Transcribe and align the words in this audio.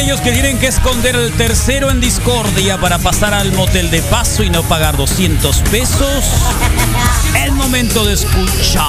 aquellos 0.00 0.22
que 0.22 0.32
tienen 0.32 0.58
que 0.58 0.66
esconder 0.66 1.14
el 1.14 1.30
tercero 1.32 1.90
en 1.90 2.00
discordia 2.00 2.78
para 2.78 2.98
pasar 2.98 3.34
al 3.34 3.52
motel 3.52 3.90
de 3.90 4.00
paso 4.00 4.42
y 4.42 4.48
no 4.48 4.62
pagar 4.62 4.96
200 4.96 5.58
pesos, 5.70 6.24
es 7.36 7.52
momento 7.52 8.06
de 8.06 8.14
escuchar. 8.14 8.80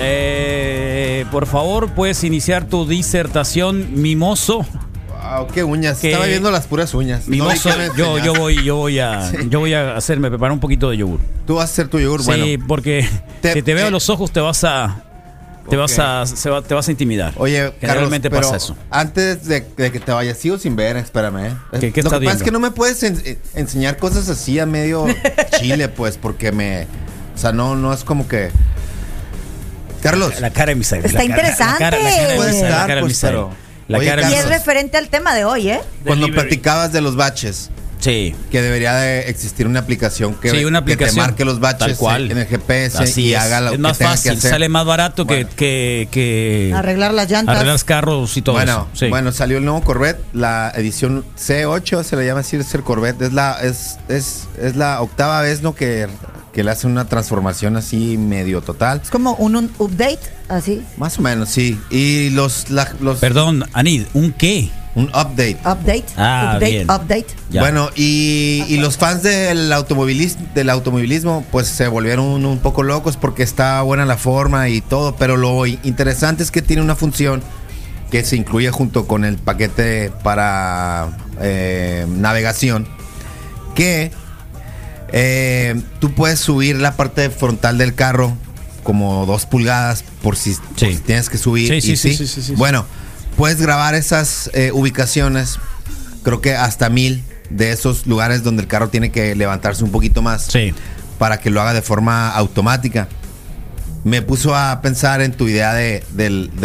Eh, 0.00 1.24
por 1.30 1.46
favor, 1.46 1.90
puedes 1.90 2.24
iniciar 2.24 2.64
tu 2.64 2.86
disertación, 2.86 4.02
mimoso. 4.02 4.66
Wow, 5.36 5.46
qué 5.48 5.64
uñas. 5.64 5.98
Que- 5.98 6.08
Estaba 6.10 6.26
viendo 6.26 6.50
las 6.50 6.66
puras 6.66 6.92
uñas. 6.94 7.26
No 7.28 7.46
me 7.46 7.54
yo, 7.96 8.18
yo 8.18 8.34
voy, 8.34 8.62
yo 8.64 8.76
voy 8.76 8.98
a, 8.98 9.30
yo 9.48 9.60
voy 9.60 9.74
a 9.74 9.96
hacerme 9.96 10.28
preparar 10.28 10.52
un 10.52 10.60
poquito 10.60 10.90
de 10.90 10.96
yogur. 10.98 11.20
Tú 11.46 11.56
vas 11.56 11.70
a 11.70 11.72
hacer 11.72 11.88
tu 11.88 11.98
yogur, 11.98 12.22
bueno. 12.24 12.44
Sí, 12.44 12.58
porque 12.58 13.08
Te- 13.40 13.52
si 13.54 13.62
te 13.62 13.74
veo 13.74 13.88
eh, 13.88 13.90
los 13.90 14.08
ojos 14.10 14.30
te 14.32 14.40
vas 14.40 14.62
a, 14.64 15.02
te 15.68 15.76
Ok. 15.76 15.82
vas 15.82 15.98
a, 15.98 16.26
se 16.26 16.50
va- 16.50 16.62
te 16.62 16.74
vas 16.74 16.86
a 16.88 16.90
intimidar. 16.90 17.32
Oye, 17.36 17.58
Carlos, 17.58 17.74
generalmente 17.80 18.30
pero 18.30 18.42
pasa 18.42 18.56
eso. 18.56 18.76
antes 18.90 19.44
de, 19.46 19.66
de 19.76 19.92
que 19.92 20.00
te 20.00 20.12
vayas, 20.12 20.38
sigo 20.38 20.58
sin 20.58 20.76
ver, 20.76 20.96
espérame. 20.96 21.46
¿eh? 21.46 21.54
¿Qué- 21.80 21.92
qué 21.92 22.02
Lo 22.02 22.08
estás 22.08 22.20
que 22.20 22.24
pasa 22.26 22.36
es 22.38 22.42
viendo? 22.42 22.44
que 22.44 22.50
no 22.50 22.60
me 22.60 22.70
puedes 22.70 23.02
en- 23.02 23.20
eh, 23.24 23.38
enseñar 23.54 23.96
cosas 23.96 24.28
así 24.28 24.58
a 24.58 24.66
medio 24.66 25.06
chile, 25.58 25.88
pues, 25.88 26.16
porque 26.18 26.52
me... 26.52 26.86
O 27.34 27.38
sea, 27.38 27.50
no, 27.52 27.74
no 27.74 27.92
es 27.92 28.04
como 28.04 28.28
que... 28.28 28.50
Carlos, 30.02 30.38
La 30.40 30.50
cara 30.50 30.66
de 30.70 30.74
Misael. 30.76 31.04
Está 31.04 31.24
la 31.24 31.34
cara- 31.34 31.48
La 31.48 31.56
cara, 31.56 31.74
la 31.74 31.78
cara 31.78 31.96
de 31.98 32.36
Puede 32.36 32.50
estar, 32.60 33.00
pues, 33.00 33.20
pero- 33.20 33.63
La 33.88 33.98
Oye, 33.98 34.08
cara 34.08 34.26
de 34.28 34.34
Y 34.34 34.38
es 34.38 34.48
referente 34.48 34.96
al 34.96 35.08
tema 35.08 35.34
de 35.34 35.44
hoy, 35.44 35.68
¿eh? 35.70 35.80
cuando 36.04 36.26
Delivery. 36.26 36.32
platicabas 36.48 36.92
de 36.92 37.00
los 37.02 37.16
baches, 37.16 37.70
Sí. 38.04 38.34
que 38.50 38.60
debería 38.62 38.94
de 38.94 39.28
existir 39.30 39.66
una 39.66 39.80
aplicación 39.80 40.34
que, 40.34 40.50
Sí, 40.50 40.64
una 40.64 40.78
que 40.84 40.92
aplicación. 40.92 41.14
te 41.16 41.20
marque 41.22 41.44
los 41.44 41.58
baches 41.60 41.78
Tal 41.78 41.96
cual. 41.96 42.30
en 42.30 42.38
el 42.38 42.46
GPS 42.46 42.98
Así 43.02 43.22
y 43.28 43.34
es. 43.34 43.40
haga 43.40 43.60
lo 43.62 43.66
es 43.68 43.72
que 43.72 43.78
más 43.78 43.98
tenga 43.98 44.10
fácil, 44.12 44.32
que 44.32 44.38
hacer. 44.38 44.50
sale 44.50 44.68
más 44.68 44.84
barato 44.86 45.26
que, 45.26 45.34
Bueno. 45.34 45.50
que, 45.56 46.08
que 46.10 46.72
Arreglar 46.74 47.14
las 47.14 47.30
llantas. 47.30 47.56
arreglar 47.56 47.74
los 47.74 47.84
carros 47.84 48.36
y 48.36 48.42
todo 48.42 48.56
Bueno, 48.56 48.88
eso. 48.92 48.98
Sí. 49.06 49.08
bueno, 49.08 49.32
salió 49.32 49.58
el 49.58 49.64
nuevo 49.64 49.80
Corvette, 49.82 50.20
la 50.34 50.72
edición 50.76 51.24
C8, 51.38 52.02
se 52.04 52.16
le 52.16 52.26
llama 52.26 52.40
así, 52.40 52.56
es 52.56 52.74
el 52.74 52.82
Corvette, 52.82 53.22
es 53.22 53.32
la, 53.32 53.58
es, 53.62 53.96
es, 54.08 54.44
es 54.60 54.76
la 54.76 55.00
octava 55.00 55.40
vez 55.40 55.62
¿no? 55.62 55.74
que, 55.74 56.06
que 56.52 56.62
le 56.62 56.70
hacen 56.70 56.90
una 56.90 57.06
transformación 57.06 57.76
así 57.76 58.16
medio 58.18 58.60
total. 58.60 59.00
Es 59.02 59.10
como 59.10 59.34
un, 59.36 59.56
un 59.56 59.70
update, 59.78 60.20
así. 60.48 60.82
Más 60.98 61.18
o 61.18 61.22
menos, 61.22 61.48
sí. 61.48 61.80
Y 61.90 62.30
los, 62.30 62.70
la- 62.70 62.92
los 63.00 63.18
Perdón, 63.18 63.64
Anid, 63.72 64.04
¿un 64.14 64.32
qué? 64.32 64.70
Un 64.94 65.06
update. 65.08 65.56
Update. 65.64 66.04
Ah, 66.16 66.52
update, 66.56 66.70
bien. 66.72 66.90
update. 66.90 67.26
Ya. 67.50 67.60
Bueno, 67.60 67.90
y, 67.96 68.64
y 68.68 68.76
los 68.78 68.96
fans 68.96 69.22
del 69.22 69.72
automovilismo, 69.72 70.46
del 70.54 70.70
automovilismo, 70.70 71.44
pues 71.50 71.66
se 71.66 71.88
volvieron 71.88 72.24
un, 72.26 72.44
un 72.46 72.58
poco 72.58 72.82
locos 72.82 73.16
porque 73.16 73.42
está 73.42 73.82
buena 73.82 74.04
la 74.06 74.16
forma 74.16 74.68
y 74.68 74.80
todo, 74.80 75.16
pero 75.16 75.36
lo 75.36 75.66
interesante 75.66 76.42
es 76.42 76.50
que 76.50 76.62
tiene 76.62 76.80
una 76.82 76.94
función 76.96 77.42
que 78.10 78.24
se 78.24 78.36
incluye 78.36 78.70
junto 78.70 79.06
con 79.08 79.24
el 79.24 79.36
paquete 79.36 80.12
para 80.22 81.08
eh, 81.40 82.06
navegación, 82.08 82.86
que 83.74 84.12
eh, 85.12 85.80
tú 86.00 86.12
puedes 86.14 86.38
subir 86.40 86.76
la 86.76 86.96
parte 86.96 87.30
frontal 87.30 87.78
del 87.78 87.94
carro 87.94 88.36
como 88.82 89.26
dos 89.26 89.46
pulgadas 89.46 90.04
por 90.22 90.36
si, 90.36 90.54
por 90.54 90.78
Sí. 90.78 90.94
si 90.94 90.98
tienes 91.00 91.30
que 91.30 91.38
subir. 91.38 91.68
Sí, 91.68 91.80
sí, 91.80 91.92
y 91.92 91.96
sí, 91.96 92.14
sí, 92.16 92.26
sí, 92.26 92.42
sí. 92.42 92.54
Bueno, 92.54 92.84
puedes 93.36 93.60
grabar 93.60 93.94
esas 93.94 94.50
eh, 94.54 94.70
ubicaciones, 94.72 95.58
creo 96.22 96.40
que 96.40 96.54
hasta 96.54 96.88
mil 96.88 97.22
de 97.50 97.72
esos 97.72 98.06
lugares 98.06 98.42
donde 98.42 98.62
el 98.62 98.68
carro 98.68 98.88
tiene 98.88 99.10
que 99.12 99.34
levantarse 99.34 99.84
un 99.84 99.90
poquito 99.90 100.22
más 100.22 100.44
Sí. 100.44 100.72
para 101.18 101.38
que 101.38 101.50
lo 101.50 101.60
haga 101.60 101.72
de 101.74 101.82
forma 101.82 102.30
automática. 102.30 103.08
Me 104.04 104.20
puso 104.22 104.54
a 104.54 104.80
pensar 104.82 105.22
en 105.22 105.32
tu 105.32 105.48
idea 105.48 105.72
de, 105.72 106.02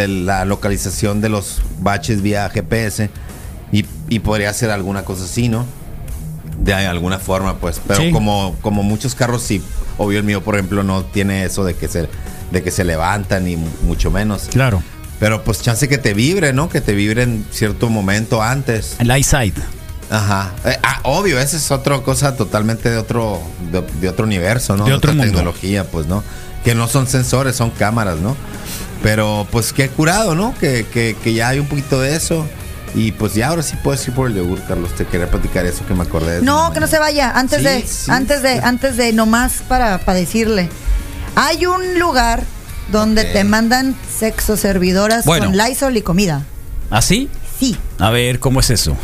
la 0.08 0.46
localización 0.46 1.22
de 1.22 1.30
los 1.30 1.62
baches 1.80 2.22
vía 2.22 2.50
GPS 2.50 3.10
y, 3.72 3.86
y 4.10 4.20
podría 4.20 4.54
ser 4.54 4.72
alguna 4.72 5.04
cosa 5.06 5.24
así, 5.24 5.48
¿no? 5.48 5.66
De 6.60 6.74
alguna 6.74 7.20
forma, 7.20 7.58
pues. 7.58 7.80
Pero 7.88 8.02
Sí. 8.02 8.12
como, 8.12 8.56
como 8.62 8.84
muchos 8.84 9.16
carros, 9.16 9.42
sí. 9.44 9.62
Obvio, 9.98 10.18
el 10.20 10.26
mío, 10.26 10.44
por 10.44 10.56
ejemplo, 10.56 10.84
no 10.84 11.04
tiene 11.06 11.46
eso 11.46 11.64
de 11.64 11.76
que 11.76 11.88
se, 11.88 12.10
de 12.52 12.62
que 12.64 12.72
se 12.72 12.84
levantan, 12.84 13.46
ni 13.46 13.56
mu- 13.56 13.70
mucho 13.84 14.12
menos. 14.12 14.50
Claro. 14.52 14.84
Pero 15.20 15.44
pues 15.44 15.62
chance 15.62 15.88
que 15.88 15.98
te 15.98 16.14
vibre, 16.14 16.54
¿no? 16.54 16.70
Que 16.70 16.82
te 16.82 16.94
vibre 16.94 17.24
en 17.24 17.46
cierto 17.52 17.90
momento 17.90 18.42
antes. 18.42 18.96
El 19.00 19.12
eyesight. 19.12 19.58
Ajá. 20.10 20.54
Eh, 20.66 20.78
ah, 20.82 21.02
obvio, 21.04 21.40
esa 21.40 21.58
es 21.58 21.70
otra 21.72 22.00
cosa 22.00 22.36
totalmente 22.36 22.90
de 22.90 22.98
otro, 22.98 23.42
de, 23.72 23.82
de 24.02 24.10
otro 24.10 24.26
universo, 24.26 24.76
¿no? 24.78 24.86
De 24.86 24.94
otro 24.94 25.12
otra 25.12 25.14
mundo. 25.14 25.26
tecnología, 25.26 25.84
pues, 25.84 26.08
¿no? 26.08 26.24
Que 26.64 26.74
no 26.74 26.88
son 26.88 27.06
sensores, 27.08 27.56
son 27.56 27.70
cámaras, 27.70 28.18
¿no? 28.20 28.36
Pero 29.04 29.48
pues 29.52 29.72
qué 29.72 29.90
curado, 29.90 30.36
¿no? 30.36 30.54
Que, 30.60 30.86
que, 30.92 31.16
que 31.24 31.34
ya 31.34 31.50
hay 31.50 31.60
un 31.60 31.68
poquito 31.68 32.02
de 32.02 32.16
eso. 32.16 32.46
Y 32.96 33.12
pues 33.12 33.36
ya 33.36 33.50
ahora 33.50 33.62
sí 33.62 33.76
puedes 33.84 34.06
ir 34.08 34.14
por 34.16 34.30
el 34.30 34.36
yogur, 34.36 34.62
Carlos. 34.68 34.90
Te 34.96 35.06
quería 35.06 35.30
platicar 35.30 35.66
eso 35.66 35.86
que 35.86 35.94
me 35.94 36.04
acordé. 36.04 36.40
de 36.40 36.42
No, 36.42 36.74
que 36.74 36.80
no 36.80 36.88
se 36.88 36.98
vaya. 36.98 37.32
Antes 37.32 37.60
Sí, 37.60 37.66
de, 37.66 37.82
sí, 37.88 38.10
antes 38.12 38.42
de, 38.42 38.60
antes 38.60 38.98
de 38.98 39.14
nomás 39.14 39.62
para, 39.68 40.00
para 40.00 40.18
decirle. 40.18 40.70
Hay 41.36 41.66
un 41.68 42.00
lugar 42.00 42.44
donde 42.92 43.26
te 43.26 43.44
mandan 43.44 43.96
sexo 44.18 44.58
servidoras 44.58 45.26
Bueno. 45.26 45.46
con 45.48 45.58
Lysol 45.58 45.98
y 45.98 46.02
comida. 46.02 46.44
¿Así? 46.90 47.30
Sí. 47.60 47.76
A 48.00 48.10
ver, 48.10 48.40
¿cómo 48.40 48.60
es 48.60 48.70
eso? 48.70 48.96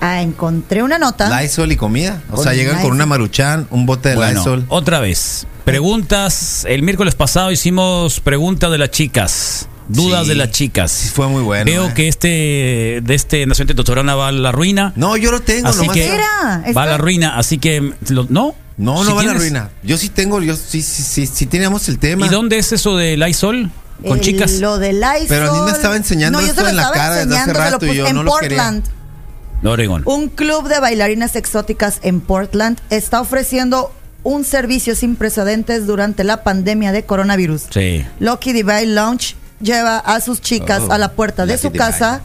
Ah, 0.00 0.22
encontré 0.22 0.82
una 0.82 0.98
nota. 0.98 1.40
Lysol 1.42 1.72
y 1.72 1.76
comida. 1.76 2.22
O 2.30 2.42
sea, 2.42 2.52
llegan 2.54 2.80
con 2.80 2.92
una 2.92 3.04
maruchan, 3.06 3.66
un 3.70 3.84
bote 3.86 4.10
de 4.10 4.14
Bueno, 4.16 4.38
Lysol. 4.40 4.64
otra 4.68 5.00
vez. 5.00 5.46
Preguntas. 5.64 6.64
El 6.68 6.82
miércoles 6.82 7.14
pasado 7.14 7.50
hicimos 7.52 8.20
preguntas 8.20 8.70
de 8.70 8.78
las 8.78 8.90
chicas. 8.90 9.68
Dudas 9.88 10.22
Sí. 10.24 10.28
de 10.28 10.34
las 10.34 10.50
chicas. 10.50 10.90
Sí, 10.92 11.08
fue 11.08 11.28
muy 11.28 11.42
bueno, 11.42 11.64
Veo 11.64 11.88
eh. 11.88 11.92
que 11.94 12.08
este 12.08 13.00
de 13.02 13.14
este 13.14 13.46
Nación 13.46 13.66
Testosterona 13.68 14.14
va 14.14 14.28
a 14.28 14.32
la 14.32 14.52
ruina. 14.52 14.92
No, 14.96 15.16
yo 15.16 15.30
lo 15.30 15.40
tengo, 15.40 15.68
así 15.68 15.78
nomás. 15.80 15.94
que 15.96 16.06
Era, 16.14 16.62
va 16.76 16.82
a 16.82 16.86
la 16.86 16.98
ruina, 16.98 17.36
así 17.38 17.58
que 17.58 17.92
lo- 18.08 18.26
no. 18.28 18.54
No, 18.78 19.02
Si 19.02 19.08
no 19.10 19.16
va 19.16 19.22
a 19.22 19.34
ruina. 19.34 19.70
Yo 19.82 19.98
sí 19.98 20.08
tengo, 20.08 20.40
yo 20.40 20.56
sí, 20.56 20.80
sí, 20.82 21.02
sí, 21.02 21.26
sí 21.26 21.46
teníamos 21.46 21.88
el 21.88 21.98
tema. 21.98 22.26
¿Y 22.26 22.28
dónde 22.28 22.58
es 22.58 22.72
eso 22.72 22.96
de 22.96 23.16
Lysol? 23.16 23.70
Con 24.06 24.18
El- 24.18 24.24
chicas. 24.24 24.52
Lo 24.60 24.78
de 24.78 24.92
Lysol. 24.92 25.26
Pero 25.28 25.50
a 25.50 25.54
mí 25.54 25.60
me 25.66 25.72
estaba 25.72 25.96
enseñando 25.96 26.40
no, 26.40 26.46
esto 26.46 26.66
en 26.66 26.76
la 26.76 26.90
cara 26.92 27.16
desde 27.16 27.36
hace 27.36 27.52
rato 27.52 27.84
y 27.86 27.96
yo 27.96 28.06
en 28.06 28.14
no 28.14 28.22
lo 28.22 28.32
quería. 28.38 28.56
Portland. 28.58 28.84
De 29.62 29.68
Oregón. 29.68 30.02
Un 30.06 30.28
club 30.28 30.68
de 30.68 30.78
bailarinas 30.78 31.34
exóticas 31.34 31.98
en 32.02 32.20
Portland 32.20 32.78
está 32.90 33.20
ofreciendo 33.20 33.92
un 34.22 34.44
servicio 34.44 34.94
sin 34.94 35.16
precedentes 35.16 35.86
durante 35.86 36.22
la 36.22 36.44
pandemia 36.44 36.92
de 36.92 37.04
coronavirus. 37.04 37.62
Sí. 37.70 38.06
Lucky 38.20 38.52
Divine 38.52 38.86
Lounge 38.86 39.34
lleva 39.60 39.98
a 39.98 40.20
sus 40.20 40.40
chicas 40.40 40.82
Oh, 40.88 40.92
a 40.92 40.98
la 40.98 41.10
puerta 41.12 41.44
de 41.46 41.54
Lucky 41.54 41.62
su 41.62 41.68
Divine. 41.72 41.84
casa 41.84 42.20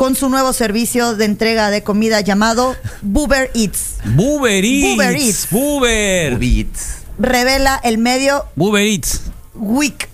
con 0.00 0.16
su 0.16 0.30
nuevo 0.30 0.54
servicio 0.54 1.14
de 1.14 1.26
entrega 1.26 1.68
de 1.68 1.82
comida 1.82 2.22
llamado 2.22 2.74
Boober 3.02 3.50
Eats. 3.54 3.96
Buber 4.06 4.64
Eats. 4.64 5.46
Buber 5.50 6.32
Eats. 6.32 6.38
Beats. 6.38 7.02
Revela 7.18 7.78
el 7.84 7.98
medio 7.98 8.46
Buber 8.56 8.86
Eats. 8.86 9.20
Week. 9.52 10.09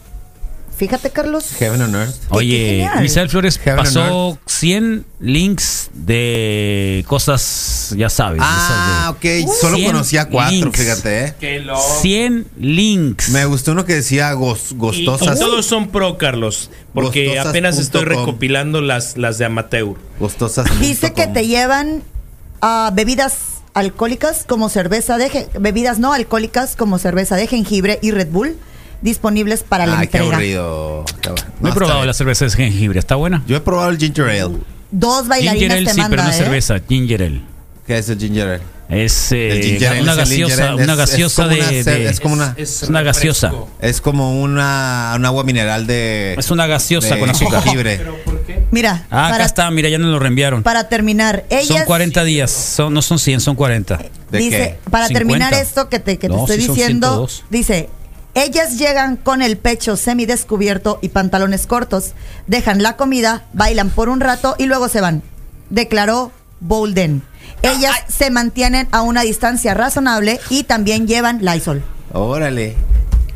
Fíjate, 0.77 1.09
Carlos. 1.11 1.53
Heaven 1.59 1.81
on 1.81 1.95
Earth. 1.95 2.15
qué 2.21 2.27
Oye. 2.31 2.91
Misael 3.01 3.31
Flores 3.31 3.59
Heaven 3.59 3.85
pasó 3.85 4.29
on 4.29 4.39
100 4.47 5.07
links 5.21 5.91
de 5.95 7.03
cosas, 7.09 7.95
ya 7.97 8.11
sabes. 8.11 8.41
Ah, 8.45 9.09
ok. 9.17 9.25
Solo 9.61 9.77
100 9.77 9.87
conocía 9.93 10.29
cuatro, 10.29 10.53
links. 10.55 10.79
fíjate, 10.79 11.25
¿eh? 11.25 11.35
Que 11.41 11.61
lo... 11.61 11.79
esas 11.79 11.95
de 11.97 12.01
100 12.03 12.47
links. 12.61 13.29
Me 13.31 13.45
gustó 13.47 13.73
uno 13.73 13.85
que 13.87 13.95
decía 13.95 14.35
gos- 14.35 14.73
Y, 14.73 14.75
y 14.75 14.77
gostosas. 15.07 15.39
todos 15.39 15.65
son 15.65 15.89
pro, 15.89 16.19
Carlos. 16.19 16.71
Porque 16.93 17.27
Gostosas 17.29 17.47
apenas 17.49 17.79
estoy 17.79 18.03
com. 18.05 18.09
recopilando 18.11 18.81
las, 18.83 19.17
las 19.17 19.39
de 19.39 19.47
amateur. 19.47 19.95
Gostosas. 20.21 20.67
Dice 20.81 21.13
que 21.15 21.27
te 21.27 21.47
llevan 21.47 22.03
a 22.61 22.91
bebidas 22.95 23.35
alcohólicas 23.75 24.45
como 24.47 24.69
cerveza 24.69 25.19
de 25.19 25.49
bebidas 25.59 25.99
no 25.99 26.13
alcohólicas 26.15 26.77
como 26.77 26.99
cerveza 26.99 27.37
de 27.37 27.47
jengibre 27.47 27.99
y 28.03 28.11
Red 28.11 28.29
Bull 28.29 28.57
disponibles 29.03 29.63
para 29.63 29.87
la 29.87 29.99
qué 29.99 30.05
entrega. 30.05 30.27
aburrido. 30.37 31.05
Qué 31.21 31.29
aburrido. 31.29 31.49
No 31.61 31.69
he 31.69 31.73
probado 31.73 31.99
bien. 32.01 32.07
la 32.09 32.15
cerveza 32.15 32.45
de 32.45 32.51
jengibre, 32.53 32.99
¿está 32.99 33.15
buena? 33.15 33.43
Yo 33.47 33.57
he 33.57 33.61
probado 33.61 33.91
el 33.91 33.99
ginger 33.99 34.29
ale. 34.29 34.57
Dos 34.91 35.23
Ginger 35.25 35.29
bailarinas 35.29 35.77
ale 35.77 35.87
te 35.87 35.93
sí, 35.95 36.01
manda, 36.01 36.11
pero 36.17 36.23
no 36.25 36.31
es 36.31 36.37
¿eh? 36.37 36.39
cerveza, 36.45 36.77
ginger 36.89 37.23
ale. 37.23 37.41
¿Qué 37.87 37.99
es 37.99 38.09
el 38.09 38.19
ginger 38.19 38.49
ale? 38.49 38.61
Es 38.89 39.33
eh, 39.33 39.61
ginger 39.65 40.01
una 40.01 40.13
es 40.23 40.29
ginger 40.29 40.47
gaseosa, 40.49 40.69
ale. 40.69 40.75
una 40.75 40.85
Es- 40.85 40.91
es 40.91 40.97
gaseosa 40.97 41.43
como 41.43 41.55
una 41.57 41.67
de, 41.69 42.09
es 42.09 42.21
como 42.21 42.35
una- 42.35 42.55
es 42.57 42.83
una 42.85 43.03
gaseosa. 43.03 43.53
Es 43.81 44.01
como 44.01 44.41
una, 44.41 45.13
un 45.17 45.25
agua 45.27 45.43
mineral 45.43 45.87
de. 45.89 46.35
Es 46.39 46.51
una 46.53 46.67
gaseosa 46.69 47.15
de 47.15 47.21
con 47.21 47.31
azúcar. 47.31 47.63
jengibre. 47.65 47.97
¿Pero 47.99 48.17
por 48.25 48.43
qué? 48.45 48.65
Mira, 48.71 49.05
Ah, 49.11 49.27
acá 49.35 49.45
está, 49.45 49.69
mira, 49.73 49.89
ya 49.89 49.99
nos 49.99 50.11
lo 50.11 50.19
reenviaron. 50.21 50.63
para 50.63 50.89
terminar, 50.89 51.45
ellas 51.51 51.67
Son 51.67 51.85
40 51.85 52.23
días, 52.25 52.51
son, 52.53 52.95
no 52.95 53.03
son 53.03 53.19
100, 53.19 53.41
son 53.41 53.57
40. 53.57 53.99
¿De 54.31 54.39
dice, 54.39 54.51
qué? 54.85 54.91
para 54.91 55.09
50. 55.09 55.19
terminar 55.29 55.55
esto 55.55 55.89
que 55.89 55.99
te, 55.99 56.17
que 56.19 56.29
te 56.29 56.35
No, 56.35 56.41
estoy 56.43 56.61
sí 56.61 56.69
diciendo, 56.69 57.09
102. 57.27 57.45
dice, 57.51 57.89
ellas 58.37 58.79
llegan 58.79 59.17
con 59.17 59.41
el 59.41 59.57
pecho 59.57 59.97
semidescubierto 59.97 60.99
y 61.01 61.09
pantalones 61.09 61.67
cortos, 61.67 62.13
dejan 62.47 62.83
la 62.83 62.97
comida, 62.97 63.45
bailan 63.55 63.89
por 63.89 64.11
un 64.11 64.21
rato 64.21 64.55
y 64.59 64.67
luego 64.67 64.89
se 64.89 65.01
van. 65.01 65.23
declaró 65.71 66.31
Bolden. 66.61 67.23
Ellas 67.63 67.97
se 68.09 68.31
mantienen 68.31 68.89
a 68.93 69.01
una 69.01 69.23
distancia 69.23 69.73
razonable 69.73 70.39
y 70.51 70.65
también 70.65 71.07
llevan 71.07 71.45
Lysol. 71.45 71.83
Órale. 72.13 72.77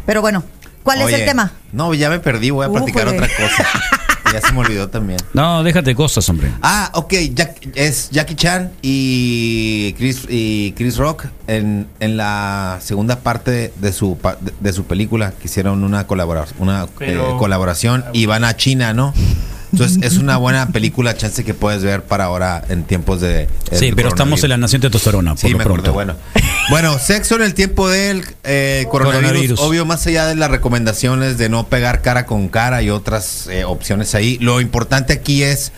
Pero 0.05 0.21
bueno, 0.21 0.45
¿cuál 0.83 1.01
es 1.01 1.13
el 1.13 1.25
tema? 1.25 1.53
No, 1.73 1.95
ya 1.95 2.11
me 2.11 2.21
perdí, 2.21 2.51
voy 2.51 2.67
a 2.67 2.71
platicar 2.71 3.09
otra 3.09 3.27
cosa. 3.27 3.67
ya 4.33 4.41
se 4.41 4.53
me 4.53 4.61
olvidó 4.61 4.89
también. 4.89 5.19
No, 5.35 5.63
déjate 5.63 5.95
cosas, 5.95 6.29
hombre. 6.29 6.51
Ah, 6.63 6.91
ok, 6.95 7.13
Jack- 7.35 7.69
es 7.75 8.11
Jackie 8.11 8.35
Chan 8.37 8.71
y 8.83 9.93
Chris, 9.95 10.23
y 10.29 10.73
Chris 10.73 10.97
Rock 10.97 11.27
en, 11.47 11.87
en 12.01 12.17
la 12.17 12.79
segunda 12.83 13.21
parte 13.21 13.73
de 13.81 13.93
su, 13.93 14.17
pa- 14.19 14.37
de, 14.41 14.53
de 14.61 14.73
su 14.73 14.85
película 14.85 15.33
que 15.33 15.47
hicieron 15.49 15.83
una, 15.85 16.07
colabora- 16.07 16.47
una 16.59 16.87
Pero- 16.99 17.35
eh, 17.35 17.39
colaboración 17.39 18.05
y 18.13 18.27
van 18.27 18.45
a 18.45 18.57
China, 18.57 18.93
¿no? 18.93 19.13
Entonces 19.73 19.99
es 20.03 20.19
una 20.19 20.37
buena 20.37 20.69
película, 20.69 21.17
chance 21.17 21.45
que 21.45 21.55
puedes 21.55 21.83
ver 21.83 22.03
para 22.03 22.25
ahora 22.25 22.63
en 22.69 22.85
tiempos 22.85 23.21
de... 23.21 23.49
Sí, 23.73 23.87
el 23.87 23.95
pero 23.95 24.09
estamos 24.09 24.43
en 24.43 24.51
la 24.51 24.57
nación 24.57 24.83
testosterona, 24.83 25.33
por 25.33 25.41
Sí, 25.41 25.51
lo 25.51 25.59
me 25.59 25.65
pronto. 25.65 25.91
acordé, 25.91 25.95
bueno. 25.95 26.17
Bueno, 26.71 26.99
sexo 26.99 27.37
en 27.37 27.43
el 27.43 27.55
tiempo 27.55 27.89
del 27.89 28.25
eh, 28.45 28.87
coronavirus. 28.91 29.29
Coronavirus. 29.29 29.61
Obvio, 29.61 29.85
más 29.85 30.07
allá 30.07 30.27
de 30.27 30.35
las 30.35 30.51
recomendaciones 30.51 31.39
de 31.39 31.49
no 31.49 31.67
pegar 31.69 32.03
cara 32.03 32.27
con 32.27 32.49
cara 32.49 32.83
y 32.83 32.91
otras 32.91 33.47
eh, 33.49 33.65
opciones 33.65 34.15
ahí, 34.15 34.39
lo 34.41 34.61
importante 34.61 35.13
aquí 35.13 35.43
es 35.43 35.73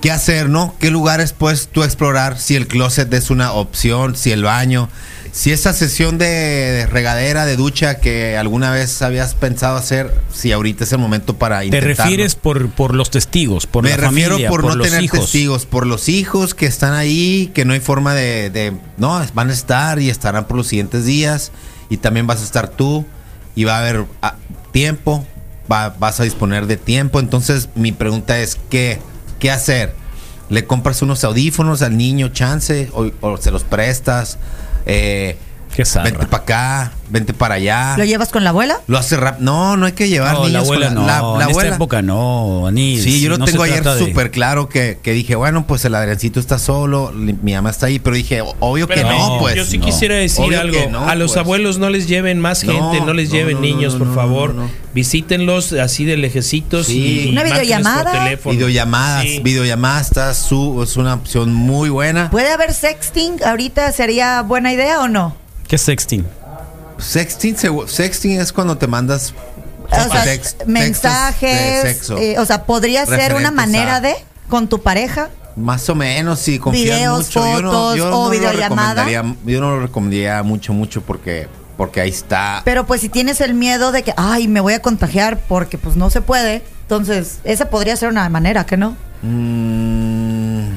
qué 0.00 0.10
hacer, 0.10 0.48
¿no? 0.48 0.74
¿Qué 0.78 0.90
lugares 0.90 1.32
puedes 1.32 1.68
tú 1.68 1.82
explorar? 1.82 2.38
Si 2.38 2.56
el 2.56 2.66
closet 2.68 3.12
es 3.12 3.30
una 3.30 3.52
opción, 3.52 4.16
si 4.16 4.30
el 4.32 4.44
baño, 4.44 4.88
si 5.32 5.52
esa 5.52 5.72
sesión 5.72 6.18
de, 6.18 6.26
de 6.26 6.86
regadera, 6.86 7.44
de 7.46 7.56
ducha 7.56 7.98
que 7.98 8.36
alguna 8.36 8.70
vez 8.70 9.02
habías 9.02 9.34
pensado 9.34 9.76
hacer, 9.76 10.12
si 10.32 10.52
ahorita 10.52 10.84
es 10.84 10.92
el 10.92 10.98
momento 10.98 11.36
para 11.36 11.60
Te 11.60 11.66
intentarlo. 11.66 11.94
refieres 12.04 12.34
por, 12.34 12.70
por 12.70 12.94
los 12.94 13.10
testigos, 13.10 13.66
por 13.66 13.84
Me 13.84 13.90
la 13.90 13.96
refiero 13.96 14.30
familia, 14.32 14.48
por, 14.50 14.64
no 14.64 14.74
los 14.74 14.86
tener 14.88 15.04
hijos. 15.04 15.20
testigos, 15.20 15.66
por 15.66 15.86
los 15.86 16.08
hijos 16.08 16.54
que 16.54 16.66
están 16.66 16.92
ahí, 16.94 17.50
que 17.54 17.64
no 17.64 17.72
hay 17.72 17.80
forma 17.80 18.14
de, 18.14 18.50
de- 18.50 18.72
no, 18.96 19.20
van 19.34 19.50
a 19.50 19.52
estar 19.52 19.98
y 20.00 20.10
estarán 20.10 20.46
por 20.46 20.56
los 20.56 20.66
siguientes 20.68 21.04
días 21.04 21.52
y 21.90 21.98
también 21.98 22.26
vas 22.26 22.40
a 22.40 22.44
estar 22.44 22.68
tú 22.68 23.04
y 23.54 23.64
va 23.64 23.76
a 23.76 23.80
haber 23.80 24.04
ah, 24.22 24.36
tiempo, 24.72 25.26
va- 25.70 25.90
vas 25.98 26.20
a 26.20 26.24
disponer 26.24 26.66
de 26.66 26.76
tiempo, 26.76 27.20
entonces 27.20 27.68
mi 27.74 27.92
pregunta 27.92 28.38
es 28.38 28.58
qué, 28.70 28.98
qué 29.38 29.50
hacer. 29.50 29.94
¿Le 30.50 30.64
compras 30.64 31.02
unos 31.02 31.24
audífonos 31.24 31.82
al 31.82 31.98
niño, 31.98 32.28
chance, 32.30 32.88
o, 32.94 33.10
o 33.20 33.36
se 33.36 33.50
los 33.50 33.64
prestas? 33.64 34.38
Eh, 34.90 35.36
Qué 35.78 35.84
zarra. 35.84 36.10
vente 36.10 36.26
para 36.26 36.42
acá, 36.42 36.92
vente 37.08 37.32
para 37.32 37.54
allá. 37.54 37.94
¿Lo 37.96 38.04
llevas 38.04 38.30
con 38.30 38.42
la 38.42 38.50
abuela? 38.50 38.80
Lo 38.88 38.98
hace 38.98 39.16
rap. 39.16 39.38
No, 39.38 39.76
no 39.76 39.86
hay 39.86 39.92
que 39.92 40.08
llevar 40.08 40.32
No, 40.34 40.40
la 40.40 40.46
niños 40.48 40.64
con 40.64 40.74
abuela 40.74 40.90
no. 40.90 41.06
la- 41.06 41.12
la 41.12 41.18
en 41.36 41.42
abuela. 41.50 41.62
esta 41.62 41.74
época 41.76 42.02
no, 42.02 42.66
Anís. 42.66 43.04
Sí, 43.04 43.20
yo 43.20 43.30
lo 43.30 43.38
no 43.38 43.44
tengo 43.44 43.62
ayer 43.62 43.84
de- 43.84 43.96
súper 43.96 44.32
claro 44.32 44.68
que, 44.68 44.98
que 45.00 45.12
dije, 45.12 45.36
bueno, 45.36 45.68
pues 45.68 45.84
el 45.84 45.94
Adriancito 45.94 46.40
está 46.40 46.58
solo, 46.58 47.12
mi 47.14 47.54
mamá 47.54 47.70
está 47.70 47.86
ahí, 47.86 48.00
pero 48.00 48.16
dije, 48.16 48.42
obvio 48.58 48.88
que 48.88 48.94
Pero 48.94 49.08
no, 49.08 49.34
no, 49.36 49.38
pues. 49.38 49.54
yo 49.54 49.64
sí 49.64 49.78
no. 49.78 49.84
quisiera 49.86 50.16
decir 50.16 50.44
Obvio 50.46 50.60
algo. 50.62 50.78
no, 50.90 51.08
a 51.08 51.14
los 51.14 51.30
pues. 51.30 51.36
abuelos 51.44 51.78
no 51.78 51.90
les 51.90 52.08
lleven 52.08 52.40
más 52.40 52.62
gente, 52.62 53.00
no 53.00 53.12
les 53.14 53.30
lleven 53.30 53.54
no, 53.58 53.60
niños, 53.60 53.92
no, 53.94 54.04
por 54.04 54.14
favor. 54.16 54.54
no, 54.54 54.62
no. 54.64 54.70
Visítenlos 54.94 55.72
así 55.74 56.04
de 56.04 56.16
lejecitos 56.16 56.86
Sí. 56.88 57.26
y 57.28 57.30
Una 57.30 57.44
videollamada. 57.44 58.02
por 58.02 58.12
teléfono. 58.24 58.52
Videollamadas, 58.56 59.22
Sí. 59.22 59.40
videollamadas 59.44 60.06
está 60.08 60.34
su, 60.34 60.82
es 60.82 60.96
una 60.96 61.14
opción 61.14 61.54
muy 61.54 61.88
buena. 61.88 62.30
¿Puede 62.30 62.50
haber 62.50 62.74
sexting 62.74 63.44
ahorita? 63.46 63.92
¿Sería 63.92 64.42
buena 64.42 64.72
idea 64.72 65.00
o 65.02 65.06
no? 65.06 65.36
¿Qué 65.68 65.76
es 65.76 65.82
sexting? 65.82 66.26
Sexting, 66.98 67.56
se- 67.56 67.70
sexting 67.86 68.40
es 68.40 68.52
cuando 68.52 68.76
te 68.76 68.86
mandas 68.86 69.32
O 69.84 70.10
sea, 70.12 70.24
mensajes. 70.66 71.82
de 71.84 71.92
sexo. 71.94 72.18
eh, 72.18 72.38
o 72.38 72.44
sea, 72.46 72.64
podría 72.64 73.06
ser 73.06 73.34
una 73.34 73.50
manera 73.50 73.96
a- 73.96 74.00
de 74.00 74.14
con 74.48 74.68
tu 74.68 74.82
pareja. 74.82 75.28
Más 75.56 75.88
o 75.88 75.94
menos, 75.94 76.38
si 76.38 76.58
confías 76.58 76.96
Videos, 76.98 77.26
mucho. 77.26 77.40
yo 77.40 77.62
no, 77.62 77.70
fotos 77.70 77.96
yo 77.96 78.06
o 78.06 78.10
no 78.10 78.24
lo 78.24 78.30
videollamada. 78.30 79.04
recomendaría, 79.04 79.36
yo 79.44 79.60
no 79.60 79.70
lo 79.76 79.80
recomendaría 79.82 80.42
mucho, 80.44 80.72
mucho 80.72 81.02
porque, 81.02 81.48
porque 81.76 82.00
ahí 82.00 82.10
está. 82.10 82.62
Pero 82.64 82.86
pues 82.86 83.00
si 83.00 83.08
tienes 83.08 83.40
el 83.40 83.54
miedo 83.54 83.90
de 83.92 84.02
que, 84.04 84.14
ay, 84.16 84.46
me 84.48 84.60
voy 84.60 84.74
a 84.74 84.82
contagiar 84.82 85.38
porque 85.48 85.76
pues 85.76 85.96
no 85.96 86.10
se 86.10 86.20
puede. 86.20 86.62
Entonces, 86.82 87.38
esa 87.44 87.70
podría 87.70 87.96
ser 87.96 88.08
una 88.08 88.28
manera, 88.28 88.64
¿que 88.66 88.76
no? 88.76 88.96
Mm, 89.22 90.68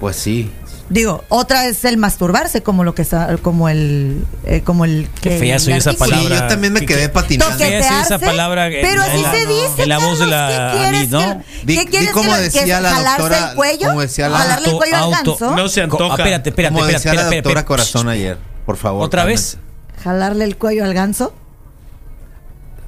pues 0.00 0.16
sí. 0.16 0.50
Digo, 0.88 1.24
otra 1.30 1.66
es 1.66 1.84
el 1.84 1.96
masturbarse, 1.96 2.62
como 2.62 2.84
lo 2.84 2.94
que 2.94 3.02
está, 3.02 3.36
como 3.38 3.68
el, 3.68 4.24
eh, 4.44 4.62
como 4.64 4.84
el 4.84 5.08
Qué 5.20 5.30
que- 5.30 5.38
fea 5.38 5.58
soy 5.58 5.72
el 5.72 5.78
esa 5.80 5.92
palabra. 5.94 6.22
Sí, 6.22 6.28
yo 6.42 6.46
también 6.46 6.72
me 6.72 6.80
¿Qué- 6.80 6.86
quedé 6.86 7.00
qué- 7.02 7.08
patinando. 7.08 7.52
Toque- 7.56 7.78
esa 7.78 7.88
Toquetearse, 7.88 8.26
palabra 8.26 8.68
pero 8.70 9.02
así 9.02 9.20
la- 9.22 9.30
se 9.32 9.46
dice. 9.46 9.82
en 9.82 9.88
la 9.88 9.98
voz 9.98 10.18
de 10.20 10.26
la 10.26 10.70
¿qué 10.72 10.78
quieres 10.78 11.08
¿no? 11.10 11.42
que- 11.66 11.74
¿Qué 11.74 11.86
quieres 11.86 12.10
como 12.10 12.30
que- 12.30 12.36
que 12.36 12.42
decía 12.44 12.80
la 12.80 12.92
doctora- 13.02 13.50
el 13.50 13.56
cuello? 13.56 13.86
como 13.88 14.00
decía 14.00 14.28
la- 14.28 14.38
jalarle 14.38 14.68
el 14.70 14.76
cuello 14.76 14.96
al. 14.96 15.56
No 15.56 15.68
se 15.68 15.80
Co- 15.88 15.96
antoja. 15.96 16.14
espérate, 16.22 16.50
espérate, 16.50 16.72
Como 16.74 16.84
espérate, 16.86 16.92
decía 17.08 17.14
la 17.14 17.22
doctora 17.22 17.38
espérate. 17.40 17.66
Corazón 17.66 18.08
ayer, 18.08 18.38
por 18.64 18.76
favor. 18.76 19.02
¿Otra 19.04 19.24
vez? 19.24 19.58
Jalarle 20.04 20.44
el 20.44 20.56
cuello 20.56 20.84
al 20.84 20.94
ganso. 20.94 21.34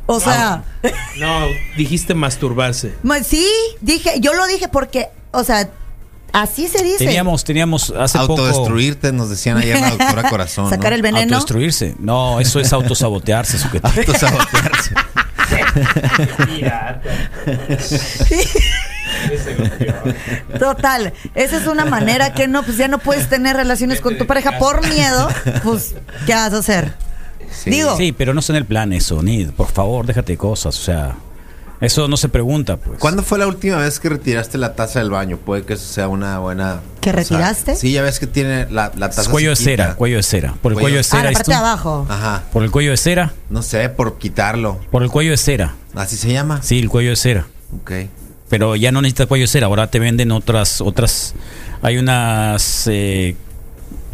O 0.06 0.20
sea, 0.20 0.62
No, 1.18 1.46
dijiste 1.76 2.14
masturbarse. 2.14 2.94
ma- 3.02 3.22
sí, 3.24 3.46
dije, 3.80 4.20
yo 4.20 4.32
lo 4.34 4.46
dije 4.46 4.68
porque, 4.68 5.08
o 5.32 5.44
sea, 5.44 5.68
así 6.32 6.68
se 6.68 6.82
dice. 6.82 6.98
Teníamos, 6.98 7.44
teníamos 7.44 7.90
hace 7.90 8.18
poco... 8.18 8.38
Autodestruirte, 8.38 9.12
nos 9.12 9.30
decían 9.30 9.56
ayer 9.56 9.80
la 9.80 9.90
doctora 9.90 10.22
Corazón. 10.30 10.70
Sacar 10.70 10.90
¿no? 10.90 10.96
el 10.96 11.02
veneno. 11.02 11.36
Autodestruirse. 11.36 11.94
No, 11.98 12.40
eso 12.40 12.60
es 12.60 12.72
autosabotearse, 12.72 13.58
sujeto. 13.58 13.88
Autosabotearse. 13.88 14.94
Total, 20.58 21.12
esa 21.34 21.56
es 21.56 21.66
una 21.66 21.84
manera 21.84 22.34
que 22.34 22.48
no, 22.48 22.62
pues 22.62 22.76
ya 22.76 22.88
no 22.88 22.98
puedes 22.98 23.28
tener 23.28 23.56
relaciones 23.56 24.00
con 24.00 24.18
tu 24.18 24.26
pareja 24.26 24.58
por 24.58 24.86
miedo, 24.88 25.28
pues, 25.62 25.94
¿qué 26.26 26.34
vas 26.34 26.52
a 26.52 26.58
hacer? 26.58 26.92
Sí. 27.50 27.70
Digo, 27.70 27.96
Sí, 27.96 28.12
pero 28.12 28.34
no 28.34 28.40
es 28.40 28.50
en 28.50 28.56
el 28.56 28.66
plan 28.66 28.92
eso, 28.92 29.22
ni 29.22 29.46
por 29.46 29.70
favor, 29.70 30.06
déjate 30.06 30.32
de 30.32 30.38
cosas, 30.38 30.78
o 30.78 30.82
sea, 30.82 31.16
eso 31.80 32.08
no 32.08 32.16
se 32.16 32.28
pregunta, 32.28 32.76
pues. 32.76 32.98
¿Cuándo 32.98 33.22
fue 33.22 33.38
la 33.38 33.46
última 33.46 33.76
vez 33.76 34.00
que 34.00 34.08
retiraste 34.08 34.58
la 34.58 34.74
taza 34.74 34.98
del 34.98 35.10
baño? 35.10 35.36
Puede 35.36 35.62
que 35.62 35.74
eso 35.74 35.86
sea 35.92 36.08
una 36.08 36.38
buena. 36.38 36.80
¿Que 37.00 37.10
o 37.10 37.12
sea, 37.12 37.22
retiraste? 37.22 37.76
sí, 37.76 37.92
ya 37.92 38.02
ves 38.02 38.18
que 38.18 38.26
tiene 38.26 38.66
la, 38.70 38.90
la 38.96 39.06
Es 39.06 39.16
taza. 39.16 39.30
cuello 39.30 39.50
de 39.50 39.56
cera, 39.56 39.94
cuello 39.94 40.16
de 40.16 40.22
cera. 40.22 40.54
Por 40.60 40.72
el 40.72 40.76
Cuello- 40.78 40.80
cuello 40.82 40.96
de 40.96 41.00
ah, 41.00 41.04
cera. 41.04 41.22
la 41.24 41.30
¿es 41.30 41.36
parte 41.36 41.50
de 41.52 41.56
abajo. 41.56 42.06
Ajá. 42.08 42.42
Por 42.52 42.64
el 42.64 42.70
cuello 42.70 42.90
de 42.90 42.96
cera. 42.96 43.32
No 43.50 43.62
sé, 43.62 43.88
por 43.88 44.18
quitarlo. 44.18 44.78
Por 44.90 45.02
el 45.02 45.10
cuello 45.10 45.30
de 45.30 45.36
cera. 45.36 45.74
¿Así 45.94 46.16
se 46.16 46.32
llama? 46.32 46.60
Sí, 46.62 46.78
el 46.78 46.88
cuello 46.88 47.10
de 47.10 47.16
cera. 47.16 47.46
Ok. 47.80 47.92
Pero 48.48 48.76
ya 48.76 48.90
no 48.92 49.00
necesitas 49.02 49.26
cuello 49.26 49.44
de 49.44 49.48
cera, 49.48 49.66
ahora 49.66 49.88
te 49.88 49.98
venden 49.98 50.32
otras, 50.32 50.80
otras, 50.80 51.34
hay 51.82 51.98
unas, 51.98 52.86
eh, 52.90 53.36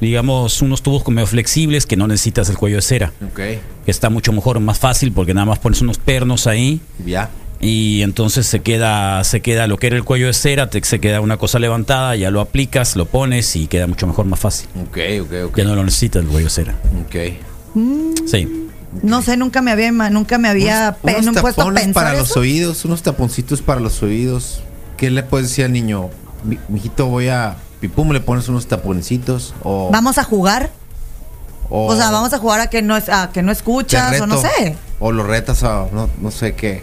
digamos, 0.00 0.60
unos 0.60 0.82
tubos 0.82 1.02
como 1.04 1.16
medio 1.16 1.26
flexibles 1.28 1.86
que 1.86 1.96
no 1.96 2.06
necesitas 2.08 2.48
el 2.50 2.58
cuello 2.58 2.76
de 2.76 2.82
cera. 2.82 3.12
Ok. 3.26 3.36
Que 3.36 3.60
está 3.90 4.10
mucho 4.10 4.32
mejor, 4.32 4.58
más 4.60 4.78
fácil, 4.78 5.12
porque 5.12 5.34
nada 5.34 5.46
más 5.46 5.58
pones 5.60 5.80
unos 5.82 5.98
pernos 5.98 6.46
ahí 6.46 6.80
Ya. 7.06 7.30
Y 7.64 8.02
entonces 8.02 8.46
se 8.46 8.60
queda, 8.60 9.24
se 9.24 9.40
queda 9.40 9.66
lo 9.66 9.78
que 9.78 9.86
era 9.86 9.96
el 9.96 10.04
cuello 10.04 10.26
de 10.26 10.34
cera, 10.34 10.68
te, 10.68 10.84
se 10.84 11.00
queda 11.00 11.20
una 11.22 11.38
cosa 11.38 11.58
levantada, 11.58 12.14
ya 12.14 12.30
lo 12.30 12.40
aplicas, 12.42 12.94
lo 12.94 13.06
pones 13.06 13.56
y 13.56 13.66
queda 13.68 13.86
mucho 13.86 14.06
mejor, 14.06 14.26
más 14.26 14.38
fácil. 14.40 14.68
Ok, 14.88 14.98
ok, 15.22 15.32
ok. 15.48 15.56
Ya 15.56 15.64
no 15.64 15.74
lo 15.74 15.82
necesitas 15.84 16.22
el 16.22 16.28
cuello 16.28 16.46
de 16.46 16.50
cera. 16.50 16.74
Ok. 17.06 17.16
Sí. 18.28 18.68
No 19.02 19.22
sé, 19.22 19.36
nunca 19.36 19.62
me 19.62 19.72
había, 19.72 19.90
nunca 19.90 20.38
me 20.38 20.48
había 20.48 20.96
pe- 21.02 21.16
unos 21.18 21.24
no 21.34 21.38
he 21.38 21.42
puesto 21.42 21.62
a 21.62 21.72
pensar 21.72 21.92
para 21.94 22.12
los 22.16 22.36
oídos, 22.36 22.84
unos 22.84 23.02
taponcitos 23.02 23.62
para 23.62 23.80
los 23.80 24.02
oídos. 24.02 24.62
¿Qué 24.96 25.10
le 25.10 25.22
puedes 25.22 25.48
decir 25.48 25.64
al 25.64 25.72
niño? 25.72 26.10
Mi- 26.44 26.58
Mijito, 26.68 27.06
voy 27.06 27.28
a. 27.28 27.56
Pipum, 27.80 28.12
le 28.12 28.20
pones 28.20 28.46
unos 28.48 28.66
taponcitos. 28.68 29.54
O, 29.64 29.90
Vamos 29.90 30.18
a 30.18 30.24
jugar. 30.24 30.70
o, 31.70 31.86
O 31.86 31.96
sea, 31.96 32.10
vamos 32.10 32.32
a 32.34 32.38
jugar 32.38 32.60
a 32.60 32.68
que 32.68 32.82
no, 32.82 32.96
es- 32.96 33.08
a 33.08 33.30
que 33.32 33.42
no 33.42 33.50
escuchas 33.50 34.20
o 34.20 34.26
no 34.26 34.40
sé. 34.40 34.76
O 35.00 35.10
lo 35.10 35.24
retas 35.24 35.64
a. 35.64 35.86
No, 35.92 36.08
no 36.20 36.30
sé 36.30 36.54
qué. 36.54 36.82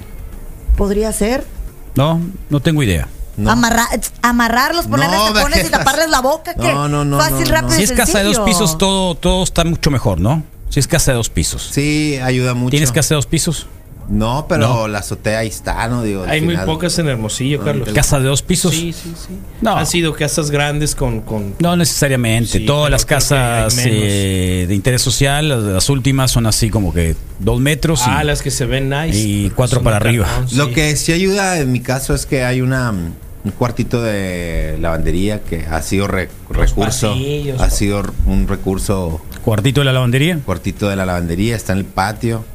Podría 0.82 1.14
ser. 1.14 1.46
No, 1.94 2.20
no 2.50 2.60
tengo 2.60 2.82
idea. 2.82 3.08
No. 3.38 3.52
Amarra- 3.52 3.88
amarrarlos, 4.24 4.88
ponerles 4.88 5.20
No, 5.20 5.32
tapones 5.32 5.68
y 5.68 5.70
taparles 5.70 6.10
la 6.10 6.22
boca. 6.22 6.56
¿qué? 6.56 6.74
No, 6.74 6.90
no, 6.90 7.06
no, 7.06 7.20
Fácil, 7.20 7.50
no, 7.50 7.52
rápido 7.54 7.74
Si 7.74 7.84
es 7.84 7.92
casa 7.92 8.18
de 8.18 8.24
dos 8.24 8.40
pisos, 8.40 8.80
todo, 8.80 9.14
todo 9.14 9.44
está 9.44 9.64
mucho 9.64 9.92
mejor, 9.92 10.20
¿no? 10.20 10.42
Si 10.70 10.80
es 10.80 10.88
casa 10.88 11.12
de 11.12 11.18
dos 11.18 11.30
pisos. 11.30 11.70
Sí, 11.72 12.18
ayuda 12.18 12.56
mucho. 12.56 12.72
¿Tienes 12.72 12.92
casa 12.92 13.10
de 13.10 13.18
dos 13.18 13.28
pisos? 13.28 13.68
No, 14.10 14.46
pero 14.50 14.68
No. 14.68 14.88
la 14.88 15.00
azotea 15.00 15.40
ahí 15.40 15.48
está, 15.48 15.88
¿no? 15.88 16.04
Digo, 16.04 16.26
Hay 16.28 16.42
muy 16.42 16.58
pocas 16.58 16.98
en 17.00 17.08
Hermosillo, 17.08 17.60
No, 17.60 17.66
Carlos. 17.66 17.90
¿Casa 17.94 18.20
de 18.20 18.26
dos 18.28 18.42
pisos? 18.42 18.72
Sí, 18.74 18.92
sí, 18.94 19.14
sí. 19.16 19.38
No. 19.62 19.76
Han 19.78 19.88
sido 19.88 20.14
casas 20.14 20.52
grandes 20.52 20.96
con... 20.96 21.22
con 21.22 21.56
No 21.60 21.76
necesariamente. 21.78 22.60
Sí, 22.60 22.66
Todas 22.66 22.92
las 22.92 23.06
casas 23.06 23.74
eh, 23.86 24.66
de 24.68 24.76
interés 24.76 25.02
social, 25.02 25.48
las, 25.50 25.64
las 25.64 25.90
últimas 25.90 26.32
son 26.32 26.46
así 26.46 26.70
como 26.70 26.94
que 26.94 27.16
dos 27.40 27.60
metros 27.62 28.02
y, 28.06 28.10
ah, 28.10 28.24
las 28.24 28.42
que 28.42 28.52
se 28.52 28.66
ven 28.66 28.90
nice. 28.90 29.18
y 29.18 29.50
cuatro 29.52 29.82
para 29.82 29.98
arriba. 29.98 30.26
cartón, 30.26 30.58
Lo 30.58 30.72
que 30.72 30.96
sí 30.96 31.14
ayuda 31.14 31.60
en 31.60 31.72
mi 31.72 31.80
caso 31.80 32.14
es 32.14 32.26
que 32.26 32.44
hay 32.44 32.62
una 32.62 32.94
un 33.44 33.50
cuartito 33.54 34.04
de 34.04 34.78
lavandería 34.80 35.42
que 35.42 35.66
ha 35.66 35.82
sido 35.82 36.06
re- 36.08 36.30
recurso, 36.50 37.10
pasillos, 37.10 37.60
ha 37.60 37.72
sido 37.72 38.04
un 38.28 38.48
recurso 38.48 39.20
cuartito 39.44 39.82
de 39.82 39.86
la 39.86 39.94
lavandería. 39.94 40.38
cuartito 40.46 40.88
de 40.90 40.96
la 40.96 41.08
lavandería, 41.08 41.56
está 41.56 41.74
en 41.74 41.80
el 41.80 41.86
patio. 41.86 42.46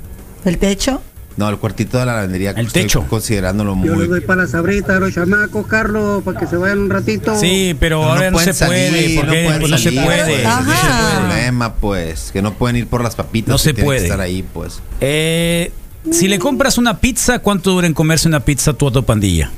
¿El 0.45 0.59
techo? 0.59 1.01
No, 1.37 1.49
el 1.51 1.59
cuartito 1.59 1.99
de 1.99 2.07
la 2.07 2.15
lavandería. 2.15 2.53
El 2.53 2.67
estoy 2.69 2.83
techo. 2.85 3.05
Considerándolo 3.09 3.73
Yo 3.73 3.77
muy. 3.77 3.99
les 3.99 4.09
doy 4.09 4.21
para 4.23 4.45
la 4.45 4.49
sabrita 4.49 4.97
a 4.97 5.01
los 5.01 5.13
chamacos, 5.15 5.67
Carlos, 5.67 6.23
para 6.23 6.41
que 6.41 6.47
se 6.47 6.57
vayan 6.57 6.79
un 6.79 6.91
ratito. 6.91 7.39
Sí, 7.39 7.77
pero 7.79 8.01
No, 8.03 8.11
ahora 8.13 8.31
no, 8.31 8.39
pueden 8.39 8.55
se 8.55 8.67
puede, 8.67 9.17
porque 9.17 9.57
pues 9.61 9.71
no 9.71 9.79
se 9.79 9.93
puede. 9.93 10.25
pues, 10.25 10.47
Ajá. 10.47 11.21
problema, 11.27 11.75
pues. 11.75 12.31
Que 12.33 12.41
no 12.41 12.55
pueden 12.55 12.77
ir 12.77 12.87
por 12.87 13.03
las 13.03 13.15
papitas. 13.17 13.51
No 13.51 13.59
se 13.59 13.75
puede. 13.75 14.05
estar 14.05 14.21
ahí, 14.21 14.43
pues. 14.43 14.81
Eh, 15.03 15.73
si 16.11 16.27
le 16.29 16.39
compras 16.39 16.79
una 16.79 16.99
pizza, 17.01 17.39
¿cuánto 17.41 17.71
dura 17.73 17.87
en 17.87 17.93
comerse 17.93 18.29
una 18.29 18.41
pizza 18.41 18.73
tu 18.73 18.91
tu 18.91 19.05
pandilla? 19.05 19.51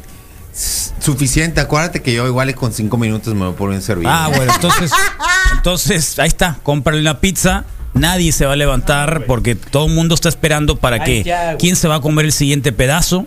Suficiente. 0.99 1.61
Acuérdate 1.61 2.03
que 2.03 2.13
yo 2.13 2.27
igual 2.27 2.51
y 2.51 2.55
con 2.55 2.73
cinco 2.73 2.99
minutos 2.99 3.35
me 3.35 3.45
voy 3.47 3.55
por 3.55 3.71
bien 3.71 3.83
servido. 3.83 4.11
Ah, 4.11 4.29
bueno, 4.35 4.53
entonces, 4.53 4.91
entonces 5.55 6.19
ahí 6.19 6.27
está, 6.29 6.59
cómprale 6.65 7.01
una 7.01 7.21
pizza. 7.21 7.65
Nadie 7.99 8.33
se 8.33 8.47
va 8.47 8.53
a 8.53 8.57
levantar 8.57 9.25
porque 9.27 9.55
todo 9.55 9.87
el 9.87 9.93
mundo 9.95 10.15
está 10.15 10.29
esperando 10.29 10.77
para 10.77 11.03
Ay, 11.03 11.23
que 11.25 11.57
quién 11.59 11.77
se 11.77 11.89
va 11.89 11.97
a 11.97 12.01
comer 12.01 12.25
el 12.27 12.33
siguiente 12.33 12.73
pedazo. 12.73 13.27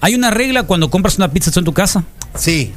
Hay 0.00 0.14
una 0.14 0.30
regla 0.30 0.64
cuando 0.64 0.90
compras 0.90 1.16
una 1.16 1.30
pizza 1.30 1.50
en 1.58 1.64
tu 1.64 1.72
casa, 1.72 2.04
Sí. 2.34 2.72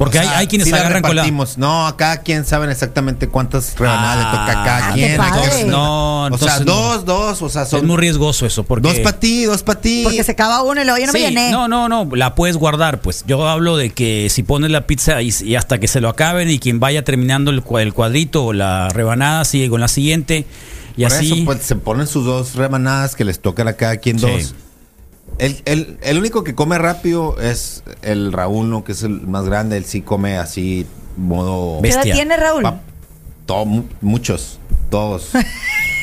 Porque 0.00 0.16
O 0.16 0.20
hay, 0.22 0.26
sea, 0.28 0.38
hay 0.38 0.46
quienes 0.46 0.70
la 0.70 0.78
agarran 0.78 1.02
con 1.02 1.14
la. 1.14 1.26
No, 1.58 1.94
cada 1.98 2.22
quien 2.22 2.46
saben 2.46 2.70
exactamente 2.70 3.28
cuántas 3.28 3.78
rebanadas 3.78 4.16
le 4.16 4.24
toca 4.30 4.50
a 4.62 4.64
cada 4.64 4.88
Ah, 4.88 4.92
quien. 4.94 5.10
qué 5.10 5.16
padre. 5.18 5.40
entonces- 5.42 5.66
No, 5.66 6.24
o 6.24 6.38
sea, 6.38 6.58
no. 6.60 6.64
dos, 6.64 7.04
dos, 7.04 7.42
o 7.42 7.48
sea, 7.50 7.66
son 7.66 7.80
es 7.80 7.86
muy 7.86 7.98
riesgoso 7.98 8.46
eso 8.46 8.64
porque 8.64 8.88
dos 8.88 8.98
para 9.00 9.20
ti, 9.20 9.44
dos 9.44 9.62
para 9.62 9.78
ti. 9.78 10.00
Porque 10.04 10.24
se 10.24 10.32
acaba 10.32 10.62
uno 10.62 10.80
y 10.80 10.84
luego 10.84 10.98
ya 10.98 11.06
no 11.06 11.12
me 11.12 11.18
Sí, 11.18 11.26
llené. 11.26 11.50
No, 11.50 11.68
no, 11.68 11.90
no, 11.90 12.08
la 12.16 12.34
puedes 12.34 12.56
guardar, 12.56 13.02
pues. 13.02 13.24
Yo 13.26 13.46
hablo 13.46 13.76
de 13.76 13.90
que 13.90 14.28
si 14.30 14.42
pones 14.42 14.70
la 14.70 14.86
pizza 14.86 15.20
y, 15.20 15.34
y 15.44 15.56
hasta 15.56 15.78
que 15.78 15.86
se 15.86 16.00
lo 16.00 16.08
acaben 16.08 16.48
y 16.48 16.58
quien 16.58 16.80
vaya 16.80 17.04
terminando 17.04 17.50
el, 17.50 17.62
el 17.80 17.92
cuadrito 17.92 18.46
o 18.46 18.52
la 18.54 18.88
rebanada 18.88 19.44
sigue 19.44 19.68
con 19.68 19.82
la 19.82 19.88
siguiente 19.88 20.46
y 20.96 21.02
Por 21.02 21.12
así. 21.12 21.32
eso, 21.34 21.44
pues, 21.44 21.62
se 21.62 21.76
ponen 21.76 22.06
sus 22.06 22.24
dos 22.24 22.54
rebanadas 22.54 23.14
que 23.16 23.26
les 23.26 23.38
tocan 23.38 23.68
a 23.68 23.74
cada 23.74 23.98
quien 23.98 24.18
Sí. 24.18 24.26
dos. 24.26 24.54
El, 25.40 25.62
el- 25.64 25.98
el 26.02 26.18
único 26.18 26.44
que 26.44 26.54
come 26.54 26.78
rápido 26.78 27.38
es 27.40 27.82
el 28.02 28.32
Raúl, 28.32 28.68
¿no? 28.70 28.84
que 28.84 28.92
es 28.92 29.02
el 29.02 29.22
más 29.22 29.44
grande. 29.46 29.76
Él 29.76 29.84
sí 29.84 30.02
come 30.02 30.36
así, 30.38 30.86
modo. 31.16 31.80
¿Qué 31.82 31.88
edad 31.88 31.96
bestia. 31.98 32.14
tiene 32.14 32.36
Raúl? 32.36 32.64
Todo, 33.46 33.66
muchos, 34.00 34.58
todos. 34.90 35.30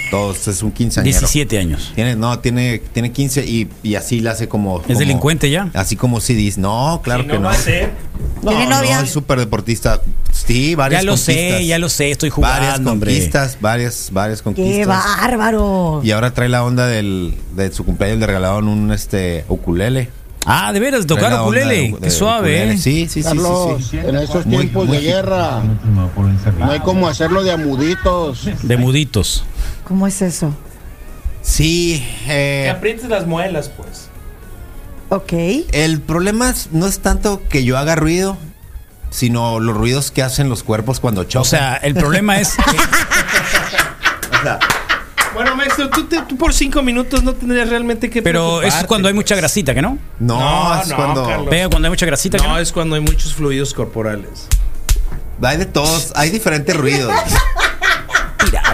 todos, 0.10 0.48
es 0.48 0.62
un 0.64 0.72
quinceañero. 0.72 1.20
17 1.20 1.58
años. 1.60 1.92
Tiene, 1.96 2.16
no, 2.16 2.40
tiene, 2.40 2.82
tiene 2.94 3.12
15 3.12 3.46
y, 3.46 3.68
y 3.84 3.96
así 3.96 4.20
la 4.22 4.32
hace 4.32 4.48
como. 4.48 4.80
¿Es 4.82 4.88
como- 4.88 5.00
delincuente 5.00 5.50
ya? 5.50 5.70
Así 5.74 5.96
como 5.96 6.20
si 6.20 6.34
dice. 6.34 6.60
No, 6.62 7.02
claro 7.04 7.24
Si 7.24 7.30
que 7.30 7.38
no. 7.40 7.44
va 7.48 7.52
a 7.52 7.56
ser. 7.56 7.92
No, 8.42 8.52
¿Tiene 8.52 8.66
no, 8.68 8.78
novia? 8.78 9.02
es 9.02 9.10
súper 9.10 9.40
deportista. 9.40 10.02
Sí, 10.32 10.76
varias 10.76 11.02
Ya 11.02 11.06
lo 11.06 11.12
conquistas. 11.14 11.36
sé, 11.36 11.66
ya 11.66 11.80
lo 11.80 11.90
sé, 11.90 12.12
estoy 12.12 12.30
Varias 12.38 12.68
jugando, 12.72 12.92
hombre. 12.92 13.12
conquistas, 13.12 13.58
varias, 13.60 14.10
varias 14.12 14.42
conquistas. 14.42 14.76
¡Qué 14.76 14.86
bárbaro! 14.86 16.02
Y 16.04 16.12
ahora 16.12 16.34
trae 16.34 16.48
la 16.50 16.64
onda 16.64 16.86
del, 16.88 17.34
de 17.56 17.72
su 17.72 17.84
cumpleaños, 17.84 18.20
le 18.20 18.28
regalaron 18.28 18.68
un 18.68 18.92
este 18.92 19.46
ukulele. 19.50 20.10
Ah, 20.46 20.72
de 20.72 20.80
veras, 20.80 21.06
tocar 21.06 21.42
ukulele. 21.42 21.96
Qué 22.02 22.10
suave, 22.10 22.52
ukulele. 22.52 22.74
¿eh? 22.74 22.78
Sí, 22.78 23.08
sí, 23.10 23.22
sí, 23.22 23.24
Carlos, 23.24 23.78
sí, 23.80 23.88
sí. 23.92 23.98
en 23.98 24.16
estos 24.16 24.46
Muy- 24.46 24.58
tiempos 24.60 24.88
muy 24.88 24.98
de 24.98 25.04
guerra, 25.04 25.62
no 26.60 26.72
hay 26.72 26.80
como 26.80 27.08
hacerlo 27.08 27.44
de 27.44 27.52
amuditos. 27.52 28.48
De 28.64 28.78
muditos. 28.78 29.44
¿Cómo 29.88 30.06
es 30.08 30.22
eso? 30.22 30.54
Sí, 31.42 32.06
Que 32.26 32.66
eh, 32.66 32.70
aprietes 32.70 33.06
las 33.10 33.26
muelas, 33.26 33.70
pues. 33.70 34.10
Ok. 35.10 35.32
el 35.72 36.02
problema 36.02 36.50
es- 36.50 36.70
no 36.74 36.86
es 36.86 37.00
tanto 37.00 37.42
que 37.48 37.64
yo 37.64 37.78
haga 37.78 37.96
ruido, 37.96 38.38
sino 39.10 39.62
los 39.62 39.78
ruidos 39.78 40.12
que 40.12 40.22
hacen 40.22 40.50
los 40.50 40.64
cuerpos 40.64 41.00
cuando 41.00 41.24
chocan. 41.24 41.42
O 41.42 41.46
sea, 41.46 41.76
el 41.78 41.94
problema 41.94 42.40
es. 42.42 42.56
que- 42.56 42.62
O 44.38 44.42
sea, 44.44 44.60
Bueno, 45.34 45.56
maestro, 45.56 45.90
tú, 45.90 46.04
te- 46.06 46.22
tú 46.24 46.36
por 46.36 46.54
cinco 46.54 46.82
minutos 46.82 47.24
no 47.24 47.34
tendrías 47.34 47.70
realmente 47.70 48.10
que 48.10 48.22
pero 48.22 48.62
eso 48.62 48.78
es 48.80 48.84
cuando 48.86 49.08
hay 49.08 49.14
pues. 49.14 49.24
mucha 49.26 49.36
grasita, 49.36 49.74
¿que 49.74 49.82
no? 49.82 49.98
no, 50.20 50.40
No, 50.40 50.82
es 50.82 50.88
no, 50.90 50.96
cuando. 50.96 51.46
Pega 51.50 51.70
cuando 51.70 51.86
hay 51.88 51.92
mucha 51.92 52.06
grasita, 52.06 52.38
¿que 52.38 52.44
No, 52.44 52.54
no? 52.56 52.60
es 52.60 52.72
cuando 52.74 52.96
hay 52.96 53.02
muchos 53.02 53.34
fluidos 53.36 53.74
corporales. 53.74 54.48
hay 55.42 55.58
de 55.58 55.66
todos, 55.66 56.12
hay 56.16 56.30
diferentes 56.32 56.76
ruidos. 56.76 57.14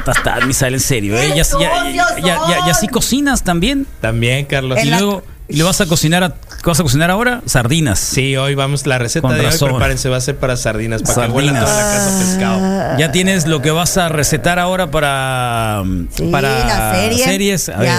Pirata 0.04 0.12
estás, 0.20 0.46
Misael, 0.48 0.74
en 0.76 0.80
serio. 0.80 1.18
¿eh? 1.18 1.30
Ya, 1.30 1.44
ya, 1.44 1.92
ya, 1.92 2.18
ya, 2.20 2.40
ya- 2.48 2.68
ya 2.68 2.74
sí 2.74 2.88
cocinas 2.88 3.44
también. 3.44 3.86
También, 4.02 4.46
Carlos. 4.46 4.80
Y 4.84 4.88
la- 4.90 5.00
luego, 5.00 5.24
¿y 5.48 5.56
¿le 5.58 5.64
vas 5.64 5.80
a 5.82 5.86
cocinar 5.86 6.24
a, 6.24 6.30
¿qué 6.34 6.66
vas 6.66 6.80
a 6.80 6.84
cocinar 6.84 7.10
ahora? 7.12 7.42
Sardinas. 7.46 8.00
Sí, 8.00 8.36
hoy 8.36 8.56
vamos, 8.56 8.86
la 8.86 8.98
receta 9.00 9.28
Con 9.28 9.38
de 9.38 9.44
razón. 9.44 9.70
hoy, 9.70 9.76
prepárense, 9.76 10.10
va 10.10 10.18
a 10.18 10.22
ser 10.22 10.38
para 10.38 10.58
sardinas, 10.58 11.02
para 11.04 11.14
que 11.28 11.32
Sardinas. 11.34 11.66
toda 11.66 11.76
la 11.78 11.96
casa 11.98 12.20
pescado. 12.20 12.98
Ya 13.00 13.12
tienes 13.12 13.48
lo 13.48 13.62
que 13.62 13.72
vas 13.72 13.98
a 13.98 14.10
recetar 14.10 14.60
ahora 14.60 14.92
para, 14.92 15.84
Sí, 16.16 16.24
para 16.32 16.66
la 16.66 16.94
serie. 16.96 17.24
series. 17.26 17.70
A 17.70 17.74
ya. 17.74 17.80
ver. 17.80 17.94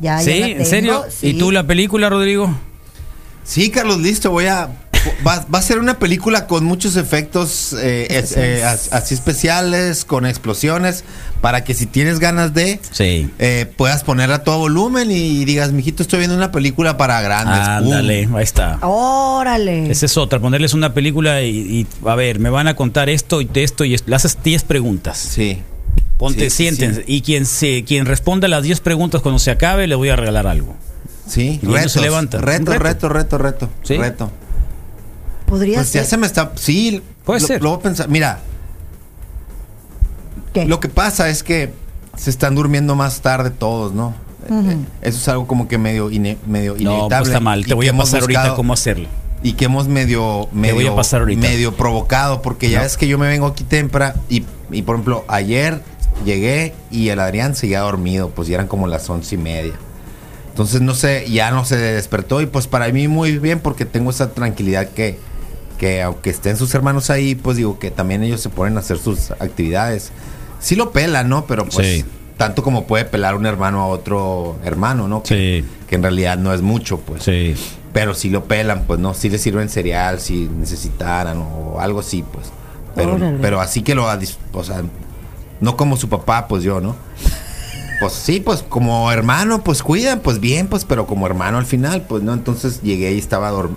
Ya, 0.00 0.16
ya 0.16 0.20
¿Sí? 0.20 0.32
¿En 0.58 0.66
serio? 0.66 1.04
sí. 1.10 1.28
¿Y 1.28 1.34
tú 1.38 1.50
la 1.52 1.64
película, 1.66 2.08
Rodrigo? 2.08 2.54
Sí, 3.44 3.70
Carlos, 3.70 3.98
listo, 3.98 4.30
voy 4.30 4.46
a... 4.46 4.68
Va, 5.26 5.46
va 5.52 5.58
a 5.58 5.62
ser 5.62 5.78
una 5.78 5.98
película 5.98 6.46
con 6.46 6.64
muchos 6.64 6.96
efectos 6.96 7.74
eh, 7.78 8.06
es- 8.10 8.36
eh, 8.36 8.64
as- 8.64 8.92
así 8.92 9.14
especiales, 9.14 10.04
con 10.04 10.26
explosiones, 10.26 11.04
para 11.40 11.64
que 11.64 11.74
si 11.74 11.86
tienes 11.86 12.18
ganas 12.20 12.52
de, 12.54 12.80
Sí. 12.90 13.30
eh, 13.38 13.66
puedas 13.76 14.04
poner 14.04 14.30
a 14.30 14.44
todo 14.44 14.58
volumen 14.58 15.10
y 15.10 15.44
digas, 15.44 15.72
mijito, 15.72 16.02
estoy 16.02 16.18
viendo 16.18 16.36
una 16.36 16.52
película 16.52 16.96
para 16.96 17.20
grandes. 17.22 17.58
Ándale, 17.60 18.24
¡Pum! 18.26 18.36
ahí 18.36 18.44
está. 18.44 18.78
Órale. 18.82 19.90
Esa 19.90 20.06
es 20.06 20.16
otra, 20.16 20.38
ponerles 20.38 20.74
una 20.74 20.92
película 20.92 21.42
y, 21.42 21.48
y, 21.58 21.86
a 22.06 22.14
ver, 22.14 22.38
me 22.38 22.50
van 22.50 22.68
a 22.68 22.76
contar 22.76 23.08
esto 23.08 23.40
y 23.40 23.48
esto 23.54 23.84
y 23.84 23.94
esto. 23.94 24.10
Le 24.10 24.16
haces 24.16 24.38
10 24.42 24.64
preguntas. 24.64 25.16
Sí. 25.18 25.62
Ponte, 26.18 26.50
Sí, 26.50 26.70
sí. 26.76 26.86
Y 27.06 27.22
quien 27.22 27.46
se, 27.46 27.84
quien 27.84 28.04
responda 28.04 28.46
las 28.48 28.62
10 28.62 28.80
preguntas 28.80 29.22
cuando 29.22 29.38
se 29.38 29.50
acabe, 29.50 29.86
le 29.86 29.94
voy 29.94 30.10
a 30.10 30.16
regalar 30.16 30.46
algo. 30.46 30.76
Sí, 31.26 31.58
Y 31.62 31.66
retos, 31.66 31.92
se 31.92 32.00
levantan. 32.00 32.42
Reto, 32.42 32.72
reto. 32.72 32.82
reto, 32.82 33.08
reto, 33.08 33.38
reto, 33.38 33.70
Sí. 33.82 33.96
reto. 33.96 34.30
Podría 35.50 35.74
Pues 35.76 35.92
ya 35.92 36.00
ser. 36.00 36.08
se 36.08 36.16
me 36.16 36.26
está... 36.26 36.52
Sí. 36.54 37.02
Puede 37.26 37.40
lo- 37.40 37.46
ser. 37.46 37.62
Lo 37.62 37.70
voy 37.70 37.78
a 37.80 37.82
pensar. 37.82 38.08
Mira, 38.08 38.38
¿Qué? 40.54 40.64
Lo 40.64 40.80
que 40.80 40.88
pasa 40.88 41.28
es 41.28 41.42
que 41.42 41.72
se 42.16 42.30
están 42.30 42.54
durmiendo 42.54 42.94
más 42.96 43.20
tarde 43.20 43.50
todos, 43.50 43.92
¿no? 43.92 44.14
Eh, 44.48 44.76
Eso 45.02 45.18
es 45.18 45.28
algo 45.28 45.46
como 45.46 45.68
que 45.68 45.78
medio, 45.78 46.10
ine- 46.10 46.38
medio 46.46 46.72
No, 46.74 46.78
inevitable. 46.80 47.16
pues 47.18 47.28
está 47.28 47.40
mal. 47.40 47.64
Te 47.66 47.74
voy 47.74 47.88
a 47.88 47.96
pasar 47.96 48.22
ahorita 48.22 48.54
cómo 48.54 48.72
hacerlo. 48.72 49.08
Y 49.42 49.52
que 49.52 49.66
hemos 49.66 49.86
medio, 49.88 50.48
medio, 50.52 50.74
voy 50.74 50.86
a 50.86 50.94
pasar 50.94 51.20
ahorita. 51.20 51.40
medio 51.40 51.74
provocado, 51.76 52.42
porque 52.42 52.68
ya 52.68 52.84
es 52.84 52.96
que 52.96 53.06
yo 53.06 53.16
me 53.16 53.28
vengo 53.28 53.46
aquí 53.46 53.64
temprano 53.64 54.20
y, 54.28 54.44
y, 54.70 54.82
por 54.82 54.96
ejemplo, 54.96 55.24
ayer 55.28 55.82
llegué 56.24 56.74
y 56.90 57.08
el 57.08 57.20
Adrián 57.20 57.54
seguía 57.54 57.80
dormido, 57.80 58.30
pues 58.30 58.48
ya 58.48 58.54
eran 58.56 58.66
como 58.66 58.86
las 58.86 59.08
once 59.08 59.36
y 59.36 59.38
media. 59.38 59.72
Entonces, 60.48 60.80
no 60.82 60.94
sé, 60.94 61.24
ya 61.30 61.52
no 61.52 61.64
se 61.64 61.76
despertó 61.76 62.40
y 62.42 62.46
pues 62.46 62.66
para 62.66 62.88
mí 62.88 63.08
muy 63.08 63.38
bien 63.38 63.60
porque 63.60 63.84
tengo 63.86 64.10
esa 64.10 64.32
tranquilidad 64.34 64.88
que, 64.88 65.18
que 65.80 66.02
aunque 66.02 66.28
estén 66.28 66.58
sus 66.58 66.74
hermanos 66.74 67.08
ahí, 67.08 67.34
pues 67.34 67.56
digo 67.56 67.78
que 67.78 67.90
también 67.90 68.22
ellos 68.22 68.42
se 68.42 68.50
ponen 68.50 68.76
a 68.76 68.80
hacer 68.80 68.98
sus 68.98 69.30
actividades. 69.32 70.12
Sí 70.60 70.76
lo 70.76 70.92
pelan, 70.92 71.30
¿no? 71.30 71.46
Pero 71.46 71.64
pues 71.66 71.86
Sí. 71.86 72.04
tanto 72.36 72.62
como 72.62 72.86
puede 72.86 73.06
pelar 73.06 73.34
un 73.34 73.46
hermano 73.46 73.80
a 73.80 73.86
otro 73.86 74.56
hermano, 74.62 75.08
¿no? 75.08 75.22
Que, 75.22 75.64
Sí. 75.64 75.68
que 75.88 75.94
en 75.96 76.02
realidad 76.02 76.36
no 76.36 76.52
es 76.52 76.60
mucho, 76.60 76.98
pues. 77.00 77.22
Sí. 77.22 77.54
Pero 77.94 78.12
si 78.14 78.28
lo 78.28 78.44
pelan, 78.44 78.84
pues 78.86 79.00
no, 79.00 79.14
si 79.14 79.30
le 79.30 79.38
sirven 79.38 79.70
cereal 79.70 80.20
si 80.20 80.48
necesitaran 80.48 81.38
o 81.38 81.80
algo 81.80 82.00
así, 82.00 82.22
pues. 82.30 82.48
Pero, 82.94 83.14
Órale. 83.14 83.38
pero 83.40 83.60
así 83.62 83.80
que 83.82 83.94
lo, 83.94 84.06
o 84.52 84.62
sea, 84.64 84.82
no 85.60 85.76
como 85.78 85.96
su 85.96 86.10
papá, 86.10 86.46
pues 86.46 86.62
yo, 86.62 86.82
¿no? 86.82 86.94
Pues 88.00 88.12
sí, 88.12 88.40
pues 88.40 88.62
como 88.68 89.10
hermano, 89.12 89.64
pues 89.64 89.82
cuidan, 89.82 90.20
pues 90.20 90.40
bien, 90.40 90.66
pues, 90.68 90.84
pero 90.84 91.06
como 91.06 91.26
hermano 91.26 91.56
al 91.58 91.66
final, 91.66 92.02
pues 92.08 92.22
no, 92.22 92.32
entonces 92.34 92.82
llegué 92.82 93.12
y 93.14 93.18
estaba 93.18 93.50
dorm- 93.50 93.76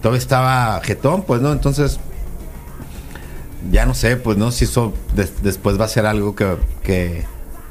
as- 0.00 0.02
to- 0.02 0.08
todo 0.08 0.16
estaba 0.16 0.80
jetón, 0.82 1.22
pues 1.22 1.40
no, 1.40 1.52
entonces 1.52 1.98
ya 3.70 3.86
no 3.86 3.94
sé, 3.94 4.16
pues 4.16 4.36
no, 4.38 4.50
si 4.52 4.64
eso 4.64 4.92
des- 5.14 5.42
después 5.42 5.78
va 5.80 5.84
a 5.84 5.88
ser 5.88 6.06
algo 6.06 6.34
que, 6.34 6.56
que 6.82 7.24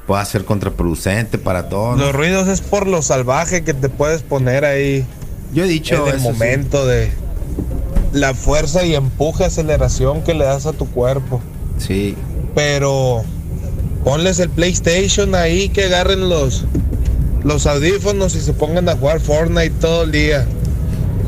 pueda 0.07 0.23
ser 0.25 0.45
contraproducente 0.45 1.37
para 1.37 1.69
todos. 1.69 1.99
Los 1.99 2.13
ruidos 2.13 2.47
es 2.47 2.61
por 2.61 2.87
lo 2.87 3.01
salvaje 3.01 3.63
que 3.63 3.73
te 3.73 3.89
puedes 3.89 4.21
poner 4.21 4.65
ahí 4.65 5.05
Yo 5.53 5.63
he 5.63 5.67
dicho 5.67 6.07
en 6.07 6.13
el 6.15 6.19
sí. 6.21 6.27
momento 6.27 6.85
de 6.85 7.11
la 8.13 8.33
fuerza 8.33 8.83
y 8.85 8.95
empuje, 8.95 9.45
aceleración 9.45 10.23
que 10.23 10.33
le 10.33 10.45
das 10.45 10.65
a 10.65 10.73
tu 10.73 10.87
cuerpo. 10.89 11.41
sí. 11.77 12.15
Pero 12.55 13.23
ponles 14.03 14.39
el 14.39 14.49
PlayStation 14.49 15.35
ahí, 15.35 15.69
que 15.69 15.85
agarren 15.85 16.27
los, 16.29 16.65
los 17.43 17.67
audífonos 17.67 18.35
y 18.35 18.41
se 18.41 18.53
pongan 18.53 18.89
a 18.89 18.95
jugar 18.95 19.19
Fortnite 19.19 19.69
todo 19.79 20.03
el 20.03 20.11
día. 20.11 20.47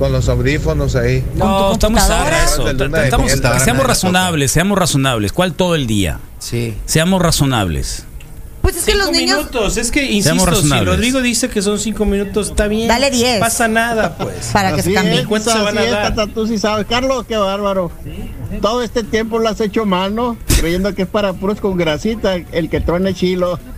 Con 0.01 0.11
los 0.11 0.27
audífonos 0.29 0.95
ahí. 0.95 1.21
¿Con 1.21 1.31
tu 1.33 1.37
No, 1.45 1.77
computadora? 1.79 2.47
sad 2.47 2.53
eso. 2.55 2.67
Estamos- 2.97 3.31
seamos 3.63 3.85
razonables, 3.85 4.51
seamos 4.51 4.75
razonables. 4.79 5.31
¿Cuál 5.31 5.53
todo 5.53 5.75
el 5.75 5.85
día? 5.85 6.17
Sí. 6.39 6.73
Seamos 6.87 7.21
razonables. 7.21 8.05
Pues 8.63 8.77
es 8.77 8.85
que 8.85 8.93
Cinco 8.93 9.05
los 9.05 9.15
niños. 9.15 9.37
minutos, 9.37 9.77
es 9.77 9.91
que 9.91 10.03
insisto, 10.11 10.55
si. 10.55 10.69
Rodrigo 10.85 11.21
dice 11.21 11.49
que 11.49 11.61
son 11.61 11.77
cinco 11.77 12.05
minutos, 12.05 12.47
está 12.49 12.65
bien. 12.67 12.87
Dale 12.87 13.11
diez. 13.11 13.39
Pasa 13.39 13.67
nada, 13.67 14.17
pues. 14.17 14.47
Para 14.51 14.75
que 14.75 14.81
se 14.81 14.91
cambie. 14.91 15.19
es. 15.19 15.27
¿Cuánto 15.27 15.51
se 15.51 15.59
van 15.59 15.77
a 15.77 15.83
dar? 15.85 16.15
Tata, 16.15 16.33
tú 16.33 16.47
sí 16.47 16.57
sabes. 16.57 16.87
Carlos, 16.87 17.23
qué 17.27 17.37
bárbaro. 17.37 17.91
Todo 18.59 18.81
este 18.81 19.03
tiempo 19.03 19.37
lo 19.37 19.49
has 19.49 19.61
hecho 19.61 19.85
mal, 19.85 20.15
¿no? 20.15 20.35
Creyendo 20.59 20.95
que 20.95 21.03
es 21.03 21.07
para 21.07 21.33
puros 21.33 21.61
con 21.61 21.77
grasita, 21.77 22.33
el 22.51 22.71
que 22.71 22.81
truene 22.81 23.13
chilo. 23.13 23.59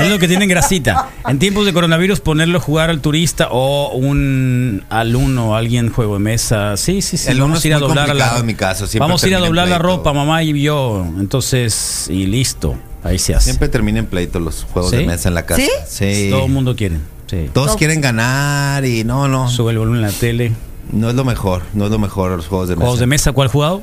es 0.00 0.10
lo 0.10 0.18
que 0.18 0.28
tienen 0.28 0.48
grasita. 0.48 1.08
En 1.26 1.38
tiempos 1.38 1.66
de 1.66 1.72
coronavirus, 1.72 2.20
ponerlo 2.20 2.58
a 2.58 2.60
jugar 2.60 2.90
al 2.90 3.00
turista 3.00 3.48
o 3.50 3.92
un 3.94 4.84
alumno, 4.90 5.56
alguien 5.56 5.90
juego 5.90 6.14
de 6.14 6.20
mesa. 6.20 6.76
Sí, 6.76 7.02
sí, 7.02 7.16
sí. 7.16 7.30
El 7.30 7.40
vamos 7.40 7.64
a 7.64 7.68
ir 7.68 7.74
a 7.74 7.78
doblar 7.78 8.14
la. 8.14 8.42
Vamos 8.98 9.22
a 9.24 9.28
ir 9.28 9.36
a 9.36 9.38
doblar 9.38 9.68
la 9.68 9.78
ropa, 9.78 10.12
mamá 10.12 10.42
y 10.42 10.60
yo. 10.62 11.06
Entonces, 11.18 12.06
y 12.08 12.26
listo. 12.26 12.76
Ahí 13.02 13.18
se 13.18 13.34
hace. 13.34 13.44
Siempre 13.44 13.68
terminan 13.68 14.06
pleito 14.06 14.40
los 14.40 14.64
juegos 14.64 14.90
de 14.90 15.06
mesa 15.06 15.28
en 15.28 15.34
la 15.34 15.46
casa. 15.46 15.62
¿Sí? 15.62 15.70
sí. 15.86 16.28
Todo 16.30 16.46
el 16.46 16.52
mundo 16.52 16.76
quiere. 16.76 16.98
Todos, 17.52 17.76
quieren 17.76 18.00
ganar 18.00 18.84
y 18.84 19.04
no, 19.04 19.28
no. 19.28 19.48
Sube 19.48 19.72
el 19.72 19.78
volumen 19.78 20.00
en 20.00 20.06
la 20.06 20.12
tele. 20.12 20.52
No 20.92 21.08
es 21.08 21.14
lo 21.14 21.24
mejor, 21.24 21.62
no 21.72 21.84
es 21.84 21.90
lo 21.90 21.98
mejor 21.98 22.32
los 22.32 22.48
juegos 22.48 22.68
de 22.68 22.74
mesa. 22.74 22.84
¿Juegos 22.84 23.00
de 23.00 23.06
mesa 23.06 23.32
cuál 23.32 23.48
jugado? 23.48 23.82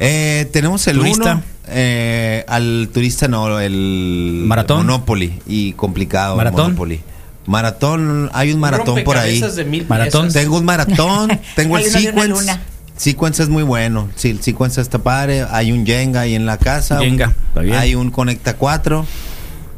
Eh, 0.00 0.48
tenemos 0.52 0.86
el 0.88 0.98
1 0.98 1.42
eh, 1.72 2.44
al 2.48 2.90
turista 2.92 3.28
no, 3.28 3.58
el 3.60 4.42
¿Maratón? 4.46 4.86
Monopoly 4.86 5.40
y 5.46 5.72
complicado. 5.72 6.36
¿Maratón? 6.36 6.64
Monopoly. 6.72 7.00
Maratón, 7.46 8.30
hay 8.32 8.52
un 8.52 8.60
maratón 8.60 9.02
por 9.04 9.16
ahí. 9.16 9.40
Rompecabezas 9.40 9.56
de 9.56 9.64
mil 9.64 9.86
Maratón. 9.88 10.26
piezas. 10.26 10.42
Tengo 10.42 10.58
un 10.58 10.64
maratón, 10.64 11.40
tengo 11.56 11.76
el 11.78 11.84
sequence. 11.84 12.58
Sequence 12.96 13.42
es 13.42 13.48
muy 13.48 13.62
bueno. 13.64 14.08
Sí, 14.14 14.30
el 14.30 14.40
sequence 14.42 14.80
está 14.80 14.98
padre. 14.98 15.44
Hay 15.50 15.72
un 15.72 15.84
Jenga 15.84 16.20
ahí 16.20 16.34
en 16.34 16.46
la 16.46 16.58
casa. 16.58 16.98
Jenga, 17.00 17.34
está 17.48 17.60
bien. 17.62 17.76
Hay 17.76 17.94
un 17.94 18.10
Conecta 18.10 18.54
4. 18.56 19.04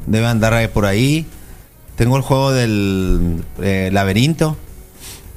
Debe 0.06 0.26
andar 0.26 0.52
ahí 0.52 0.68
por 0.68 0.84
ahí. 0.84 1.24
Tengo 1.96 2.16
el 2.16 2.22
juego 2.22 2.52
del 2.52 3.42
eh, 3.62 3.88
laberinto. 3.92 4.58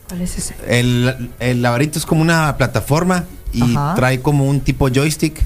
¿Cuál 0.09 0.21
es 0.21 0.37
ese? 0.37 0.55
El, 0.67 1.29
el 1.39 1.61
laberinto 1.61 1.99
es 1.99 2.05
como 2.05 2.21
una 2.21 2.57
plataforma 2.57 3.25
y 3.53 3.61
Ajá. 3.61 3.93
trae 3.95 4.21
como 4.21 4.45
un 4.45 4.59
tipo 4.59 4.89
joystick 4.89 5.41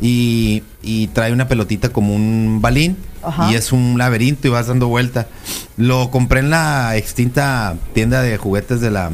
y, 0.00 0.62
y 0.82 1.06
trae 1.08 1.32
una 1.32 1.48
pelotita 1.48 1.88
como 1.90 2.14
un 2.14 2.58
balín 2.60 2.96
Ajá. 3.22 3.50
y 3.50 3.54
es 3.54 3.72
un 3.72 3.96
laberinto 3.98 4.46
y 4.46 4.50
vas 4.50 4.66
dando 4.66 4.88
vuelta. 4.88 5.26
Lo 5.76 6.10
compré 6.10 6.40
en 6.40 6.50
la 6.50 6.96
extinta 6.96 7.76
tienda 7.94 8.22
de 8.22 8.36
juguetes 8.36 8.80
de 8.80 8.90
la 8.90 9.10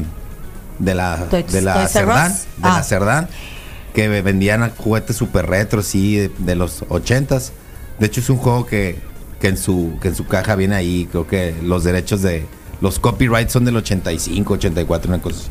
de 0.79 0.95
la 0.95 1.25
de 1.27 1.61
la. 1.61 1.87
Cerdán, 1.87 2.31
de 2.33 2.37
Ah. 2.69 2.77
la 2.77 2.83
Cerdán, 2.83 3.27
que 3.93 4.07
vendían 4.21 4.69
juguetes 4.77 5.15
super 5.15 5.45
retros 5.47 5.85
sí 5.87 6.15
de, 6.15 6.31
de 6.39 6.55
los 6.55 6.83
ochentas. 6.89 7.53
De 7.99 8.07
hecho 8.07 8.21
es 8.21 8.29
un 8.29 8.37
juego 8.37 8.65
que, 8.65 8.97
que 9.39 9.47
en 9.49 9.57
su 9.57 9.97
que 10.01 10.09
en 10.09 10.15
su 10.15 10.25
caja 10.27 10.55
viene 10.55 10.75
ahí, 10.75 11.07
creo 11.09 11.27
que 11.27 11.55
los 11.63 11.83
derechos 11.83 12.21
de 12.21 12.45
los 12.81 12.99
copyrights 12.99 13.53
son 13.53 13.63
del 13.63 13.77
85, 13.77 14.53
84, 14.55 15.07
una 15.13 15.21
cosa. 15.21 15.43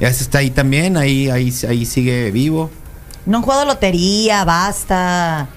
ese 0.00 0.24
está 0.24 0.38
ahí 0.38 0.50
también, 0.50 0.96
ahí 0.96 1.28
ahí 1.30 1.52
ahí 1.68 1.84
sigue 1.86 2.30
vivo. 2.32 2.70
No 3.26 3.38
han 3.38 3.42
jugado 3.44 3.64
lotería, 3.64 4.44
basta. 4.44 5.48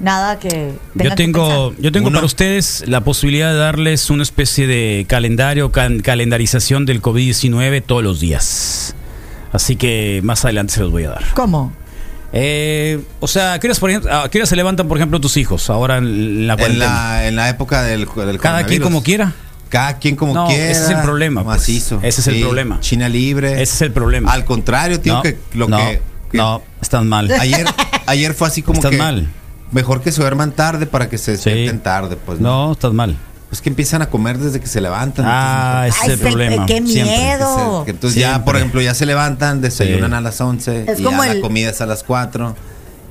Nada 0.00 0.38
que. 0.38 0.72
Yo 0.94 1.10
que 1.10 1.16
tengo, 1.16 1.74
yo 1.78 1.92
tengo 1.92 2.08
Uno. 2.08 2.16
para 2.16 2.26
ustedes 2.26 2.84
la 2.88 3.02
posibilidad 3.02 3.52
de 3.52 3.58
darles 3.58 4.10
una 4.10 4.22
especie 4.24 4.66
de 4.66 5.06
calendario, 5.08 5.70
can- 5.70 6.00
calendarización 6.00 6.84
del 6.86 7.00
COVID-19 7.00 7.82
todos 7.86 8.02
los 8.02 8.18
días. 8.20 8.96
Así 9.52 9.76
que 9.76 10.20
más 10.24 10.44
adelante 10.44 10.74
se 10.74 10.80
los 10.80 10.90
voy 10.90 11.04
a 11.04 11.10
dar. 11.10 11.24
¿Cómo? 11.34 11.72
Eh, 12.32 13.00
o 13.20 13.28
sea, 13.28 13.52
¿a 13.52 13.60
qué, 13.60 13.68
horas, 13.68 13.78
por 13.78 13.90
ejemplo, 13.90 14.12
a 14.12 14.28
qué 14.28 14.38
horas 14.38 14.48
se 14.48 14.56
levantan, 14.56 14.88
por 14.88 14.98
ejemplo, 14.98 15.20
tus 15.20 15.36
hijos 15.36 15.70
ahora 15.70 15.98
en 15.98 16.48
la 16.48 16.54
En 16.54 16.58
cuarentena? 16.58 16.86
la, 16.92 17.28
en 17.28 17.36
la 17.36 17.48
época 17.48 17.82
del, 17.84 18.08
del 18.12 18.40
Cada 18.40 18.64
quien 18.66 18.82
como 18.82 19.04
quiera. 19.04 19.32
Cada 19.68 19.98
quien 19.98 20.16
como 20.16 20.34
No, 20.34 20.46
quiera. 20.48 20.70
ese 20.70 20.82
es 20.84 20.90
el 20.90 21.00
problema, 21.02 21.44
pues. 21.44 21.58
Macizo. 21.58 22.00
Ese 22.02 22.20
es 22.20 22.26
el 22.26 22.40
problema. 22.40 22.80
China 22.80 23.08
libre. 23.08 23.52
Ese 23.62 23.74
es 23.74 23.82
el 23.82 23.92
problema. 23.92 24.32
Al 24.32 24.44
contrario, 24.44 25.00
tío, 25.00 25.14
no, 25.14 25.22
que 25.22 25.38
lo 25.54 25.68
no, 25.68 25.76
que 25.76 26.02
no, 26.34 26.62
están 26.80 27.08
mal. 27.08 27.30
ayer 27.32 27.66
ayer 28.06 28.34
fue 28.34 28.48
así 28.48 28.62
como 28.62 28.78
Estás 28.78 28.90
que 28.90 28.98
mal. 28.98 29.28
mejor 29.72 30.02
que 30.02 30.12
se 30.12 30.20
duerman 30.20 30.52
tarde 30.52 30.86
para 30.86 31.08
que 31.08 31.18
se 31.18 31.32
despierten 31.32 31.80
tarde, 31.80 32.16
pues 32.16 32.40
no, 32.40 32.72
estás 32.72 32.92
mal. 32.92 33.16
Pues 33.48 33.60
que 33.60 33.68
empiezan 33.68 34.02
a 34.02 34.06
comer 34.10 34.38
desde 34.38 34.58
que 34.60 34.66
se 34.66 34.80
levantan. 34.80 35.26
Ah, 35.28 35.84
ese 35.86 36.06
es 36.06 36.12
el 36.14 36.18
problema. 36.18 36.66
qué 36.66 36.82
siempre. 36.84 37.02
miedo. 37.04 37.46
entonces, 37.56 37.84
que 37.84 37.90
entonces 37.92 38.20
ya, 38.20 38.44
por 38.44 38.56
ejemplo, 38.56 38.80
ya 38.80 38.94
se 38.94 39.06
levantan, 39.06 39.60
desayunan 39.60 40.10
Sí. 40.10 40.16
a 40.16 40.20
las 40.20 40.40
11 40.40 40.84
Es 40.90 40.98
y 40.98 41.02
como 41.04 41.22
ya 41.24 41.30
el- 41.30 41.36
la 41.38 41.42
comida 41.42 41.70
es 41.70 41.80
a 41.80 41.86
las 41.86 42.02
4 42.02 42.56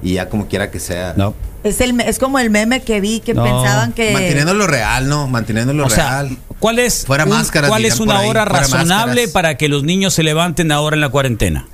y 0.02 0.14
ya 0.14 0.28
como 0.28 0.48
quiera 0.48 0.70
que 0.70 0.80
sea. 0.82 1.14
No. 1.16 1.34
Es, 1.64 1.80
el, 1.80 1.98
es 2.02 2.20
como 2.20 2.40
el 2.40 2.50
meme 2.50 2.82
que 2.82 3.00
vi 3.00 3.22
que 3.22 3.34
No. 3.34 3.44
pensaban 3.46 3.94
que. 3.94 4.12
Manteniendo 4.12 4.54
lo 4.54 4.68
real, 4.68 5.08
¿no? 5.08 5.30
Manteniendo 5.30 5.72
lo 5.74 5.86
O 5.86 5.90
sea, 5.90 6.24
real. 6.24 6.38
¿cuál 6.60 6.80
es, 6.80 7.06
Fuera 7.06 7.24
un- 7.24 7.30
máscaras, 7.30 7.70
¿cuál 7.70 7.86
es 7.86 8.02
una 8.02 8.20
hora 8.24 8.44
razonable 8.44 9.30
para 9.30 9.56
que 9.56 9.70
los 9.70 9.84
niños 9.84 10.14
se 10.14 10.24
levanten 10.24 10.74
ahora 10.74 10.96
en 10.98 11.02
la 11.02 11.08
cuarentena? 11.08 11.68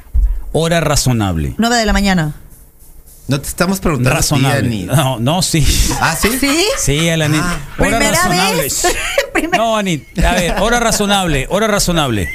Hora 0.51 0.79
razonable. 0.79 1.53
9 1.57 1.75
de 1.75 1.85
la 1.85 1.93
mañana. 1.93 2.33
No 3.27 3.39
te 3.39 3.47
estamos 3.47 3.79
preguntando 3.79 4.15
Razonable. 4.17 4.85
No, 4.85 5.19
no, 5.19 5.43
sí. 5.43 5.63
¿Ah, 6.01 6.15
sí? 6.19 6.29
¿Sí? 6.39 6.65
Sí, 6.79 7.09
Alani. 7.09 7.38
Ah. 7.39 7.59
hora 7.77 7.89
¿Primera 7.99 8.12
razonable. 8.12 8.62
vez? 8.63 8.88
No, 9.55 9.77
Ani. 9.77 10.03
A 10.25 10.33
ver, 10.33 10.55
hora 10.59 10.79
razonable, 10.79 11.45
hora 11.49 11.67
razonable. 11.67 12.27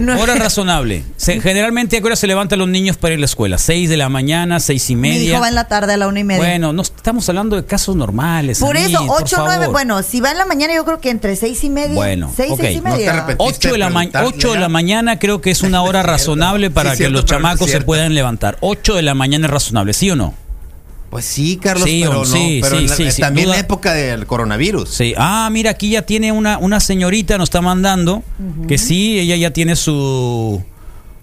No. 0.00 0.20
Hora 0.20 0.34
razonable. 0.34 1.04
Se- 1.16 1.40
generalmente, 1.42 1.96
¿a 1.96 2.00
qué 2.00 2.06
hora 2.06 2.16
se 2.16 2.26
levantan 2.26 2.58
los 2.58 2.68
niños 2.68 2.96
para 2.96 3.14
ir 3.14 3.18
a 3.18 3.20
la 3.20 3.26
escuela? 3.26 3.58
¿Seis 3.58 3.88
de 3.88 3.96
la 3.96 4.08
mañana, 4.08 4.60
seis 4.60 4.88
y 4.90 4.96
Mi 4.96 5.10
media? 5.10 5.30
hijo 5.32 5.40
va 5.40 5.48
en 5.48 5.54
la 5.54 5.68
tarde 5.68 5.92
a 5.92 5.96
la 5.96 6.08
una 6.08 6.20
y 6.20 6.24
media. 6.24 6.40
Bueno, 6.42 6.72
no 6.72 6.82
estamos 6.82 7.28
hablando 7.28 7.56
de 7.56 7.64
casos 7.64 7.94
normales. 7.96 8.58
Por 8.58 8.76
eso, 8.76 9.04
8 9.08 9.36
o 9.36 9.44
9, 9.44 9.52
favor. 9.58 9.72
bueno, 9.72 10.02
si 10.02 10.20
va 10.20 10.30
en 10.32 10.38
la 10.38 10.44
mañana, 10.44 10.74
yo 10.74 10.84
creo 10.84 11.00
que 11.00 11.10
entre 11.10 11.36
6 11.36 11.64
y 11.64 11.70
media. 11.70 11.94
Bueno, 11.94 12.32
6, 12.34 12.52
ok. 12.52 12.60
6 12.60 12.76
y 12.76 12.80
No 12.80 12.90
media. 12.90 13.10
arrepentimos. 13.12 13.52
8 13.56 13.72
de, 13.72 13.78
la 13.78 13.90
ma- 13.90 14.00
preguntar, 14.00 14.24
8 14.26 14.48
de 14.48 14.54
la 14.54 14.60
Lea. 14.60 14.68
mañana 14.68 15.18
creo 15.18 15.40
que 15.40 15.50
es 15.50 15.62
una 15.62 15.82
hora 15.82 16.02
razonable 16.04 16.70
para 16.70 16.90
Sí, 16.90 16.94
que 16.94 17.04
cierto, 17.04 17.12
los 17.12 17.22
no 17.22 17.28
chamacos 17.28 17.70
se 17.70 17.80
puedan 17.80 18.14
levantar. 18.14 18.58
8 18.60 18.94
de 18.96 19.02
la 19.02 19.14
mañana 19.14 19.46
es 19.46 19.52
razonable, 19.52 19.92
¿sí 19.92 20.10
o 20.10 20.16
no? 20.16 20.34
Pues 21.14 21.26
sí, 21.26 21.58
Carlos, 21.62 21.88
Sí, 21.88 22.00
pero 22.02 22.14
no. 22.14 22.24
sí, 22.24 22.58
pero 22.60 22.76
sí, 22.76 22.82
en 22.82 22.90
la- 22.90 22.96
sí, 22.96 23.10
sin 23.12 23.22
también 23.22 23.44
duda. 23.46 23.54
la 23.54 23.60
época 23.60 23.92
del 23.94 24.26
coronavirus. 24.26 24.90
Sí. 24.90 25.14
Ah, 25.16 25.48
mira, 25.52 25.70
aquí 25.70 25.90
ya 25.90 26.02
tiene 26.02 26.32
una, 26.32 26.58
una 26.58 26.80
señorita, 26.80 27.38
nos 27.38 27.46
está 27.50 27.60
mandando, 27.60 28.24
que 28.66 28.78
sí, 28.78 29.20
ella 29.20 29.36
ya 29.36 29.52
tiene 29.52 29.76
su, 29.76 30.60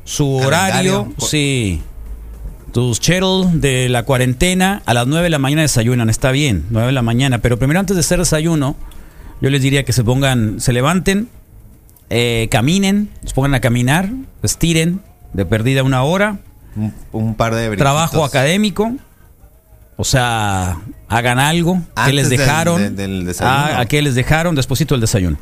su 0.06 0.38
Calendario. 0.42 1.02
horario. 1.02 1.14
Sí. 1.28 1.82
Tus 2.72 3.02
cheddar 3.02 3.48
de 3.52 3.90
la 3.90 4.04
cuarentena 4.04 4.82
a 4.86 4.94
las 4.94 5.08
9 5.08 5.24
de 5.26 5.30
la 5.30 5.40
mañana 5.40 5.64
desayunan, 5.64 6.10
está 6.10 6.32
bien, 6.32 6.64
9 6.70 6.88
de 6.88 6.94
la 6.94 7.02
mañana. 7.02 7.40
Pero 7.40 7.60
primero 7.60 7.82
antes 7.82 7.98
de 7.98 8.00
hacer 8.00 8.20
desayuno, 8.20 8.78
yo 9.42 9.50
les 9.50 9.62
diría 9.62 9.84
que 9.84 9.92
se 9.92 10.06
pongan, 10.06 10.62
se 10.62 10.72
levanten, 10.72 11.28
eh, 12.10 12.48
caminen, 12.50 13.10
se 13.26 13.34
pongan 13.34 13.56
a 13.56 13.60
caminar, 13.60 14.10
estiren, 14.42 15.02
de 15.34 15.46
perdida 15.46 15.84
una 15.84 16.04
hora, 16.04 16.40
Un, 16.78 16.94
un 17.12 17.36
par 17.36 17.54
de 17.56 17.68
brinquitos. 17.68 17.84
trabajo 17.84 18.24
académico. 18.24 18.94
O 20.02 20.04
sea, 20.04 20.78
hagan 21.10 21.38
algo. 21.38 21.76
¿Qué 21.76 21.82
Antes 22.02 22.16
les 22.16 22.30
dejaron? 22.32 22.82
del- 22.82 22.96
del 22.96 23.26
desayuno. 23.28 23.56
Ah, 23.56 23.80
¿A 23.82 23.86
qué 23.86 24.02
les 24.02 24.16
dejaron? 24.16 24.56
Despuésito 24.56 24.96
del 24.96 25.02
desayuno. 25.02 25.38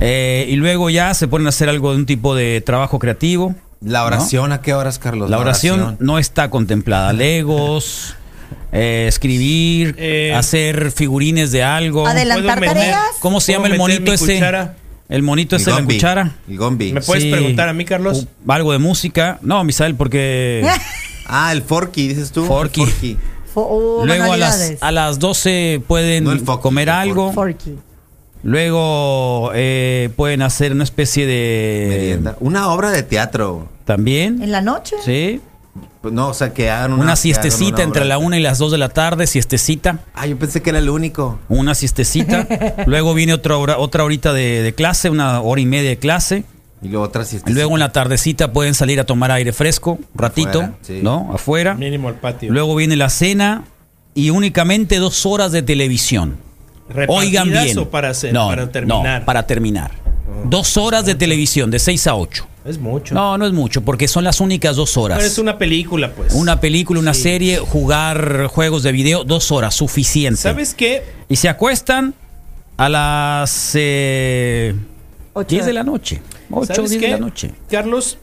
Eh, 0.00 0.46
y 0.48 0.56
luego 0.56 0.88
ya 0.88 1.12
se 1.12 1.28
ponen 1.28 1.44
a 1.46 1.50
hacer 1.50 1.68
algo 1.68 1.90
de 1.90 1.98
un 1.98 2.06
tipo 2.06 2.34
de 2.34 2.62
trabajo 2.62 2.98
creativo. 2.98 3.54
La 3.82 3.98
¿no? 4.00 4.06
oración, 4.06 4.50
¿a 4.52 4.62
qué 4.62 4.72
horas, 4.72 4.98
Carlos? 4.98 5.28
La 5.28 5.38
oración 5.38 5.96
no 6.00 6.18
está 6.18 6.48
contemplada. 6.48 7.12
Legos, 7.12 8.14
eh, 8.72 9.04
escribir, 9.08 9.94
Eh, 9.98 10.32
hacer 10.34 10.90
figurines 10.90 11.52
de 11.52 11.62
algo. 11.62 12.06
Adelantar 12.06 12.58
¿Puedo 12.60 12.72
meter- 12.72 12.92
tareas. 12.92 13.04
¿Cómo 13.20 13.42
se 13.42 13.52
llama 13.52 13.66
el 13.66 13.76
¿Puedo 13.76 13.88
meter 13.88 14.00
monito 14.00 14.14
ese? 14.14 14.34
cuchara? 14.36 14.76
El 15.10 15.22
monito 15.22 15.56
El 15.56 15.60
ese 15.62 15.70
de 15.70 15.80
la 15.80 15.84
cuchara. 15.84 16.30
El 16.48 16.56
gombi. 16.56 16.94
¿Me 16.94 17.02
puedes 17.02 17.24
Sí. 17.24 17.30
preguntar 17.30 17.68
a 17.68 17.74
mí, 17.74 17.84
Carlos? 17.84 18.26
U- 18.46 18.50
Algo 18.50 18.72
de 18.72 18.78
música. 18.78 19.38
No, 19.42 19.62
Misael, 19.64 19.94
porque 19.96 20.64
Ah, 21.26 21.52
el 21.52 21.60
forky, 21.62 22.08
dices 22.08 22.32
tú. 22.32 22.46
Forky. 22.46 22.80
El 22.82 22.88
forky. 22.88 23.16
Luego 23.54 24.32
a 24.32 24.36
las, 24.36 24.72
a 24.80 24.92
las 24.92 25.18
12 25.18 25.82
pueden 25.86 26.24
No 26.24 26.60
comer 26.60 26.90
algo. 26.90 27.32
Forky. 27.32 27.76
Luego 28.42 29.52
eh, 29.54 30.10
pueden 30.16 30.42
hacer 30.42 30.72
una 30.72 30.84
especie 30.84 31.26
de... 31.26 31.86
Merienda. 31.88 32.36
Una 32.40 32.72
obra 32.72 32.90
de 32.90 33.02
teatro. 33.04 33.68
También. 33.84 34.42
¿En 34.42 34.50
la 34.50 34.60
noche? 34.60 34.96
Sí. 35.04 35.40
Pues 36.00 36.12
no, 36.12 36.28
o 36.28 36.34
sea, 36.34 36.52
que 36.52 36.68
hagan 36.68 36.92
Una, 36.94 37.02
una. 37.04 37.16
siestecita 37.16 37.76
una 37.76 37.82
entre 37.84 38.04
la 38.04 38.18
1 38.18 38.36
y 38.36 38.40
las 38.40 38.58
2 38.58 38.72
de 38.72 38.78
la 38.78 38.88
tarde, 38.88 39.28
siestecita. 39.28 40.00
Ah, 40.14 40.26
yo 40.26 40.36
pensé 40.36 40.60
que 40.60 40.70
era 40.70 40.80
el 40.80 40.90
único. 40.90 41.38
Una 41.48 41.76
siestecita. 41.76 42.46
Luego 42.86 43.14
viene 43.14 43.32
otra 43.32 43.56
hora, 43.56 43.78
otra 43.78 44.02
horita 44.02 44.32
de, 44.32 44.62
de 44.62 44.74
clase, 44.74 45.08
una 45.10 45.40
hora 45.40 45.60
y 45.60 45.66
media 45.66 45.90
de 45.90 45.98
clase. 45.98 46.44
Y 46.82 46.88
luego 46.88 47.04
otra 47.04 47.22
Y 47.22 47.26
siestecita. 47.26 47.50
luego 47.56 47.74
en 47.74 47.80
la 47.80 47.92
tardecita 47.92 48.52
pueden 48.52 48.74
salir 48.74 48.98
a 49.00 49.04
tomar 49.04 49.30
aire 49.30 49.52
fresco, 49.52 49.92
un 49.92 50.06
ratito, 50.14 50.60
Afuera, 50.60 50.78
sí. 50.82 51.00
¿no? 51.02 51.30
Afuera. 51.32 51.74
Mínimo 51.74 52.08
al 52.08 52.16
patio. 52.16 52.52
Luego 52.52 52.74
viene 52.74 52.96
la 52.96 53.08
cena 53.08 53.64
y 54.14 54.30
únicamente 54.30 54.96
dos 54.98 55.24
horas 55.26 55.52
de 55.52 55.62
televisión. 55.62 56.36
Oigan 57.08 57.46
¿Repartidas 57.48 57.64
bien. 57.64 57.78
o 57.78 57.88
para, 57.88 58.10
hacer, 58.10 58.32
no, 58.34 58.48
para 58.48 58.70
terminar? 58.70 59.20
No, 59.20 59.24
para 59.26 59.46
terminar. 59.46 59.90
Dos 60.44 60.76
horas 60.76 61.06
de 61.06 61.14
televisión, 61.14 61.70
de 61.70 61.78
6 61.78 62.06
a 62.08 62.16
8. 62.16 62.46
Es 62.64 62.78
mucho. 62.78 63.14
No, 63.14 63.38
no 63.38 63.46
es 63.46 63.52
mucho, 63.52 63.82
porque 63.82 64.08
son 64.08 64.24
las 64.24 64.40
únicas 64.40 64.76
dos 64.76 64.96
horas. 64.96 65.18
Pero 65.18 65.28
es 65.30 65.38
una 65.38 65.56
película, 65.58 66.12
pues. 66.12 66.32
Una 66.34 66.60
película, 66.60 66.98
una 67.00 67.14
Sí. 67.14 67.22
serie, 67.22 67.58
jugar 67.58 68.46
juegos 68.48 68.82
de 68.82 68.92
video, 68.92 69.24
dos 69.24 69.50
horas, 69.52 69.74
suficiente. 69.74 70.40
¿Sabes 70.40 70.74
qué? 70.74 71.02
Y 71.28 71.36
se 71.36 71.48
acuestan 71.48 72.14
a 72.76 72.88
las 72.88 73.70
eh, 73.74 74.74
Ocho. 75.34 75.48
10 75.48 75.66
de 75.66 75.72
la 75.72 75.82
noche. 75.82 76.20
8 76.50 76.72
o 76.72 76.74
¿Sabes 76.74 76.90
10 76.90 77.00
qué? 77.00 77.06
de 77.08 77.12
la 77.14 77.18
noche. 77.18 77.50
Carlos, 77.70 78.18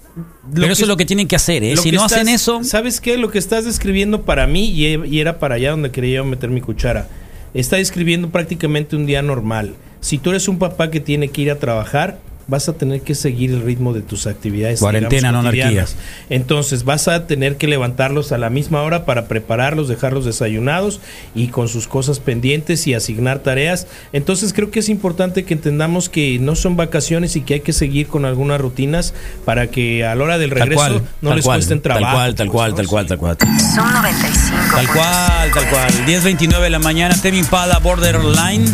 Pero 0.54 0.72
eso 0.72 0.84
es 0.84 0.88
lo 0.88 0.98
que 0.98 1.06
tienen 1.06 1.28
que 1.28 1.36
hacer, 1.36 1.64
¿eh? 1.64 1.76
Si 1.78 1.92
no 1.92 2.04
hacen 2.04 2.28
eso, 2.28 2.64
¿Sabes 2.64 3.02
qué? 3.02 3.18
Lo 3.18 3.32
que 3.32 3.40
estás 3.40 3.66
describiendo 3.66 4.24
para 4.24 4.46
mí, 4.48 4.66
y, 4.70 4.86
y 5.06 5.20
era 5.20 5.40
para 5.40 5.56
allá 5.56 5.72
donde 5.72 5.92
quería 5.92 6.18
yo 6.18 6.26
meter 6.26 6.50
mi 6.50 6.62
cuchara, 6.62 7.08
está 7.54 7.78
describiendo 7.78 8.30
prácticamente 8.30 8.96
un 8.96 9.06
día 9.06 9.22
normal. 9.22 9.76
Si 10.02 10.18
tú 10.18 10.30
eres 10.30 10.48
un 10.48 10.60
papá 10.60 10.92
que 10.92 11.00
tiene 11.00 11.30
que 11.30 11.42
ir 11.42 11.52
a 11.52 11.60
trabajar, 11.60 12.20
vas 12.50 12.68
a 12.68 12.74
tener 12.74 13.02
que 13.02 13.16
seguir 13.16 13.52
el 13.52 13.62
ritmo 13.62 13.94
de 13.94 14.02
tus 14.02 14.28
actividades. 14.28 14.80
Cuarentena, 14.80 15.32
no 15.32 15.40
anarquía. 15.40 15.86
Entonces 16.30 16.84
vas 16.84 17.08
a 17.08 17.28
tener 17.28 17.58
que 17.58 17.68
levantarlos 17.68 18.32
a 18.32 18.38
la 18.38 18.50
misma 18.50 18.82
hora 18.82 19.06
para 19.06 19.28
prepararlos, 19.28 19.88
dejarlos 19.88 20.26
desayunados 20.26 21.00
y 21.36 21.48
con 21.48 21.68
sus 21.68 21.88
cosas 21.88 22.20
pendientes 22.20 22.88
y 22.88 22.96
asignar 22.96 23.40
tareas. 23.40 23.88
Entonces 24.14 24.54
creo 24.54 24.72
que 24.72 24.80
es 24.80 24.90
importante 24.90 25.46
que 25.46 25.54
entendamos 25.54 26.10
que 26.10 26.40
no 26.40 26.56
son 26.56 26.76
vacaciones 26.76 27.36
y 27.36 27.42
que 27.42 27.56
hay 27.56 27.60
que 27.62 27.74
seguir 27.74 28.08
con 28.08 28.26
algunas 28.26 28.60
rutinas 28.60 29.14
para 29.46 29.68
que 29.68 30.06
a 30.06 30.16
la 30.16 30.24
hora 30.24 30.38
del 30.38 30.50
tal 30.50 30.60
regreso 30.60 30.82
cual, 30.82 31.02
no 31.22 31.30
tal 31.30 31.36
les 31.38 31.46
cual, 31.46 31.58
cuesten 31.60 31.82
tal 31.82 31.94
trabajo. 31.94 32.16
cual, 32.16 32.36
tal 32.36 32.50
cual, 32.50 32.76
tal 32.76 32.88
cual, 32.88 33.08
tal 33.08 33.18
cual. 33.18 33.38
Son 33.76 33.94
95. 33.94 34.58
Tal 34.76 34.88
cual, 34.88 35.52
tal 35.54 35.70
cual. 35.70 35.92
10.29 36.08 36.62
de 36.62 36.70
la 36.70 36.80
mañana, 36.80 37.16
Temi 37.22 37.40
Impala, 37.40 37.78
Borderline. 37.80 38.66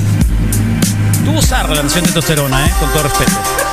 Tú 1.26 1.32
usar 1.32 1.68
la 1.70 1.76
canción 1.76 2.02
de 2.06 2.12
testosterona, 2.12 2.68
¿eh? 2.68 2.72
Con 2.80 2.90
todo 2.92 3.04
respeto. 3.04 3.65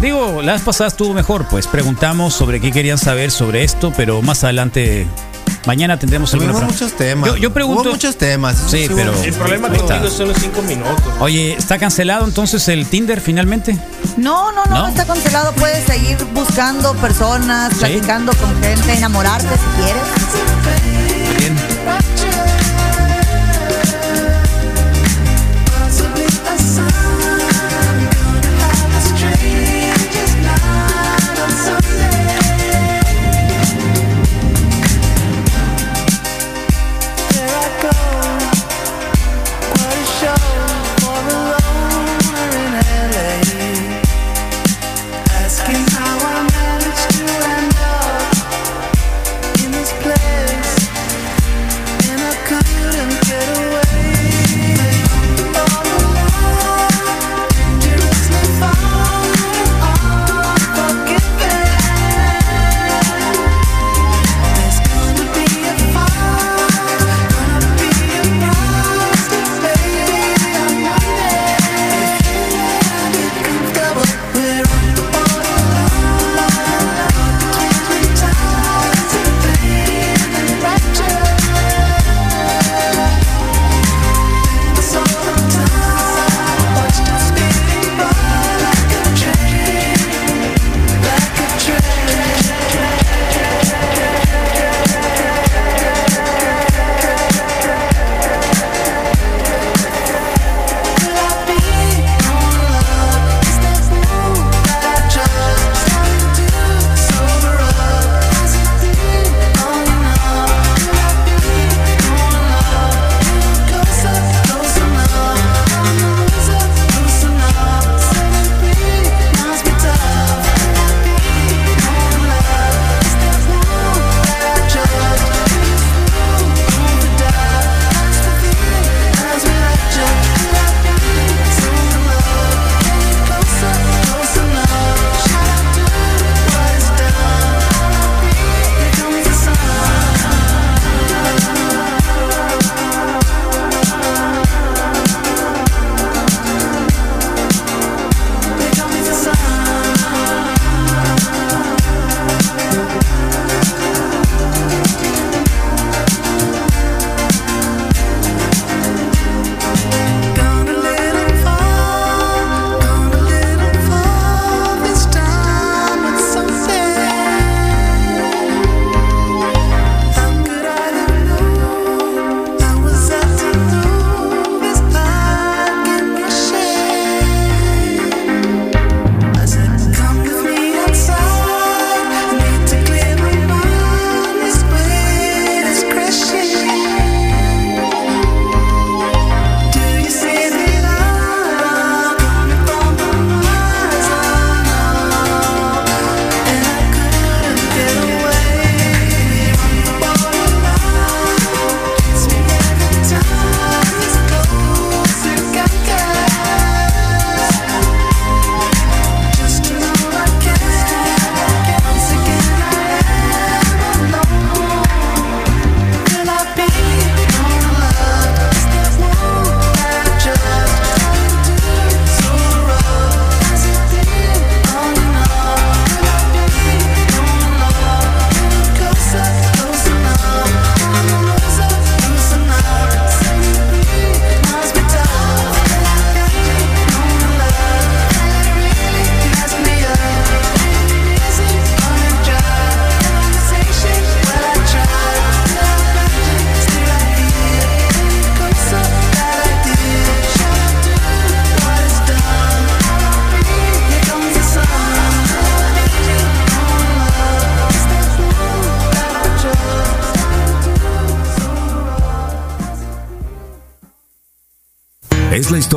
Digo, 0.00 0.40
la 0.42 0.52
vez 0.54 0.62
pasada 0.62 0.88
estuvo 0.88 1.12
mejor, 1.12 1.46
pues 1.48 1.66
preguntamos 1.66 2.32
sobre 2.34 2.60
qué 2.60 2.72
querían 2.72 2.96
saber 2.98 3.30
sobre 3.30 3.64
esto, 3.64 3.92
pero 3.94 4.22
más 4.22 4.42
adelante, 4.44 5.06
mañana 5.66 5.98
tendremos 5.98 6.32
alguna 6.32 6.54
pre- 6.54 6.64
muchos 6.64 6.92
temas. 6.92 7.28
Yo, 7.28 7.36
yo 7.36 7.52
pregunto. 7.52 7.82
Hubo 7.82 7.90
muchos 7.92 8.16
temas. 8.16 8.56
Sí, 8.68 8.86
hubo- 8.88 8.96
pero- 8.96 9.22
El 9.22 9.34
problema 9.34 9.68
contigo 9.68 10.08
son 10.08 10.28
los 10.28 10.38
cinco 10.38 10.62
minutos. 10.62 10.96
Oye, 11.20 11.52
¿está 11.52 11.78
cancelado 11.78 12.24
entonces 12.24 12.66
el 12.68 12.86
Tinder 12.86 13.20
finalmente? 13.20 13.76
No, 14.16 14.50
no, 14.52 14.64
no, 14.64 14.70
¿No? 14.74 14.82
no 14.84 14.88
está 14.88 15.04
cancelado. 15.04 15.52
Puedes 15.52 15.84
seguir 15.84 16.16
buscando 16.32 16.94
personas, 16.94 17.74
¿Sí? 17.74 17.80
platicando 17.80 18.32
con 18.34 18.50
gente, 18.62 18.92
enamorarte 18.94 19.48
si 19.48 19.82
quieres. 19.82 21.09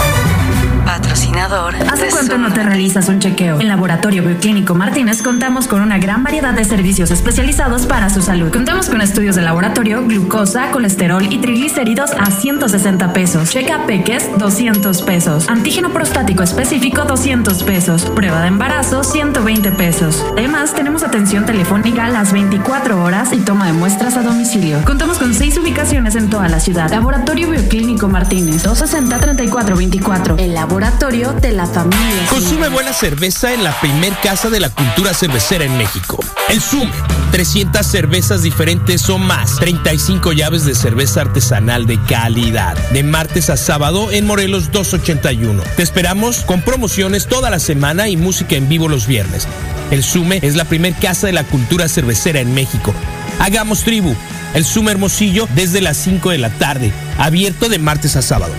Patrocinador 0.85 1.75
¿Hace 1.91 2.09
cuánto 2.11 2.37
no 2.37 2.53
te 2.53 2.61
realizas 2.61 3.09
un 3.09 3.19
chequeo? 3.19 3.59
En 3.59 3.67
Laboratorio 3.67 4.21
Bioclínico 4.21 4.75
Martínez 4.75 5.23
contamos 5.23 5.67
con 5.67 5.81
una 5.81 5.97
gran 5.97 6.23
variedad 6.23 6.53
de 6.53 6.63
servicios 6.63 7.09
especializados 7.09 7.87
para 7.87 8.09
su 8.09 8.21
salud. 8.21 8.51
Contamos 8.51 8.89
con 8.89 9.01
estudios 9.01 9.35
de 9.35 9.41
laboratorio, 9.41 10.05
glucosa, 10.05 10.69
colesterol 10.71 11.25
y 11.29 11.39
triglicéridos 11.39 12.11
a 12.11 12.29
160 12.29 13.13
pesos. 13.13 13.49
Checa 13.49 13.85
Peques, 13.87 14.29
200 14.37 15.01
pesos. 15.01 15.49
Antígeno 15.49 15.91
prostático 15.91 16.43
específico, 16.43 17.03
200 17.03 17.63
pesos. 17.63 18.05
Prueba 18.05 18.41
de 18.41 18.47
embarazo, 18.47 19.03
120 19.03 19.71
pesos. 19.71 20.23
Además, 20.37 20.73
tenemos 20.75 21.03
atención 21.03 21.45
telefónica 21.45 22.05
a 22.05 22.09
las 22.09 22.31
24 22.31 23.03
horas 23.03 23.33
y 23.33 23.39
toma 23.39 23.65
de 23.65 23.73
muestras 23.73 24.17
a 24.17 24.21
domicilio. 24.21 24.83
Contamos 24.85 25.17
con 25.17 25.33
seis 25.33 25.57
ubicaciones 25.57 26.15
en 26.15 26.29
toda 26.29 26.47
la 26.47 26.59
ciudad. 26.59 26.91
Laboratorio 26.91 27.49
Bioclínico 27.49 28.07
Martínez, 28.07 28.65
260-3424. 28.65 30.39
El 30.39 30.53
laboratorio 30.53 30.74
de 30.75 31.53
la 31.53 31.65
familia. 31.65 32.27
Consume 32.29 32.67
buena 32.67 32.91
cerveza 32.91 33.53
en 33.53 33.63
la 33.63 33.71
primer 33.79 34.11
casa 34.21 34.49
de 34.49 34.59
la 34.59 34.69
cultura 34.69 35.13
cervecera 35.13 35.63
en 35.63 35.77
México. 35.77 36.19
El 36.49 36.59
Sume. 36.59 36.91
300 37.31 37.85
cervezas 37.85 38.41
diferentes 38.41 39.09
o 39.09 39.17
más. 39.17 39.55
35 39.55 40.33
llaves 40.33 40.65
de 40.65 40.75
cerveza 40.75 41.21
artesanal 41.21 41.85
de 41.85 41.97
calidad. 42.03 42.75
De 42.89 43.03
martes 43.03 43.49
a 43.49 43.55
sábado 43.55 44.11
en 44.11 44.27
Morelos 44.27 44.73
281. 44.73 45.63
Te 45.77 45.83
esperamos 45.83 46.39
con 46.39 46.61
promociones 46.61 47.27
toda 47.27 47.49
la 47.49 47.59
semana 47.59 48.09
y 48.09 48.17
música 48.17 48.57
en 48.57 48.67
vivo 48.67 48.89
los 48.89 49.07
viernes. 49.07 49.47
El 49.91 50.03
Sume 50.03 50.39
es 50.41 50.57
la 50.57 50.65
primer 50.65 50.93
casa 50.95 51.27
de 51.27 51.33
la 51.33 51.45
cultura 51.45 51.87
cervecera 51.87 52.41
en 52.41 52.53
México. 52.53 52.93
Hagamos 53.39 53.83
tribu. 53.83 54.13
El 54.55 54.63
Sume 54.63 54.91
Hermosillo 54.91 55.49
desde 55.53 55.81
las 55.81 55.97
5 55.97 56.29
de 56.29 56.37
la 56.37 56.49
tarde. 56.49 56.93
Abierto 57.17 57.67
de 57.67 57.77
martes 57.77 58.15
a 58.15 58.21
sábado. 58.21 58.53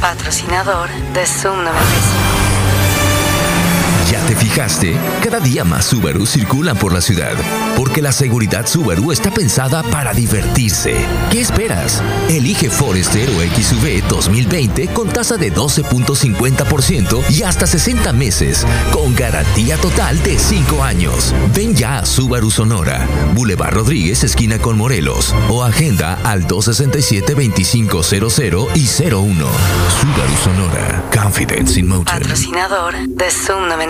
Patrocinador 0.00 0.88
de 1.12 1.26
Zoom 1.26 1.62
95. 1.62 2.35
¿Ya 4.10 4.20
te 4.26 4.34
fijaste? 4.36 4.94
Cada 5.22 5.40
día 5.40 5.64
más 5.64 5.86
Subaru 5.86 6.26
circulan 6.26 6.76
por 6.76 6.92
la 6.92 7.00
ciudad, 7.00 7.32
porque 7.76 8.00
la 8.00 8.12
seguridad 8.12 8.64
Subaru 8.66 9.10
está 9.10 9.32
pensada 9.32 9.82
para 9.82 10.12
divertirse. 10.12 10.94
¿Qué 11.32 11.40
esperas? 11.40 12.00
Elige 12.28 12.70
Forester 12.70 13.28
o 13.30 13.40
XV 13.40 14.04
2020 14.08 14.86
con 14.88 15.08
tasa 15.08 15.36
de 15.36 15.52
12.50% 15.52 17.24
y 17.30 17.42
hasta 17.42 17.66
60 17.66 18.12
meses, 18.12 18.64
con 18.92 19.16
garantía 19.16 19.76
total 19.78 20.22
de 20.22 20.38
5 20.38 20.84
años. 20.84 21.34
Ven 21.54 21.74
ya 21.74 21.98
a 21.98 22.06
Subaru 22.06 22.52
Sonora, 22.52 23.04
Boulevard 23.34 23.74
Rodríguez, 23.74 24.22
esquina 24.22 24.60
con 24.60 24.78
Morelos, 24.78 25.34
o 25.48 25.64
agenda 25.64 26.20
al 26.22 26.46
267-2500 26.46 28.68
y 28.76 28.86
01. 29.10 29.46
Subaru 30.00 30.36
Sonora, 30.44 31.02
Confidence 31.12 31.80
in 31.80 31.88
Motion. 31.88 32.04
Patrocinador 32.04 32.94
de 33.08 33.30
Zoom 33.30 33.66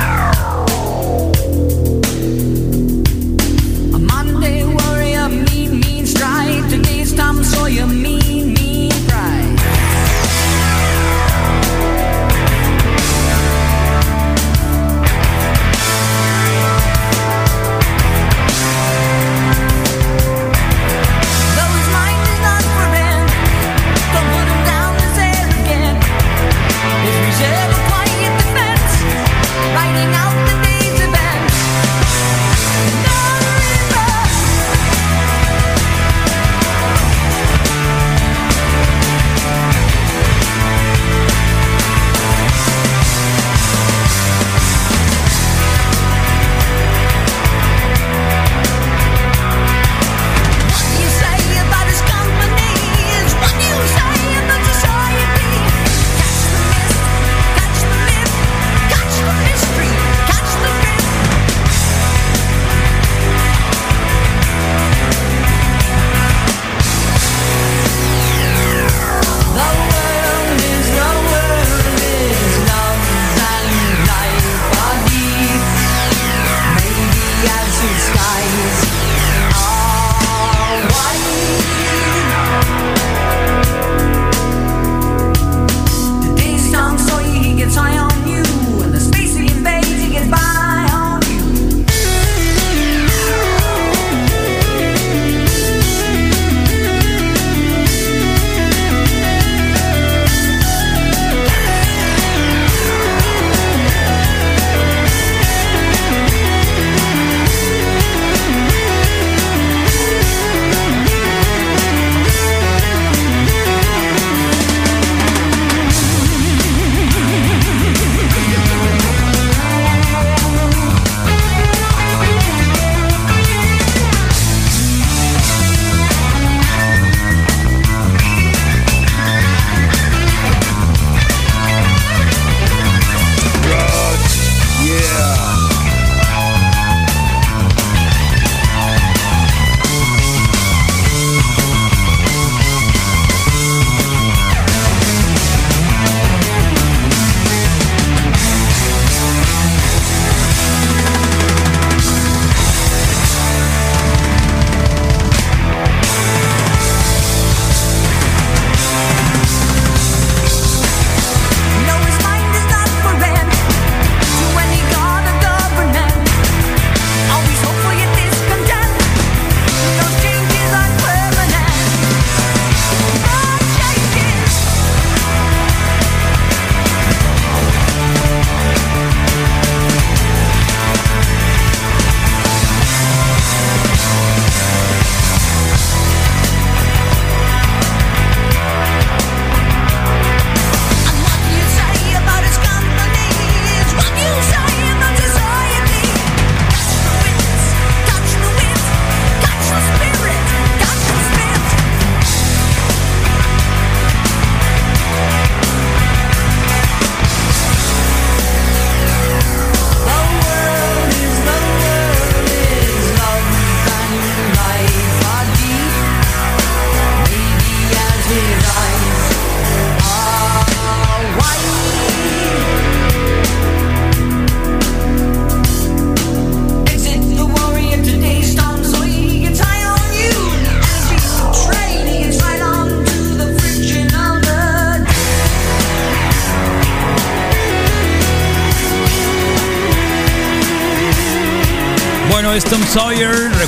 A 0.00 0.49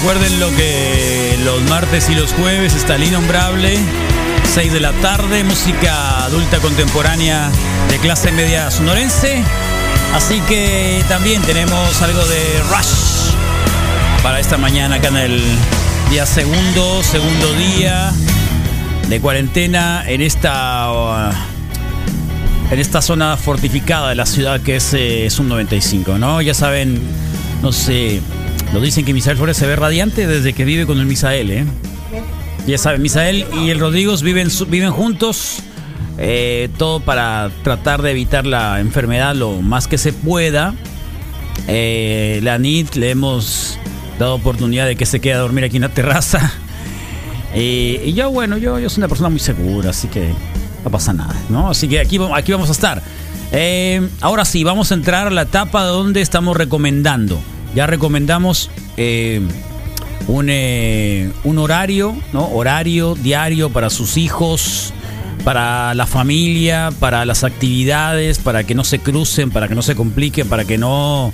Recuerden 0.02 0.40
lo 0.40 0.50
que 0.56 1.38
los 1.44 1.62
martes 1.70 2.10
y 2.10 2.16
los 2.16 2.32
jueves 2.32 2.74
está 2.74 2.96
el 2.96 3.04
innombrable. 3.04 3.78
6 4.52 4.72
de 4.72 4.80
la 4.80 4.90
tarde, 4.94 5.44
música 5.44 6.24
adulta 6.24 6.58
contemporánea 6.58 7.48
de 7.88 7.98
clase 7.98 8.32
media 8.32 8.68
sonorense. 8.72 9.44
Así 10.12 10.40
que 10.48 11.04
también 11.08 11.40
tenemos 11.42 12.02
algo 12.02 12.18
de 12.24 12.62
Rush 12.68 13.32
para 14.24 14.40
esta 14.40 14.58
mañana 14.58 14.96
acá 14.96 15.06
en 15.06 15.18
el 15.18 15.40
día 16.10 16.26
segundo, 16.26 17.04
segundo 17.04 17.52
día 17.52 18.12
de 19.08 19.20
cuarentena 19.20 20.02
en 20.08 20.20
esta 20.20 21.30
en 22.72 22.80
esta 22.80 23.02
zona 23.02 23.36
fortificada 23.36 24.08
de 24.08 24.16
la 24.16 24.26
ciudad 24.26 24.60
que 24.62 24.74
es, 24.74 24.94
eh, 24.94 25.26
es 25.26 25.38
un 25.38 25.48
95, 25.48 26.18
¿no? 26.18 26.42
Ya 26.42 26.54
saben, 26.54 27.00
no 27.62 27.70
sé, 27.70 28.20
lo 28.72 28.80
dicen 28.80 29.04
que 29.04 29.12
Misael 29.12 29.37
Flores 29.37 29.56
se 29.56 29.66
ve 29.66 29.76
radiante 29.76 30.26
desde 30.26 30.54
que 30.54 30.64
vive 30.64 30.87
con 30.87 30.98
el 30.98 31.06
Misael, 31.06 31.50
¿eh? 31.50 31.64
Ya 32.66 32.78
saben, 32.78 33.02
Misael 33.02 33.44
y 33.61 33.70
el 33.70 33.80
Rodríguez 33.80 34.22
viven, 34.22 34.48
viven 34.68 34.92
juntos, 34.92 35.58
eh, 36.16 36.68
todo 36.78 37.00
para 37.00 37.50
tratar 37.64 38.00
de 38.02 38.12
evitar 38.12 38.46
la 38.46 38.80
enfermedad 38.80 39.35
lo 39.35 39.61
más 39.61 39.88
que 39.88 39.98
se 39.98 40.12
pueda. 40.12 40.74
Eh, 41.68 42.40
la 42.42 42.58
NIT 42.58 42.94
le 42.94 43.11
hemos 43.11 43.78
dado 44.18 44.35
oportunidad 44.35 44.87
de 44.87 44.96
que 44.96 45.06
se 45.06 45.20
quede 45.20 45.35
a 45.35 45.38
dormir 45.38 45.64
aquí 45.64 45.76
en 45.76 45.82
la 45.82 45.88
terraza. 45.90 46.52
Eh, 47.54 48.04
y 48.06 48.14
yo, 48.14 48.30
bueno, 48.30 48.56
yo, 48.56 48.78
yo 48.78 48.88
soy 48.88 49.00
una 49.00 49.08
persona 49.08 49.28
muy 49.28 49.38
segura, 49.38 49.90
así 49.90 50.08
que 50.08 50.32
no 50.82 50.90
pasa 50.90 51.12
nada, 51.12 51.35
¿no? 51.50 51.68
Así 51.68 51.87
que 51.87 52.00
aquí, 52.00 52.18
aquí 52.35 52.50
vamos 52.50 52.70
a 52.70 52.72
estar. 52.72 53.02
Ahora 54.22 54.46
sí, 54.46 54.64
vamos 54.64 54.90
a 54.90 54.94
entrar 54.94 55.26
a 55.26 55.30
la 55.30 55.42
etapa 55.42 55.82
donde 55.82 56.22
estamos 56.22 56.56
recomendando. 56.56 57.38
Ya 57.74 57.87
recomendamos 57.87 58.70
eh, 58.96 59.40
un, 60.28 60.46
eh, 60.48 61.30
un 61.44 61.58
horario, 61.58 62.16
¿no? 62.32 62.48
Horario 62.48 63.14
diario 63.14 63.70
para 63.70 63.90
sus 63.90 64.16
hijos, 64.16 64.92
para 65.44 65.94
la 65.94 66.06
familia, 66.06 66.90
para 66.98 67.24
las 67.24 67.44
actividades, 67.44 68.38
para 68.38 68.64
que 68.64 68.74
no 68.74 68.85
se 68.85 68.98
crucen, 68.98 69.50
para 69.50 69.68
que 69.68 69.74
no 69.74 69.82
se 69.82 69.94
compliquen, 69.94 70.48
para 70.48 70.64
que 70.64 70.78
no 70.78 71.32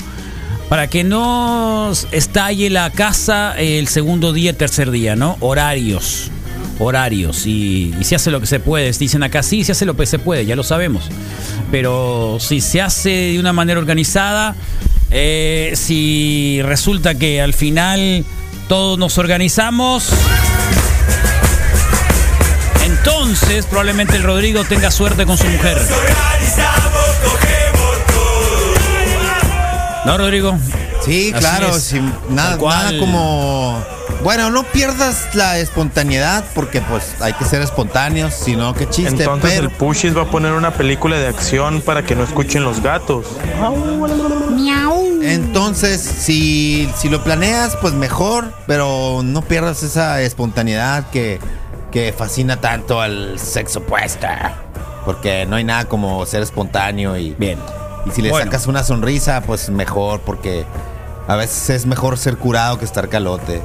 para 0.68 0.86
que 0.88 1.02
no 1.02 1.90
estalle 2.12 2.68
la 2.68 2.90
casa 2.90 3.58
el 3.58 3.88
segundo 3.88 4.34
día, 4.34 4.52
tercer 4.52 4.90
día, 4.90 5.16
¿no? 5.16 5.38
Horarios. 5.40 6.30
Horarios. 6.78 7.46
Y, 7.46 7.94
y 7.98 8.04
se 8.04 8.14
hace 8.14 8.30
lo 8.30 8.38
que 8.38 8.46
se 8.46 8.60
puede. 8.60 8.92
Dicen 8.92 9.22
acá, 9.22 9.42
sí, 9.42 9.64
se 9.64 9.72
hace 9.72 9.86
lo 9.86 9.96
que 9.96 10.04
se 10.04 10.18
puede, 10.18 10.44
ya 10.44 10.56
lo 10.56 10.62
sabemos. 10.62 11.08
Pero 11.70 12.36
si 12.38 12.60
se 12.60 12.82
hace 12.82 13.08
de 13.08 13.40
una 13.40 13.54
manera 13.54 13.80
organizada, 13.80 14.54
eh, 15.10 15.72
si 15.76 16.60
resulta 16.62 17.14
que 17.14 17.40
al 17.40 17.54
final 17.54 18.24
todos 18.68 18.98
nos 18.98 19.18
organizamos, 19.18 20.08
entonces 22.84 23.66
probablemente 23.66 24.16
el 24.16 24.22
Rodrigo 24.22 24.64
tenga 24.64 24.90
suerte 24.90 25.24
con 25.26 25.36
su 25.38 25.46
mujer. 25.46 25.78
¿No, 30.04 30.16
Rodrigo? 30.16 30.56
Sí, 31.04 31.30
Así 31.34 31.40
claro, 31.40 31.72
sin- 31.78 32.12
nada, 32.30 32.50
Tal 32.50 32.58
cual. 32.58 32.78
nada 32.78 32.98
como... 32.98 33.84
Bueno, 34.22 34.50
no 34.50 34.64
pierdas 34.64 35.28
la 35.34 35.58
espontaneidad 35.58 36.44
porque 36.54 36.80
pues 36.80 37.04
hay 37.20 37.34
que 37.34 37.44
ser 37.44 37.62
espontáneos, 37.62 38.34
sino 38.34 38.74
que 38.74 38.88
chiste, 38.88 39.10
Entonces 39.22 39.50
pero... 39.52 39.68
el 39.68 39.70
Pushis 39.70 40.16
va 40.16 40.22
a 40.22 40.30
poner 40.30 40.52
una 40.54 40.72
película 40.72 41.16
de 41.18 41.28
acción 41.28 41.80
para 41.82 42.02
que 42.02 42.16
no 42.16 42.24
escuchen 42.24 42.64
los 42.64 42.82
gatos. 42.82 43.26
Entonces, 45.28 46.00
si, 46.00 46.88
si 46.96 47.08
lo 47.08 47.22
planeas, 47.22 47.76
pues 47.76 47.94
mejor, 47.94 48.52
pero 48.66 49.22
no 49.24 49.42
pierdas 49.42 49.82
esa 49.82 50.20
espontaneidad 50.22 51.08
que, 51.10 51.38
que 51.90 52.12
fascina 52.12 52.60
tanto 52.60 53.00
al 53.00 53.38
sexo 53.38 53.80
opuesto. 53.80 54.26
Porque 55.04 55.46
no 55.46 55.56
hay 55.56 55.64
nada 55.64 55.86
como 55.86 56.24
ser 56.26 56.42
espontáneo 56.42 57.16
y... 57.16 57.34
Bien. 57.34 57.58
Y 58.06 58.10
si 58.10 58.22
le 58.22 58.30
Bueno. 58.30 58.44
sacas 58.46 58.66
una 58.66 58.82
sonrisa, 58.84 59.42
pues 59.42 59.70
mejor, 59.70 60.20
porque 60.20 60.64
a 61.26 61.36
veces 61.36 61.70
es 61.70 61.86
mejor 61.86 62.18
ser 62.18 62.36
curado 62.36 62.78
que 62.78 62.84
estar 62.84 63.08
calote. 63.08 63.60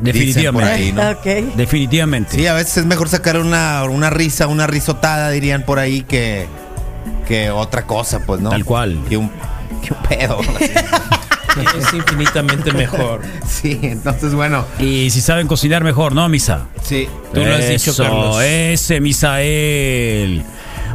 Definitivamente. 0.00 0.70
ahí, 0.70 0.92
¿no? 0.92 1.10
Ok. 1.10 1.56
Definitivamente. 1.56 2.32
Sí, 2.36 2.46
a 2.46 2.54
veces 2.54 2.78
es 2.78 2.86
mejor 2.86 3.08
sacar 3.08 3.36
una, 3.38 3.84
una 3.84 4.08
risa, 4.10 4.46
una 4.46 4.66
risotada, 4.66 5.30
dirían 5.30 5.62
por 5.64 5.78
ahí, 5.78 6.02
que, 6.02 6.46
que 7.28 7.50
otra 7.50 7.86
cosa, 7.86 8.20
pues, 8.20 8.40
¿no? 8.40 8.48
Tal 8.50 8.64
cual. 8.64 8.98
Que 9.08 9.16
un, 9.18 9.30
que 9.82 9.92
un 9.94 10.02
pedo. 10.08 10.38
Es 11.76 11.92
infinitamente 11.92 12.72
mejor. 12.72 13.22
sí, 13.46 13.78
entonces, 13.82 14.34
bueno. 14.34 14.64
Y 14.78 15.10
si 15.10 15.20
saben 15.20 15.48
cocinar 15.48 15.82
mejor, 15.82 16.14
¿no, 16.14 16.28
Misa? 16.28 16.68
Sí. 16.80 17.08
Tú 17.34 17.40
lo 17.44 17.52
has 17.52 17.68
dicho, 17.68 17.90
Eso, 17.90 18.04
Carlos. 18.04 18.40
Ese 18.40 19.00
Misael. 19.00 20.44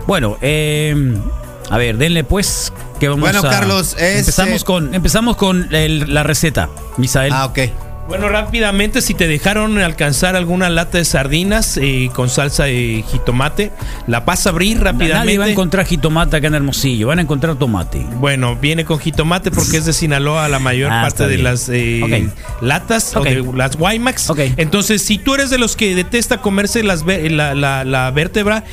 Bueno, 0.07 0.37
eh, 0.41 0.95
a 1.69 1.77
ver, 1.77 1.97
denle 1.97 2.23
pues 2.23 2.71
que 3.01 3.09
vamos 3.09 3.21
Bueno, 3.29 3.39
a- 3.39 3.49
Carlos, 3.51 3.97
es, 3.99 4.19
empezamos 4.19 4.61
eh, 4.61 4.65
con 4.65 4.95
empezamos 4.95 5.35
con 5.35 5.67
el- 5.75 6.13
la 6.13 6.23
receta, 6.23 6.69
Misael. 6.97 7.33
Ah, 7.33 7.45
ok. 7.47 7.59
Bueno, 8.07 8.29
rápidamente, 8.29 9.01
si 9.01 9.15
te 9.15 9.27
dejaron 9.27 9.79
alcanzar 9.79 10.35
alguna 10.35 10.69
lata 10.69 10.99
de 10.99 11.05
sardinas 11.05 11.75
eh, 11.81 12.11
con 12.13 12.29
salsa 12.29 12.65
de 12.65 13.03
jitomate, 13.11 13.71
la 14.05 14.19
vas 14.19 14.45
a 14.45 14.49
abrir 14.51 14.79
rápidamente. 14.79 15.25
Nadie 15.25 15.37
va 15.39 15.45
a 15.45 15.49
encontrar 15.49 15.87
jitomate 15.87 16.37
acá 16.37 16.45
en 16.45 16.53
Hermosillo, 16.53 17.07
van 17.07 17.17
a 17.17 17.23
encontrar 17.23 17.55
tomate. 17.55 18.05
Bueno, 18.19 18.55
viene 18.57 18.85
con 18.85 18.99
jitomate 18.99 19.49
porque 19.49 19.77
es 19.77 19.85
de 19.85 19.93
Sinaloa 19.93 20.47
la 20.49 20.59
mayor 20.59 20.91
Ah, 20.91 21.01
parte 21.01 21.27
de 21.27 21.39
las 21.39 21.67
eh, 21.69 22.29
latas 22.61 23.15
o 23.15 23.23
de 23.23 23.43
las 23.55 23.75
Wimax. 23.79 24.29
Entonces, 24.57 25.01
si 25.01 25.17
tú 25.17 25.33
eres 25.33 25.49
de 25.49 25.57
los 25.57 25.75
que 25.75 25.95
detesta 25.95 26.37
comerse 26.41 26.83
las 26.83 27.03
la, 27.05 27.55
la- 27.55 27.83
la 27.83 28.11
vértebra, 28.11 28.65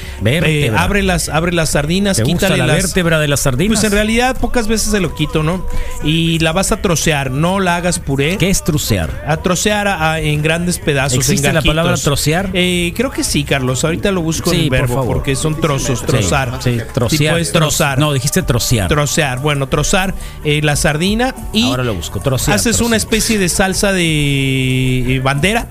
eh, 0.50 0.70
abre 0.76 1.02
las 1.02 1.30
abre 1.30 1.52
las 1.52 1.70
sardinas, 1.70 2.18
¿Te 2.18 2.24
gusta 2.24 2.48
quítale 2.48 2.58
la 2.58 2.66
las 2.66 2.76
vértebra 2.82 3.18
de 3.18 3.28
las 3.28 3.40
sardinas? 3.40 3.80
Pues 3.80 3.84
en 3.84 3.92
realidad 3.92 4.36
pocas 4.38 4.68
veces 4.68 4.90
se 4.92 5.00
lo 5.00 5.14
quito, 5.14 5.42
¿no? 5.42 5.66
Y 6.04 6.38
la 6.40 6.52
vas 6.52 6.70
a 6.70 6.82
trocear, 6.82 7.30
no 7.30 7.60
la 7.60 7.76
hagas 7.76 7.98
puré. 7.98 8.36
¿Qué 8.36 8.50
es 8.50 8.62
trucear? 8.62 9.21
A 9.26 9.36
trocear 9.36 9.86
a- 9.86 10.12
a- 10.14 10.20
en 10.20 10.42
grandes 10.42 10.78
pedazos. 10.78 11.18
¿Existe 11.18 11.48
en 11.48 11.54
la 11.54 11.62
palabra 11.62 11.94
trocear? 11.96 12.50
Eh, 12.54 12.92
creo 12.96 13.10
que 13.10 13.22
sí, 13.22 13.44
Carlos. 13.44 13.84
Ahorita 13.84 14.10
lo 14.10 14.20
busco 14.20 14.50
Sí, 14.50 14.56
en 14.56 14.62
el 14.64 14.70
verbo 14.70 15.04
porque 15.06 15.36
son 15.36 15.60
trozos, 15.60 16.04
trozar. 16.04 16.58
Sí, 16.60 16.78
sí, 16.78 16.84
trocear. 16.92 17.44
Sí, 17.44 17.52
trozar. 17.52 17.98
No, 17.98 18.12
dijiste 18.12 18.42
trocear. 18.42 18.88
Trocear, 18.88 19.38
bueno, 19.40 19.68
trozar 19.68 20.14
eh, 20.44 20.60
la 20.62 20.74
sardina 20.76 21.34
y 21.52 21.64
Ahora 21.66 21.84
lo 21.84 21.94
busco, 21.94 22.20
trocear. 22.20 22.56
haces 22.56 22.80
una 22.80 22.96
especie 22.96 23.38
de 23.38 23.48
salsa 23.48 23.92
de 23.92 25.16
eh, 25.16 25.20
bandera. 25.20 25.68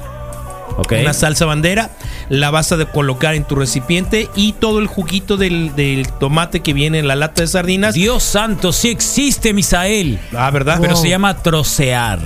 Ok. 0.78 0.93
Una 1.02 1.14
salsa 1.14 1.45
bandera, 1.45 1.89
la 2.30 2.49
vas 2.49 2.72
a 2.72 2.78
colocar 2.86 3.36
en 3.36 3.43
tu 3.43 3.56
recipiente 3.56 4.30
y 4.36 4.54
todo 4.54 4.80
el 4.80 4.88
juguito 4.88 5.36
del, 5.36 5.76
del 5.76 6.08
tomate 6.08 6.62
que 6.62 6.72
viene 6.74 6.99
en 6.99 7.10
la 7.10 7.18
lata 7.18 7.41
de 7.41 7.47
sardinas. 7.49 7.93
Dios 7.93 8.24
santo, 8.24 8.72
sí 8.72 8.89
existe, 8.89 9.54
Misael. 9.54 10.18
Ah, 10.34 10.49
¿verdad? 10.49 10.78
Pero 10.80 10.95
se 10.95 11.10
llama 11.10 11.36
trocear. 11.43 12.20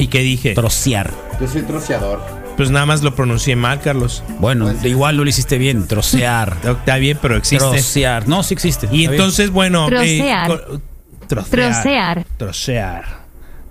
¿Y 0.00 0.08
qué 0.08 0.20
dije? 0.20 0.54
Trocear. 0.54 1.10
Yo 1.40 1.46
soy 1.48 1.62
troceador. 1.62 2.20
Pues 2.56 2.70
nada 2.70 2.84
más 2.84 3.02
lo 3.02 3.14
pronuncié 3.14 3.56
mal, 3.56 3.80
Carlos. 3.80 4.22
Bueno, 4.38 4.68
de 4.68 4.88
igual 4.88 5.16
lo 5.16 5.26
hiciste 5.26 5.56
bien, 5.56 5.86
trocear. 5.86 6.56
Está 6.64 6.96
bien, 6.96 7.18
pero 7.20 7.36
existe. 7.36 7.64
Trocear. 7.64 8.28
No, 8.28 8.42
sí 8.42 8.54
existe. 8.54 8.86
Y 8.86 8.88
Está 8.88 8.96
bien. 8.98 9.12
entonces, 9.12 9.50
bueno. 9.50 9.86
eh, 9.86 9.90
Trocear. 9.90 10.60
trocear. 11.28 11.46
Trocear. 11.48 12.26
Trocear. 12.36 13.19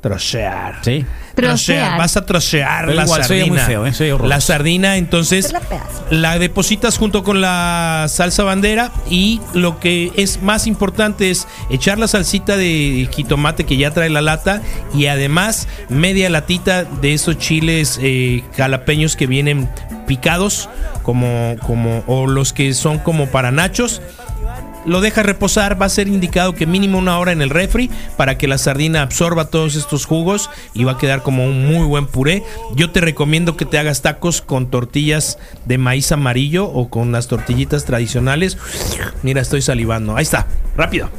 Trocear. 0.02 0.80
Sí. 0.82 1.06
Trocear. 1.36 1.98
Vas 1.98 2.16
a 2.16 2.26
trocear 2.26 2.86
Pero 2.86 2.96
la 2.96 3.04
igual, 3.04 3.24
soy 3.26 3.40
sardina. 3.40 3.56
muy 3.56 3.66
feo, 3.66 3.86
¿eh? 3.86 3.94
Soy 3.94 4.14
la 4.28 4.40
sardina, 4.40 4.98
entonces, 4.98 5.52
la 5.52 5.62
la 6.10 6.40
depositas 6.40 6.98
junto 6.98 7.24
con 7.24 7.42
la 7.42 8.06
salsa 8.08 8.44
bandera. 8.44 8.92
Y 9.10 9.42
lo 9.54 9.80
que 9.80 10.12
es 10.16 10.42
más 10.42 10.68
importante 10.68 11.30
es 11.30 11.48
echar 11.70 12.00
la 12.00 12.08
salsita 12.08 12.56
de 12.56 13.10
jitomate 13.12 13.66
que 13.66 13.76
ya 13.76 13.92
trae 13.92 14.10
la 14.10 14.22
lata. 14.22 14.62
Y 14.94 15.08
además, 15.08 15.68
media 15.90 16.30
latita 16.30 16.86
de 16.86 17.14
esos 17.14 17.38
chiles 17.38 18.00
eh, 18.02 18.44
jalapeños 18.56 19.18
que 19.18 19.28
vienen 19.28 19.70
picados, 20.08 20.70
como, 21.04 21.56
como, 21.66 22.04
o 22.08 22.26
los 22.26 22.54
que 22.54 22.74
son 22.74 23.00
como 23.00 23.28
para 23.28 23.52
nachos 23.52 24.02
lo 24.86 25.02
dejas 25.02 25.26
reposar, 25.26 25.82
va 25.82 25.86
a 25.86 25.90
ser 25.90 26.08
indicado 26.08 26.54
que 26.56 26.66
mínimo 26.66 26.98
una 26.98 27.20
hora 27.20 27.32
en 27.32 27.42
el 27.42 27.50
refri 27.50 27.90
para 28.18 28.38
que 28.38 28.48
la 28.48 28.58
sardina 28.58 29.02
absorba 29.02 29.46
todos 29.46 29.76
estos 29.76 30.06
jugos 30.06 30.50
y 30.74 30.84
va 30.84 30.94
a 30.94 30.98
quedar 30.98 31.22
como 31.22 31.46
un 31.46 31.68
muy 31.68 31.86
buen 31.86 32.08
puré. 32.08 32.44
Yo 32.76 32.92
te 32.92 33.02
recomiendo 33.02 33.58
que 33.58 33.66
te 33.66 33.78
hagas 33.78 34.02
tacos 34.02 34.42
con 34.42 34.70
tortillas 34.70 35.38
de 35.66 35.78
maíz 35.78 36.12
amarillo 36.12 36.66
o 36.66 36.90
con 36.90 37.12
las 37.12 37.28
tortillitas 37.28 37.86
tradicionales. 37.86 38.58
Mira, 39.24 39.42
estoy 39.42 39.62
salivando. 39.62 40.16
Ahí 40.16 40.24
está, 40.24 40.48
rápido. 40.78 41.10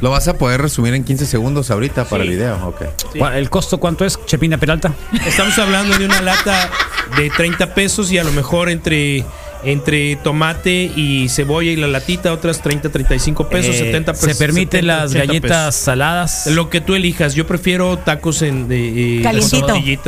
Lo 0.00 0.10
vas 0.10 0.26
a 0.28 0.36
poder 0.36 0.60
resumir 0.60 0.94
en 0.94 1.04
15 1.04 1.26
segundos 1.26 1.70
ahorita 1.70 2.04
para 2.06 2.24
el 2.24 2.30
video, 2.30 2.56
ok. 2.68 2.82
¿Cuál- 3.16 3.34
¿El 3.36 3.48
costo 3.48 3.78
cuánto 3.78 4.04
es, 4.04 4.18
Chepina 4.26 4.58
Peralta? 4.58 4.92
Estamos 5.26 5.56
hablando 5.58 5.96
de 5.96 6.04
una 6.06 6.20
lata 6.20 6.68
de 7.16 7.30
30 7.30 7.72
pesos 7.72 8.10
y 8.10 8.18
a 8.18 8.24
lo 8.24 8.32
mejor 8.32 8.68
entre 8.68 9.24
entre 9.66 10.16
tomate 10.16 10.90
y 10.96 11.28
cebolla 11.28 11.70
y 11.70 11.76
la 11.76 11.86
latita, 11.88 12.32
otras 12.32 12.62
30, 12.62 12.88
35 12.90 13.48
pesos, 13.48 13.74
Eh, 13.74 13.78
70 13.78 14.12
pesos. 14.12 14.28
¿Se 14.32 14.34
permiten 14.36 14.80
70, 14.82 14.86
las 14.86 15.10
80 15.10 15.26
galletas 15.26 15.66
pesos. 15.66 15.74
saladas? 15.84 16.46
Lo 16.48 16.70
que 16.70 16.80
tú 16.80 16.94
elijas. 16.94 17.34
Yo 17.34 17.46
prefiero 17.46 17.98
tacos 17.98 18.42
en 18.42 18.68
de, 18.68 19.18
eh, 19.18 19.22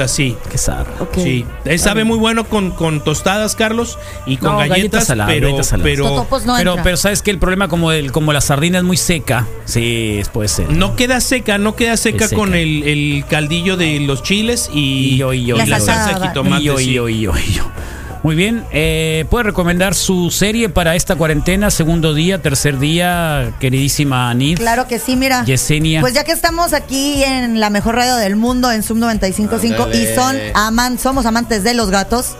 sí. 0.08 0.36
Qué 0.50 1.44
Eh, 1.64 1.78
sabe 1.78 2.04
muy 2.04 2.16
bueno 2.18 2.44
con, 2.44 2.70
con 2.70 3.02
tostadas, 3.04 3.54
Carlos, 3.56 3.98
y 4.26 4.36
con 4.36 4.52
No, 4.52 4.58
galletas 4.58 4.76
galletas, 4.78 5.06
saladas, 5.06 5.32
pero, 5.34 5.46
galletas 5.48 5.66
saladas. 5.68 5.84
pero 5.90 6.04
Totopos 6.08 6.46
no 6.46 6.56
pero, 6.56 6.70
entra. 6.72 6.82
pero 6.84 6.96
sabes 6.96 7.22
que 7.22 7.30
el 7.30 7.38
problema 7.38 7.68
como 7.68 7.92
el, 7.92 8.12
como 8.12 8.32
la 8.32 8.40
sardina 8.40 8.78
es 8.78 8.84
muy 8.84 8.96
seca, 8.96 9.46
sí, 9.64 10.20
puede 10.32 10.48
ser. 10.48 10.70
no 10.70 10.96
queda 10.96 11.20
seca, 11.20 11.58
no 11.58 11.74
queda 11.76 11.96
seca, 11.96 12.28
seca. 12.28 12.36
con 12.36 12.54
el, 12.54 12.82
el 12.84 13.24
caldillo 13.28 13.76
de 13.76 14.00
los 14.00 14.22
chiles 14.22 14.70
y, 14.72 15.14
Y 15.14 15.16
yo, 15.18 15.32
y 15.32 15.44
yo, 15.44 15.56
La 15.56 15.64
y 15.66 15.68
la 15.68 15.78
yo. 15.78 15.84
salsa 15.84 16.14
de 16.14 16.20
va- 16.20 16.28
jitomate. 16.28 16.62
Y 16.62 16.64
yo, 16.64 16.80
y 16.80 16.84
sí. 16.84 16.92
Muy 18.22 18.34
bien, 18.34 18.64
eh, 18.72 19.26
¿puede 19.30 19.44
recomendar 19.44 19.94
su 19.94 20.30
serie 20.30 20.68
para 20.68 20.96
esta 20.96 21.14
cuarentena? 21.14 21.70
Segundo 21.70 22.14
día, 22.14 22.42
tercer 22.42 22.78
día, 22.78 23.52
queridísima 23.60 24.28
Anid. 24.30 24.58
Claro 24.58 24.88
que 24.88 24.98
sí, 24.98 25.14
mira. 25.14 25.44
Yesenia. 25.44 26.00
Pues 26.00 26.14
ya 26.14 26.24
que 26.24 26.32
estamos 26.32 26.72
aquí 26.72 27.22
en 27.22 27.60
la 27.60 27.70
mejor 27.70 27.94
radio 27.94 28.16
del 28.16 28.36
mundo, 28.36 28.72
en 28.72 28.82
Sub 28.82 28.98
95.5, 28.98 29.94
y 29.94 30.14
son 30.14 30.36
aman, 30.54 30.98
somos 30.98 31.26
amantes 31.26 31.62
de 31.62 31.74
los 31.74 31.90
gatos, 31.90 32.36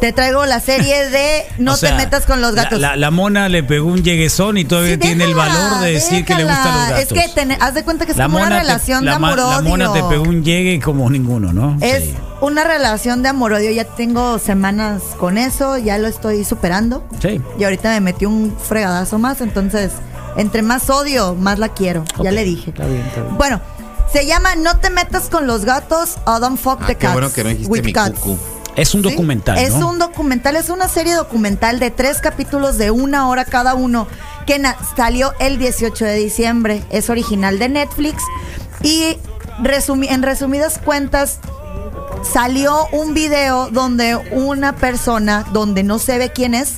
te 0.00 0.12
traigo 0.12 0.46
la 0.46 0.60
serie 0.60 1.08
de 1.10 1.42
No 1.58 1.74
O 1.74 1.76
sea, 1.76 1.90
te 1.90 1.96
metas 1.96 2.26
con 2.26 2.40
los 2.40 2.54
gatos. 2.54 2.80
La, 2.80 2.96
la 2.96 3.10
mona 3.10 3.48
le 3.48 3.62
pegó 3.62 3.88
un 3.88 4.02
lleguesón 4.02 4.56
y 4.58 4.64
todavía 4.64 4.94
Sí, 4.94 4.98
tiene 5.00 5.24
el 5.24 5.34
valor 5.34 5.80
de 5.80 5.92
decir 5.92 6.24
que 6.24 6.34
le 6.34 6.44
gustan 6.44 6.74
los 6.74 6.88
gatos. 6.88 6.98
Es 7.00 7.12
que 7.12 7.28
ten- 7.34 7.56
haz 7.60 7.74
de 7.74 7.84
cuenta 7.84 8.06
que 8.06 8.12
es 8.12 8.18
la 8.18 8.24
como 8.24 8.38
una 8.38 8.48
te- 8.48 8.54
relación 8.60 9.04
la 9.04 9.10
de 9.12 9.16
amor 9.16 9.36
La 9.36 9.60
mona 9.62 9.92
te 9.92 10.02
pegó 10.04 10.22
un 10.22 10.42
llegue 10.42 10.80
como 10.80 11.08
ninguno, 11.10 11.52
¿no? 11.52 11.76
Es 11.80 12.04
Sí. 12.04 12.14
una 12.40 12.64
relación 12.64 13.22
de 13.22 13.28
amor-odio. 13.28 13.70
Ya 13.72 13.84
tengo 13.84 14.38
semanas 14.38 15.02
con 15.18 15.36
eso, 15.38 15.76
ya 15.76 15.98
lo 15.98 16.08
estoy 16.08 16.44
superando. 16.44 17.06
Sí. 17.20 17.40
Y 17.58 17.64
ahorita 17.64 17.90
me 17.90 18.00
metí 18.00 18.24
un 18.26 18.56
fregadazo 18.58 19.18
más, 19.18 19.40
entonces, 19.40 19.92
entre 20.36 20.62
más 20.62 20.88
odio, 20.88 21.34
más 21.34 21.58
la 21.58 21.68
quiero. 21.68 22.04
Ya 22.22 22.30
le 22.32 22.44
dije. 22.44 22.70
Está 22.70 22.86
bien, 22.86 23.02
está 23.02 23.20
bien. 23.22 23.36
Bueno, 23.36 23.60
se 24.12 24.26
llama 24.26 24.54
No 24.56 24.78
te 24.78 24.90
metas 24.90 25.28
con 25.28 25.46
los 25.46 25.64
gatos 25.64 26.16
o 26.24 26.40
Don't 26.40 26.58
fuck 26.58 26.78
Ah, 26.82 26.86
the 26.86 26.94
qué 26.94 27.00
cats. 27.06 27.12
bueno 27.12 27.32
que 27.32 27.44
no 27.44 27.50
dijiste 27.50 27.70
with 27.70 27.82
mi 27.84 27.92
cats. 27.92 28.18
cucu. 28.18 28.38
Es 28.76 28.94
un 28.94 29.02
¿Sí? 29.02 29.10
documental, 29.10 29.58
Es 29.58 29.72
un 29.72 29.98
documental, 29.98 30.56
es 30.56 30.68
una 30.70 30.88
serie 30.88 31.14
documental 31.14 31.78
de 31.80 31.90
tres 31.90 32.20
capítulos 32.20 32.78
de 32.78 32.90
una 32.90 33.28
hora 33.28 33.44
cada 33.44 33.74
uno 33.74 34.06
que 34.46 34.60
salió 34.96 35.32
el 35.38 35.58
18 35.58 36.04
de 36.04 36.14
diciembre. 36.14 36.82
Es 36.90 37.10
original 37.10 37.58
de 37.58 37.68
Netflix 37.68 38.22
y 38.82 39.16
resumi- 39.62 40.10
en 40.10 40.22
resumidas 40.22 40.78
cuentas 40.78 41.38
salió 42.32 42.86
un 42.92 43.14
video 43.14 43.68
donde 43.70 44.16
una 44.32 44.74
persona, 44.76 45.44
donde 45.52 45.82
no 45.82 45.98
se 45.98 46.18
ve 46.18 46.30
quién 46.30 46.54
es, 46.54 46.74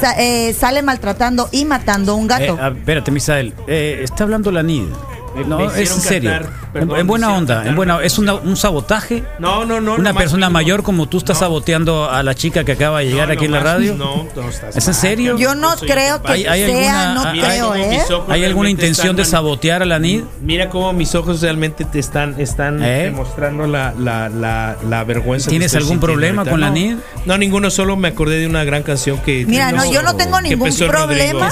sa- 0.00 0.14
eh, 0.18 0.54
sale 0.54 0.82
maltratando 0.82 1.48
y 1.52 1.64
matando 1.64 2.12
a 2.12 2.14
un 2.16 2.26
gato. 2.26 2.58
Eh, 2.58 2.72
espérate, 2.78 3.10
Misael. 3.10 3.54
Eh, 3.66 4.00
está 4.02 4.24
hablando 4.24 4.50
la 4.50 4.62
NID. 4.62 4.86
Me- 5.34 5.44
No, 5.44 5.58
me 5.58 5.82
es 5.82 5.90
en 5.90 6.00
serio. 6.00 6.30
cantar, 6.30 6.52
En- 6.52 6.72
perdón, 6.72 6.98
en, 7.00 7.06
buena 7.06 7.34
onda, 7.34 7.54
cantar 7.54 7.70
en 7.70 7.76
buena, 7.76 7.94
una 7.96 8.04
es 8.04 8.18
una- 8.18 8.34
un 8.34 8.56
sabotaje. 8.56 9.24
No, 9.38 9.64
no, 9.64 9.80
no. 9.80 9.94
una 9.94 10.14
persona 10.14 10.48
mayor 10.50 10.82
como 10.82 11.08
tú 11.08 11.18
estás 11.18 11.36
No. 11.36 11.40
saboteando 11.40 12.10
a 12.10 12.22
la 12.22 12.34
chica 12.34 12.64
que 12.64 12.72
acaba 12.72 13.00
de 13.00 13.06
llegar 13.06 13.28
No, 13.28 13.34
aquí 13.34 13.44
en 13.46 13.52
la 13.52 13.60
radio. 13.60 13.94
No, 13.96 14.26
no, 14.36 14.48
estás 14.48 14.76
¿Es 14.76 14.86
en 14.88 14.94
serio? 14.94 15.36
Yo 15.38 15.54
no 15.54 15.74
creo 15.76 16.22
que 16.22 16.32
¿Hay- 16.32 16.46
hay 16.46 16.66
sea, 16.66 17.08
alguna- 17.10 17.14
no 17.14 17.30
hay- 17.30 17.40
creo, 17.40 17.74
¿eh? 17.74 18.00
¿Hay 18.28 18.44
alguna 18.44 18.70
intención 18.70 19.16
de 19.16 19.24
sabotear 19.24 19.82
a 19.82 19.84
la 19.86 19.98
NID? 19.98 20.24
Mira 20.40 20.68
cómo 20.70 20.92
mis 20.92 21.14
ojos 21.14 21.40
realmente 21.40 21.84
te 21.84 21.98
están, 21.98 22.34
están 22.40 22.82
¿Eh? 22.82 23.04
demostrando 23.04 23.66
la, 23.66 23.92
la, 23.98 24.28
la, 24.28 24.76
la 24.88 25.04
vergüenza. 25.04 25.50
¿Tienes 25.50 25.74
algún 25.74 26.00
problema 26.00 26.44
con 26.44 26.60
la 26.60 26.68
No, 26.68 26.74
NID? 26.74 26.96
No, 27.26 27.38
ninguno, 27.38 27.70
solo 27.70 27.96
me 27.96 28.08
acordé 28.08 28.38
de 28.38 28.46
una 28.46 28.64
gran 28.64 28.82
canción 28.82 29.18
que. 29.18 29.44
Mira, 29.46 29.72
no, 29.72 29.90
yo 29.90 30.02
no 30.02 30.16
tengo 30.16 30.40
ningún 30.40 30.70
problema. 30.76 31.50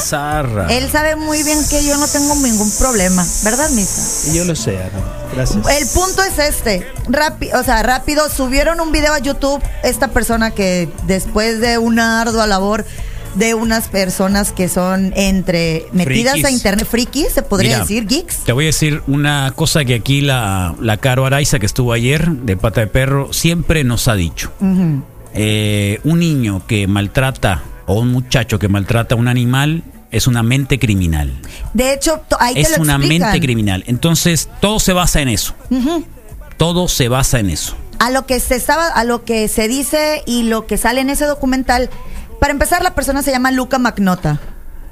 Él 0.70 0.89
sabe 0.91 1.16
muy 1.16 1.43
bien 1.43 1.59
que 1.68 1.85
yo 1.85 1.97
no 1.97 2.07
tengo 2.09 2.35
ningún 2.37 2.70
problema, 2.78 3.24
¿verdad, 3.45 3.70
Misa? 3.73 4.31
Y 4.31 4.37
Yo 4.37 4.45
lo 4.45 4.55
sé, 4.55 4.79
Ana. 4.79 4.91
Gracias. 5.35 5.66
El 5.66 5.89
punto 5.89 6.23
es 6.23 6.39
este, 6.39 6.87
Rápido, 7.09 7.59
o 7.59 7.62
sea, 7.64 7.83
rápido, 7.83 8.29
subieron 8.29 8.81
un 8.81 8.93
video 8.93 9.12
a 9.14 9.18
YouTube 9.18 9.62
esta 9.83 10.09
persona 10.09 10.51
que 10.51 10.89
después 11.07 11.61
de 11.61 11.79
una 11.79 12.20
ardua 12.20 12.47
labor 12.47 12.85
de 13.35 13.55
unas 13.55 13.89
personas 13.89 14.53
que 14.53 14.68
son 14.68 15.14
entre 15.16 15.87
metidas 15.93 16.33
Frikis. 16.35 16.45
a 16.45 16.51
internet, 16.51 16.87
frikis, 16.87 17.29
se 17.33 17.43
podría 17.43 17.70
Mira, 17.70 17.81
decir, 17.81 18.07
geeks. 18.07 18.45
Te 18.45 18.53
voy 18.53 18.64
a 18.64 18.66
decir 18.66 19.03
una 19.07 19.53
cosa 19.57 19.87
que 19.87 19.95
aquí 19.95 20.20
la, 20.20 20.75
la 20.81 20.99
Caro 20.99 21.25
Araiza, 21.25 21.59
que 21.59 21.64
estuvo 21.64 21.95
ayer, 21.95 22.29
de 22.29 22.59
pata 22.59 22.83
de 22.83 22.89
perro, 22.89 23.33
siempre 23.33 23.85
nos 23.85 24.07
ha 24.09 24.14
dicho. 24.16 24.53
Eh, 25.35 25.99
un 26.05 26.18
niño 26.18 26.66
que 26.66 26.87
maltrata 26.87 27.62
o 27.87 27.95
un 28.01 28.12
muchacho 28.12 28.59
que 28.59 28.68
maltrata 28.68 29.14
a 29.14 29.18
un 29.18 29.29
animal 29.29 29.83
es 30.13 30.27
una 30.29 30.43
mente 30.45 30.79
criminal. 30.79 31.33
De 31.75 31.93
hecho, 31.93 32.23
ahí 32.39 32.55
es 32.57 32.71
te 32.71 32.77
lo 32.77 32.83
una 32.83 32.97
explican. 32.97 33.31
mente 33.31 33.45
criminal. 33.45 33.85
Entonces, 33.89 34.49
todo 34.61 34.79
se 34.79 34.93
basa 34.93 35.21
en 35.21 35.29
eso. 35.31 35.55
Todo 36.57 36.89
se 36.89 37.09
basa 37.09 37.41
en 37.41 37.51
eso. 37.51 37.75
A 37.99 38.11
lo 38.11 38.27
que 38.27 38.39
se 38.41 38.55
estaba, 38.57 38.89
a 38.89 39.05
lo 39.05 39.25
que 39.25 39.49
se 39.49 39.69
dice 39.69 40.23
y 40.27 40.45
lo 40.45 40.67
que 40.67 40.77
sale 40.77 41.01
en 41.01 41.11
ese 41.11 41.25
documental, 41.25 41.91
para 42.41 42.53
empezar 42.53 42.83
la 42.83 42.95
persona 42.95 43.23
se 43.23 43.31
llama 43.31 43.51
Luca 43.51 43.79
Magnota. 43.79 44.41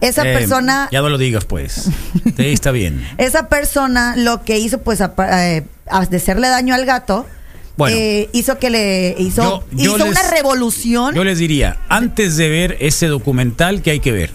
Esa 0.00 0.22
Eh, 0.28 0.32
persona 0.32 0.88
Ya 0.90 1.02
no 1.02 1.08
lo 1.10 1.18
digas, 1.18 1.44
pues. 1.44 1.88
Sí, 2.36 2.46
está 2.52 2.70
bien. 2.70 3.06
Esa 3.18 3.48
persona 3.48 4.14
lo 4.16 4.42
que 4.44 4.58
hizo, 4.58 4.78
pues, 4.80 5.00
eh, 5.00 5.66
a- 5.88 6.06
de 6.06 6.16
hacerle 6.16 6.48
daño 6.48 6.74
al 6.74 6.86
gato, 6.86 7.26
Bueno. 7.76 7.96
eh, 7.98 8.30
hizo 8.32 8.58
que 8.58 8.70
le 8.70 9.14
hizo, 9.18 9.42
Yo- 9.42 9.64
yo 9.76 9.96
hizo 9.96 10.06
les- 10.06 10.18
una 10.18 10.30
revolución. 10.30 11.14
Yo 11.14 11.22
les 11.24 11.38
diría, 11.38 11.76
antes 11.88 12.36
de 12.38 12.48
ver 12.48 12.76
ese 12.80 13.08
documental, 13.08 13.82
¿qué 13.82 13.90
hay 13.90 14.00
que 14.00 14.12
ver? 14.12 14.32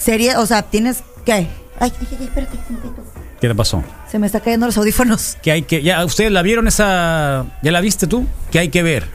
Sería, 0.00 0.40
o 0.40 0.46
sea, 0.46 0.62
tienes 0.62 1.04
que. 1.24 1.32
Ay, 1.32 1.48
ay, 1.78 1.92
ay, 2.00 2.18
espérate, 2.24 2.56
tantito. 2.56 3.04
¿Qué 3.40 3.48
te 3.48 3.54
pasó? 3.54 3.84
se 4.10 4.18
me 4.18 4.26
está 4.26 4.40
cayendo 4.40 4.66
los 4.66 4.76
audífonos. 4.76 5.36
¿Qué 5.40 5.52
hay 5.52 5.62
que 5.62 5.82
ya 5.84 6.04
ustedes 6.04 6.32
la 6.32 6.42
vieron 6.42 6.66
esa 6.66 7.46
ya 7.62 7.70
la 7.70 7.80
viste 7.80 8.08
tú? 8.08 8.26
¿Qué 8.50 8.58
hay 8.58 8.68
que 8.70 8.82
ver? 8.82 9.06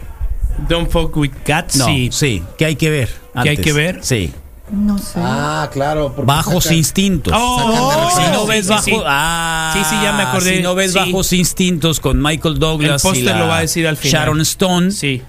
Don't 0.69 0.89
fuck 0.89 1.15
with 1.17 1.31
cats. 1.43 1.75
No, 1.75 1.86
sí. 1.88 2.09
sí, 2.13 2.43
¿qué 2.57 2.65
hay 2.65 2.75
que 2.77 2.89
ver? 2.89 3.09
¿Qué 3.43 3.49
hay 3.49 3.57
que 3.57 3.73
ver? 3.73 3.99
Sí. 4.03 4.33
No 4.71 4.97
sé. 4.97 5.19
Ah, 5.21 5.69
claro. 5.71 6.15
Bajos 6.25 6.63
sacan- 6.65 6.77
instintos. 6.77 7.33
Oh, 7.36 8.09
si 8.15 8.31
no 8.31 8.41
sí, 8.43 8.47
ves 8.47 8.65
sí, 8.65 8.69
bajo, 8.71 8.83
sí. 8.86 8.97
ah, 9.05 9.71
Sí, 9.75 9.83
sí, 9.83 9.95
ya 10.01 10.13
me 10.13 10.23
acordé. 10.23 10.55
Si 10.57 10.63
no 10.63 10.73
ves 10.75 10.93
Sí. 10.93 10.97
bajos 10.99 11.33
instintos 11.33 11.99
con 11.99 12.21
Michael 12.21 12.57
Douglas 12.57 13.03
El 13.05 13.17
y 13.17 13.21
la 13.23 13.38
lo 13.38 13.47
va 13.47 13.57
a 13.57 13.61
decir 13.61 13.86
al 13.86 13.97
final. 13.97 14.11
Sharon 14.21 14.41
Stone, 14.41 14.91
Sí, 14.91 15.21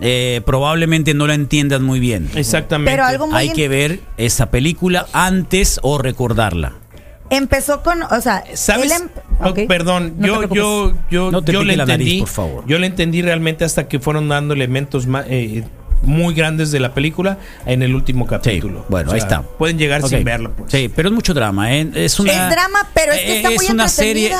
eh, 0.00 0.40
probablemente 0.46 1.14
no 1.14 1.26
la 1.26 1.34
entiendas 1.34 1.80
muy 1.80 2.00
bien. 2.00 2.28
exactamente. 2.34 2.90
Pero 2.90 3.04
algo 3.04 3.26
muy 3.26 3.36
Hay 3.36 3.50
que 3.52 3.68
ver 3.68 4.00
esa 4.16 4.50
película 4.50 5.06
antes 5.12 5.78
o 5.82 5.98
recordarla. 5.98 6.74
empezó 7.30 7.82
con, 7.82 8.02
o 8.02 8.20
sea, 8.20 8.42
¿Sabes? 8.54 8.86
él 8.86 8.92
em- 9.02 9.08
Oh, 9.42 9.54
perdón, 9.68 10.14
No 10.18 10.26
yo, 10.26 10.54
yo, 10.54 10.92
yo, 11.10 11.30
No 11.30 11.42
yo 11.42 11.64
le 11.64 11.74
nariz, 11.76 11.92
entendí. 11.94 12.18
por 12.20 12.28
favor. 12.28 12.64
Yo 12.66 12.78
le 12.78 12.86
entendí 12.88 13.22
realmente 13.22 13.64
hasta 13.64 13.88
que 13.88 13.98
fueron 13.98 14.28
dando 14.28 14.52
elementos 14.52 15.06
ma- 15.06 15.24
eh, 15.26 15.64
muy 16.02 16.34
grandes 16.34 16.70
de 16.70 16.80
la 16.80 16.94
película 16.94 17.38
en 17.66 17.82
el 17.82 17.94
último 17.94 18.26
capítulo. 18.26 18.86
bueno, 18.88 19.10
O 19.10 19.14
ahí 19.14 19.20
sea, 19.20 19.28
está. 19.38 19.42
Pueden 19.42 19.78
llegar 19.78 20.02
Ok. 20.02 20.08
sin 20.08 20.24
verlo, 20.24 20.50
pues. 20.56 20.70
Sí, 20.72 20.90
pero 20.94 21.08
es 21.08 21.14
mucho 21.14 21.34
drama, 21.34 21.74
¿eh? 21.74 21.90
Es 21.94 22.18
una 22.20 22.32
es 22.32 22.50
drama, 22.50 22.88
pero 22.94 23.12
es 23.12 23.20
que 23.20 23.36
está 23.36 23.50
eh, 23.50 23.54
muy 23.56 23.64
es 23.66 23.70
una 23.70 23.88
serie 23.88 24.32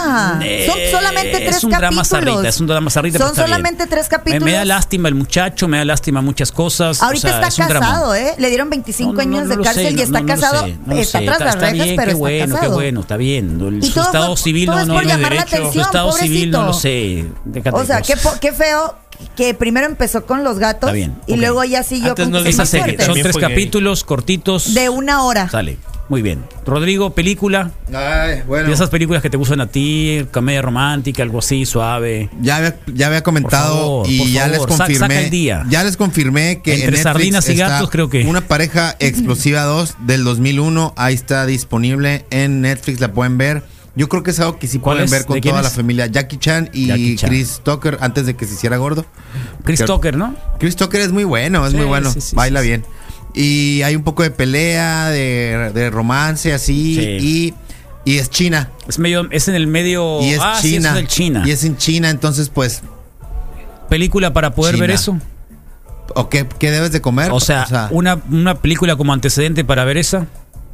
eh, 0.42 0.66
Son 0.66 0.78
solamente 0.90 1.38
tres 1.40 1.56
es 1.56 1.64
un 1.64 1.70
drama 1.70 2.02
capítulos. 2.02 2.08
zarrita, 2.08 2.48
es 2.48 2.60
un 2.60 2.66
drama 2.66 2.90
zarrita, 2.90 3.18
pero 3.18 3.24
Son 3.26 3.32
está 3.34 3.42
bien. 3.44 3.50
solamente 3.56 3.86
tres 3.86 4.04
Me, 4.06 4.08
capítulos. 4.16 4.44
me 4.44 4.52
da 4.52 4.64
lástima 4.64 5.08
el 5.08 5.14
muchacho, 5.14 5.68
me 5.68 5.78
da 5.78 5.84
lástima 5.84 6.22
muchas 6.22 6.50
cosas. 6.52 7.02
Ahorita 7.02 7.28
o 7.28 7.30
sea, 7.30 7.40
es 7.40 7.48
está 7.48 7.62
un 7.64 7.68
drama. 7.68 7.86
casado, 7.86 8.14
¿eh? 8.14 8.34
Le 8.38 8.48
dieron 8.48 8.70
25 8.70 9.10
No, 9.12 9.16
no, 9.16 9.20
años 9.22 9.48
no 9.48 9.56
de 9.56 9.62
cárcel 9.64 9.94
sé, 9.94 10.00
y 10.00 10.02
está 10.02 10.24
casado. 10.24 10.64
sé, 10.64 10.78
no 10.86 10.94
lo 10.94 11.00
está 11.00 11.18
sé. 11.18 11.24
tras 11.26 11.40
las 11.40 11.54
rejas, 11.56 11.72
bien, 11.72 11.96
pero 11.96 11.96
qué 11.96 12.10
está 12.10 12.18
bueno, 12.18 12.54
casado. 12.54 12.60
qué 12.70 12.74
bueno, 12.74 13.00
está 13.00 13.16
bien. 13.16 13.78
Y 13.80 13.86
Su 13.86 13.92
todo 13.94 14.02
es 14.02 14.06
estado 14.06 14.36
civil 14.36 14.66
no, 14.66 14.80
es 14.80 14.86
no. 14.86 15.00
Su 15.72 15.80
estado 15.80 16.12
civil 16.12 16.50
no 16.50 16.62
lo 16.64 16.72
sé. 16.72 17.26
O 17.72 17.84
sea, 17.84 18.00
qué 18.02 18.52
feo 18.52 18.94
que 19.36 19.54
primero 19.54 19.86
empezó 19.86 20.26
con 20.26 20.44
los 20.44 20.58
gatos 20.58 20.88
Está 20.88 20.92
bien, 20.92 21.14
y 21.26 21.36
luego 21.36 21.62
ya 21.64 21.82
siguió 21.82 22.10
Antes 22.10 22.24
con 22.24 22.32
no 22.32 22.38
Esa 22.40 22.66
serie, 22.66 22.96
son 23.00 23.14
tres 23.20 23.36
capítulos 23.36 24.04
cortitos. 24.04 24.74
de 24.74 24.88
una 24.88 25.22
hora. 25.24 25.48
Sale. 25.48 25.78
Muy 26.08 26.22
bien. 26.22 26.44
Rodrigo, 26.66 27.14
película. 27.14 27.70
Ay, 27.94 28.42
bueno. 28.44 28.66
De 28.66 28.74
esas 28.74 28.90
películas 28.90 29.22
que 29.22 29.30
te 29.30 29.36
gustan 29.36 29.60
a 29.60 29.68
ti, 29.68 30.26
comedia 30.32 30.60
romántica, 30.60 31.22
algo 31.22 31.38
así, 31.38 31.64
suave. 31.64 32.28
Ya 32.40 32.56
había, 32.56 32.80
ya 32.92 33.06
había 33.06 33.22
comentado 33.22 34.02
favor, 34.02 34.10
y 34.10 34.32
ya 34.32 34.48
favor, 34.48 34.58
les 34.58 34.66
confirmé. 34.66 34.98
saca 34.98 35.20
el 35.20 35.30
día. 35.30 35.64
Ya 35.68 35.84
les 35.84 35.96
confirmé 35.96 36.62
que 36.62 36.72
Entre 36.72 36.86
en 36.88 36.94
Netflix 36.94 37.02
sardinas 37.04 37.48
y 37.48 37.52
está 37.52 37.68
gatos, 37.68 37.90
creo 37.90 38.10
que. 38.10 38.24
Una 38.26 38.40
pareja 38.40 38.96
explosiva 38.98 39.62
2 39.62 39.98
del 40.00 40.24
2001. 40.24 40.94
Ahí 40.96 41.14
está 41.14 41.46
disponible 41.46 42.24
en 42.30 42.60
Netflix. 42.60 42.98
La 42.98 43.12
pueden 43.12 43.38
ver. 43.38 43.62
Yo 43.96 44.08
creo 44.08 44.22
que 44.22 44.30
es 44.30 44.38
algo 44.40 44.58
que 44.58 44.68
sí 44.68 44.78
¿Cuál 44.78 44.96
pueden 44.98 45.04
es? 45.06 45.10
ver 45.10 45.24
con 45.26 45.34
¿De 45.34 45.40
quién 45.40 45.52
toda 45.52 45.62
la 45.62 45.70
familia. 45.70 46.06
Jackie 46.06 46.38
Chan 46.38 46.70
y 46.72 46.86
Jackie 46.86 47.16
Chan. 47.16 47.30
Chris 47.30 47.60
Tucker 47.64 47.98
antes 48.00 48.24
de 48.26 48.36
que 48.36 48.46
se 48.46 48.54
hiciera 48.54 48.76
gordo. 48.76 49.04
Chris 49.64 49.84
Tucker, 49.84 50.16
¿no? 50.16 50.34
Chris 50.58 50.76
Tucker 50.76 51.00
es 51.00 51.10
muy 51.12 51.24
bueno, 51.24 51.64
es 51.66 51.72
Sí, 51.72 51.76
muy 51.76 51.86
bueno. 51.86 52.10
sí, 52.12 52.20
sí, 52.20 52.36
Baila 52.36 52.60
bien. 52.60 52.84
Y 53.34 53.82
hay 53.82 53.96
un 53.96 54.02
poco 54.04 54.22
de 54.22 54.30
pelea, 54.30 55.08
de, 55.10 55.70
de 55.74 55.90
romance 55.90 56.52
así. 56.52 56.94
Sí. 56.96 57.54
Y, 58.04 58.12
y 58.12 58.18
es 58.18 58.30
China. 58.30 58.70
Es 58.88 58.98
medio, 58.98 59.28
es 59.30 59.48
en 59.48 59.54
el 59.56 59.66
medio. 59.66 60.20
Y 60.22 60.30
es 60.30 60.40
ah, 60.42 60.58
China. 60.60 60.88
es 60.90 60.94
del 60.94 61.08
China. 61.08 61.42
Y 61.46 61.50
es 61.50 61.64
en 61.64 61.76
China, 61.76 62.10
entonces 62.10 62.48
pues 62.48 62.82
película 63.88 64.32
para 64.32 64.54
poder 64.54 64.74
China. 64.76 64.86
ver 64.86 64.90
eso. 64.94 65.18
¿O 66.14 66.28
qué, 66.28 66.46
qué 66.58 66.70
debes 66.70 66.92
de 66.92 67.00
comer? 67.00 67.30
O 67.32 67.40
sea, 67.40 67.88
una, 67.90 68.20
una 68.30 68.56
película 68.56 68.96
como 68.96 69.12
antecedente 69.12 69.64
para 69.64 69.84
ver 69.84 69.96
esa. 69.96 70.26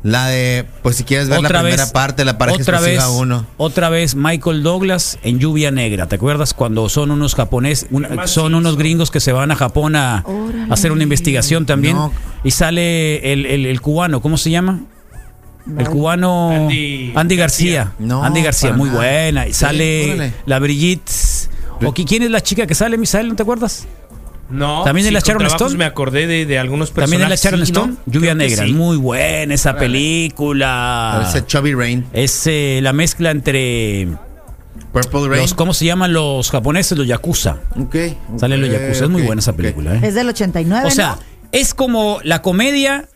La 0.06 0.28
de, 0.28 0.64
pues 0.82 0.94
si 0.96 1.02
quieres 1.04 1.28
ver 1.28 1.40
la 1.42 1.48
primera 1.48 1.86
parte, 1.90 2.24
la 2.24 2.38
pareja 2.38 2.60
otra 2.62 2.80
vez, 2.80 3.02
uno. 3.10 3.44
Otra 3.56 3.88
vez 3.88 4.14
Michael 4.14 4.62
Douglas 4.62 5.18
en 5.24 5.40
Lluvia 5.40 5.72
Negra. 5.72 6.06
¿Te 6.06 6.14
acuerdas 6.14 6.54
cuando 6.54 6.88
son 6.88 7.10
unos 7.10 7.34
japoneses, 7.34 7.88
una- 7.90 8.26
son 8.28 8.54
unos 8.54 8.76
gringos 8.76 9.10
que 9.10 9.18
se 9.18 9.32
van 9.32 9.50
a 9.50 9.56
Japón 9.56 9.96
a, 9.96 10.18
a 10.18 10.24
hacer 10.72 10.92
una 10.92 11.02
investigación 11.02 11.66
también? 11.66 11.96
No. 11.96 12.12
Y 12.44 12.52
sale 12.52 13.32
el, 13.32 13.46
el- 13.46 13.66
el 13.66 13.80
cubano, 13.80 14.20
¿cómo 14.22 14.36
se 14.38 14.50
llama? 14.50 14.80
El 15.76 15.88
cubano 15.88 16.50
Andy 16.52 17.12
Andy, 17.16 17.34
García. 17.36 17.92
No, 17.98 18.22
Andy 18.22 18.42
García, 18.42 18.72
muy 18.74 18.88
nada. 18.88 19.00
buena. 19.00 19.48
Y 19.48 19.52
sale 19.52 20.32
la 20.46 20.60
Brigitte. 20.60 21.10
¿O 21.82 21.92
qui- 21.92 22.06
quién 22.06 22.22
es 22.22 22.30
la 22.30 22.40
chica 22.40 22.66
que 22.68 22.76
sale, 22.76 22.96
Misael? 22.96 23.28
¿No 23.28 23.34
te 23.34 23.42
acuerdas? 23.42 23.86
No, 24.48 24.84
También 24.84 25.04
sí, 25.04 25.08
de 25.08 25.12
la 25.12 25.20
con 25.20 25.28
Sharon 25.28 25.46
Stone. 25.46 25.76
Me 25.76 25.84
acordé 25.84 26.26
de, 26.26 26.46
de 26.46 26.58
algunos 26.58 26.92
También 26.92 27.20
personajes. 27.22 27.40
es 27.40 27.44
la 27.44 27.50
Sharon 27.50 27.66
sí, 27.66 27.72
Stone. 27.72 27.92
¿no? 27.94 28.12
Lluvia 28.12 28.34
Negra. 28.34 28.64
sí. 28.66 28.72
Muy 28.72 28.96
buena 28.96 29.54
esa 29.54 29.76
película. 29.76 31.18
Parece 31.20 31.44
Chubby 31.46 31.74
Rain. 31.74 32.06
Es 32.12 32.46
eh, 32.46 32.78
la 32.82 32.92
mezcla 32.92 33.30
entre 33.32 34.08
Purple 34.92 35.28
Rain. 35.28 35.42
los, 35.42 35.54
¿cómo 35.54 35.74
se 35.74 35.84
llaman 35.84 36.12
los 36.12 36.50
japoneses? 36.50 36.96
Los 36.96 37.06
yakuza. 37.06 37.56
Ok. 37.78 37.96
Salen 38.38 38.60
los 38.60 38.70
yakuza. 38.70 39.04
Es 39.04 39.10
muy 39.10 39.22
buena 39.22 39.40
esa 39.40 39.54
película. 39.54 39.94
¿eh? 39.96 40.00
Es 40.04 40.14
del 40.14 40.28
89, 40.28 40.86
O 40.86 40.90
sea, 40.90 41.16
¿no? 41.16 41.18
es 41.52 41.74
como 41.74 42.20
la 42.22 42.40
comedia 42.42 43.08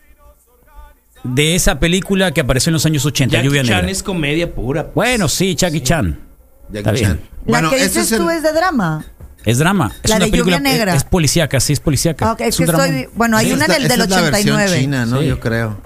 de 1.23 1.55
esa 1.55 1.79
película 1.79 2.31
que 2.33 2.41
apareció 2.41 2.71
en 2.71 2.73
los 2.73 2.85
años 2.85 3.05
80, 3.05 3.33
Jackie 3.33 3.47
Lluvia 3.47 3.63
Chan 3.63 3.75
Negra. 3.77 3.91
es 3.91 4.03
comedia 4.03 4.53
pura. 4.53 4.91
Bueno, 4.93 5.27
sí, 5.29 5.55
Jackie 5.55 5.81
Chan. 5.81 6.19
Jackie 6.67 6.77
Está 6.79 6.91
bien. 6.91 7.05
Chan. 7.05 7.19
La 7.45 7.51
Bueno, 7.51 7.69
que 7.69 7.75
eso 7.77 7.85
dices 7.99 8.11
es 8.11 8.17
tú 8.17 8.29
el- 8.29 8.37
es 8.37 8.43
de 8.43 8.53
drama. 8.53 9.05
Es 9.45 9.57
drama. 9.57 9.91
Es 10.03 10.09
La 10.09 10.17
una 10.17 10.25
de 10.25 10.31
película 10.31 10.57
Lluvia 10.57 10.71
Negra. 10.71 10.91
Es, 10.91 10.97
es 10.97 11.03
policíaca, 11.03 11.59
sí, 11.59 11.73
es 11.73 11.79
policíaca. 11.79 12.29
Ah, 12.29 12.33
ok, 12.33 12.41
es 12.41 12.57
que 12.57 12.63
estoy. 12.63 13.07
Bueno, 13.15 13.37
hay 13.37 13.51
una 13.51 13.63
es 13.63 13.69
la- 13.69 13.73
del, 13.75 13.87
del 13.87 13.91
esa 14.01 14.03
es 14.03 14.09
la 14.09 14.21
versión 14.21 14.55
89. 14.55 14.79
china, 14.81 15.05
¿no? 15.05 15.19
Sí. 15.21 15.27
Yo 15.27 15.39
creo. 15.39 15.77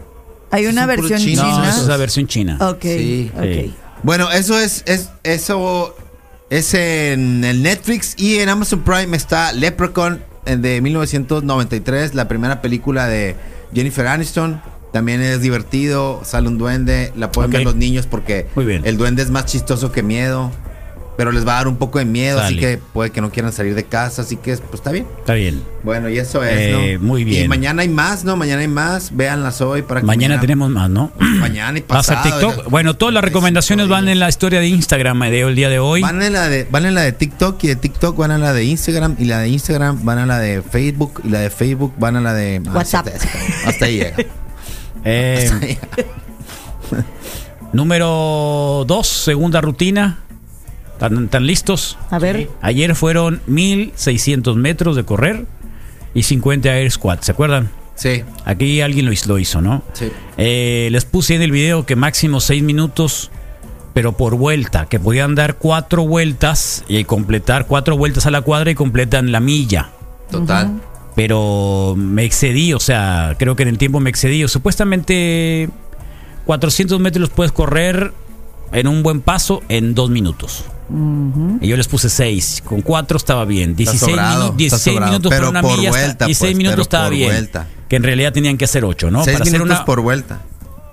Hay 0.51 0.67
una 0.67 0.85
versión 0.85 1.19
chino. 1.19 1.41
china. 1.43 1.57
No, 1.59 1.63
esa 1.65 1.81
es 1.81 1.87
la 1.87 1.97
versión 1.97 2.27
china. 2.27 2.57
Ok. 2.61 2.81
Sí. 2.83 3.31
ok. 3.35 3.43
Sí. 3.43 3.73
Bueno, 4.03 4.29
eso 4.31 4.59
es, 4.59 4.83
es 4.85 5.09
eso 5.23 5.95
es 6.49 6.73
en 6.75 7.43
el 7.43 7.63
Netflix 7.63 8.13
y 8.17 8.35
en 8.39 8.49
Amazon 8.49 8.81
Prime 8.83 9.15
está 9.17 9.51
Leprechaun 9.51 10.21
eh, 10.45 10.57
de 10.57 10.79
1993, 10.81 12.13
la 12.13 12.27
primera 12.27 12.61
película 12.61 13.07
de 13.07 13.35
Jennifer 13.73 14.05
Aniston. 14.07 14.61
También 14.93 15.21
es 15.21 15.41
divertido, 15.41 16.21
sale 16.23 16.47
un 16.47 16.57
duende, 16.57 17.11
la 17.17 17.29
pueden 17.31 17.51
Ok. 17.51 17.57
ver 17.57 17.65
los 17.65 17.75
niños 17.75 18.07
porque 18.07 18.47
Muy 18.55 18.63
bien. 18.63 18.83
el 18.85 18.95
duende 18.95 19.23
es 19.23 19.29
más 19.29 19.45
chistoso 19.45 19.91
que 19.91 20.03
miedo, 20.03 20.51
pero 21.17 21.31
les 21.31 21.47
va 21.47 21.53
a 21.53 21.55
dar 21.57 21.67
un 21.67 21.77
poco 21.77 21.99
de 21.99 22.05
miedo, 22.05 22.39
así 22.41 22.57
que 22.57 22.77
puede 22.77 23.11
que 23.11 23.21
no 23.21 23.31
quieran 23.31 23.51
salir 23.53 23.73
de 23.75 23.83
casa, 23.85 24.21
así 24.23 24.35
que 24.35 24.57
pues 24.57 24.73
está 24.75 24.91
bien. 24.91 25.05
Está 25.19 25.33
bien. 25.33 25.61
Bueno, 25.83 26.09
y 26.09 26.17
eso 26.17 26.43
es, 26.43 26.51
Eh, 26.57 26.97
¿no? 26.99 27.05
muy 27.07 27.23
bien. 27.23 27.45
Y 27.45 27.47
mañana 27.47 27.83
hay 27.83 27.89
más, 27.89 28.23
¿no? 28.23 28.35
Mañana 28.35 28.61
hay 28.61 28.67
más, 28.67 29.15
véanlas 29.15 29.61
hoy 29.61 29.81
para 29.83 30.01
que 30.01 30.07
Mañana 30.07 30.39
tenemos 30.41 30.69
más, 30.69 30.89
¿no? 30.89 31.11
mañana 31.19 31.77
y 31.77 31.83
Vas 31.87 32.09
a 32.09 32.15
pasado. 32.23 32.47
TikTok. 32.49 32.69
Bueno, 32.69 32.95
todas 32.95 33.13
las 33.13 33.23
recomendaciones 33.23 33.87
van 33.87 34.07
en 34.09 34.19
la 34.19 34.27
historia 34.29 34.59
de 34.59 34.67
Instagram 34.67 35.19
de 35.21 35.41
el 35.41 35.55
día 35.55 35.69
de 35.69 35.79
hoy. 35.79 36.01
Van 36.01 36.21
en, 36.21 36.33
la 36.33 36.49
de, 36.49 36.67
van 36.69 36.85
en 36.85 36.95
la 36.95 37.01
de 37.01 37.11
TikTok 37.11 37.63
y 37.63 37.67
de 37.67 37.75
TikTok 37.75 38.17
van 38.17 38.31
a 38.31 38.37
la 38.37 38.53
de 38.53 38.63
Instagram 38.65 39.15
y 39.19 39.25
la 39.25 39.39
de 39.39 39.49
Instagram 39.49 40.03
van 40.03 40.17
a 40.17 40.25
la 40.25 40.39
de 40.39 40.61
Facebook 40.61 41.21
y 41.23 41.29
la 41.29 41.39
de 41.39 41.49
Facebook 41.49 41.93
van 41.97 42.15
a 42.17 42.21
la 42.21 42.33
de 42.33 42.61
ah, 42.67 42.71
WhatsApp. 42.73 43.07
hasta- 43.07 43.69
Hasta 43.69 43.85
ahí 43.85 43.97
llega. 43.97 44.15
Eh, 45.07 45.47
Hasta 45.51 45.65
ahí 45.65 45.77
llega. 46.91 47.05
número 47.73 48.83
2, 48.87 49.07
segunda 49.07 49.61
rutina. 49.61 50.19
¿Están, 50.95 51.25
están 51.25 51.45
listos? 51.45 51.97
A 52.09 52.19
ver. 52.19 52.49
Ayer 52.61 52.95
fueron 52.95 53.41
1600 53.47 54.55
metros 54.55 54.95
de 54.95 55.03
correr 55.03 55.45
y 56.13 56.23
50 56.23 56.73
air 56.73 56.89
squats, 56.89 57.25
¿se 57.25 57.31
acuerdan? 57.33 57.69
Sí, 57.95 58.23
Aquí 58.45 58.81
alguien 58.81 59.05
lo 59.05 59.11
hizo, 59.11 59.29
lo 59.29 59.39
hizo, 59.39 59.61
¿no? 59.61 59.81
sí. 59.93 60.11
Eh, 60.37 60.89
les 60.91 61.05
puse 61.05 61.35
en 61.35 61.41
el 61.41 61.51
video 61.51 61.85
que 61.85 61.95
máximo 61.95 62.39
6 62.41 62.61
minutos, 62.63 63.31
pero 63.93 64.13
por 64.13 64.35
vuelta, 64.35 64.85
que 64.87 64.99
podían 64.99 65.35
dar 65.35 65.55
cuatro 65.55 66.05
vueltas 66.05 66.83
y 66.89 67.03
completar 67.05 67.67
cuatro 67.67 67.97
vueltas 67.97 68.25
a 68.25 68.31
la 68.31 68.41
cuadra 68.41 68.71
y 68.71 68.75
completan 68.75 69.31
la 69.31 69.39
milla. 69.39 69.91
Total. 70.29 70.81
Pero 71.15 71.93
me 71.97 72.25
excedí, 72.25 72.73
o 72.73 72.79
sea, 72.79 73.35
creo 73.39 73.55
que 73.55 73.63
en 73.63 73.69
el 73.69 73.77
tiempo 73.77 74.01
me 74.01 74.09
excedí. 74.09 74.45
Supuestamente 74.49 75.69
400 76.45 76.99
metros 76.99 77.29
puedes 77.29 77.53
correr 77.53 78.11
en 78.73 78.87
un 78.87 79.03
buen 79.03 79.21
paso 79.21 79.61
en 79.69 79.95
dos 79.95 80.09
minutos. 80.09 80.65
Y 81.61 81.67
yo 81.67 81.77
les 81.77 81.87
puse 81.87 82.09
6. 82.09 82.63
Con 82.65 82.81
4 82.81 83.17
estaba 83.17 83.45
bien. 83.45 83.75
16, 83.75 84.11
sobrado, 84.11 84.53
minu- 84.53 84.55
16 84.55 84.73
está 84.81 84.91
sobrado. 84.91 85.11
minutos 85.11 85.29
Pero 85.31 85.41
por 85.43 85.49
una 85.49 85.61
por 85.61 85.77
milla. 85.77 85.89
está- 85.89 85.99
vuelta, 86.01 86.25
16 86.27 86.49
pues, 86.51 86.57
minutos 86.57 86.73
pero 86.75 86.81
estaba 86.83 87.05
por 87.05 87.13
bien. 87.15 87.29
vuelta. 87.31 87.67
Que 87.89 87.95
en 87.95 88.03
realidad 88.03 88.33
tenían 88.33 88.57
que 88.57 88.65
hacer 88.65 88.85
8, 88.85 89.11
¿no? 89.11 89.23
Seis 89.23 89.35
para 89.35 89.43
hacer, 89.43 89.53
minutos 89.53 89.77
una, 89.77 89.85
por 89.85 90.01
vuelta. 90.01 90.41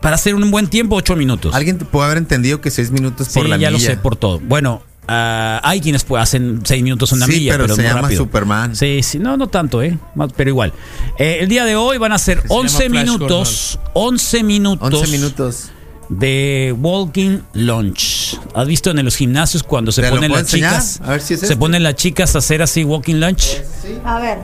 para 0.00 0.14
hacer 0.16 0.34
un 0.34 0.50
buen 0.50 0.66
tiempo, 0.68 0.96
8 0.96 1.16
minutos. 1.16 1.54
Alguien 1.54 1.78
puede 1.78 2.06
haber 2.06 2.18
entendido 2.18 2.60
que 2.60 2.70
seis 2.70 2.90
minutos 2.90 3.28
Sí, 3.28 3.34
por 3.38 3.48
la 3.48 3.56
ya 3.56 3.70
lo 3.70 3.78
milla. 3.78 3.90
sé, 3.92 3.96
por 3.96 4.16
todo. 4.16 4.40
Bueno, 4.40 4.82
ah, 5.08 5.60
hay 5.64 5.80
quienes 5.80 6.04
pues, 6.04 6.22
hacen 6.22 6.60
6 6.64 6.82
minutos 6.82 7.12
en 7.12 7.16
una 7.18 7.26
Sí, 7.26 7.32
milla, 7.32 7.52
pero 7.52 7.64
pero, 7.64 7.76
se 7.76 7.82
muy 7.82 7.88
llama 7.88 8.02
rápido. 8.02 8.22
Superman. 8.24 8.76
Sí, 8.76 9.00
sí, 9.02 9.18
no, 9.18 9.36
no 9.36 9.46
tanto, 9.48 9.82
¿eh? 9.82 9.98
Pero 10.36 10.50
igual. 10.50 10.72
Eh, 11.18 11.38
el 11.40 11.48
día 11.48 11.64
de 11.64 11.76
hoy 11.76 11.98
van 11.98 12.12
a 12.12 12.18
ser 12.18 12.42
se 12.42 12.48
llama 12.48 12.60
11 12.60 12.76
Flash 12.90 12.90
minutos. 13.04 13.78
11 13.94 14.42
minutos. 14.42 14.92
11 14.94 15.10
minutos. 15.10 15.70
De 16.18 16.74
walking 16.78 17.38
lunch. 17.54 18.38
¿Has 18.54 18.66
visto 18.66 18.90
en 18.90 19.04
los 19.04 19.16
gimnasios 19.16 19.62
cuando 19.62 19.92
se 19.92 20.02
¿Te 20.02 20.08
lo 20.08 20.16
ponen 20.16 20.32
las 20.32 20.40
enseñar? 20.42 20.72
chicas? 20.72 21.00
A 21.04 21.10
ver 21.12 21.20
si 21.20 21.34
es 21.34 21.40
se 21.40 21.46
este. 21.46 21.56
ponen 21.56 21.82
las 21.82 21.94
chicas 21.94 22.34
a 22.34 22.38
hacer 22.38 22.62
así 22.62 22.84
walking 22.84 23.16
lunch. 23.16 23.60
A 24.04 24.20
ver. 24.20 24.38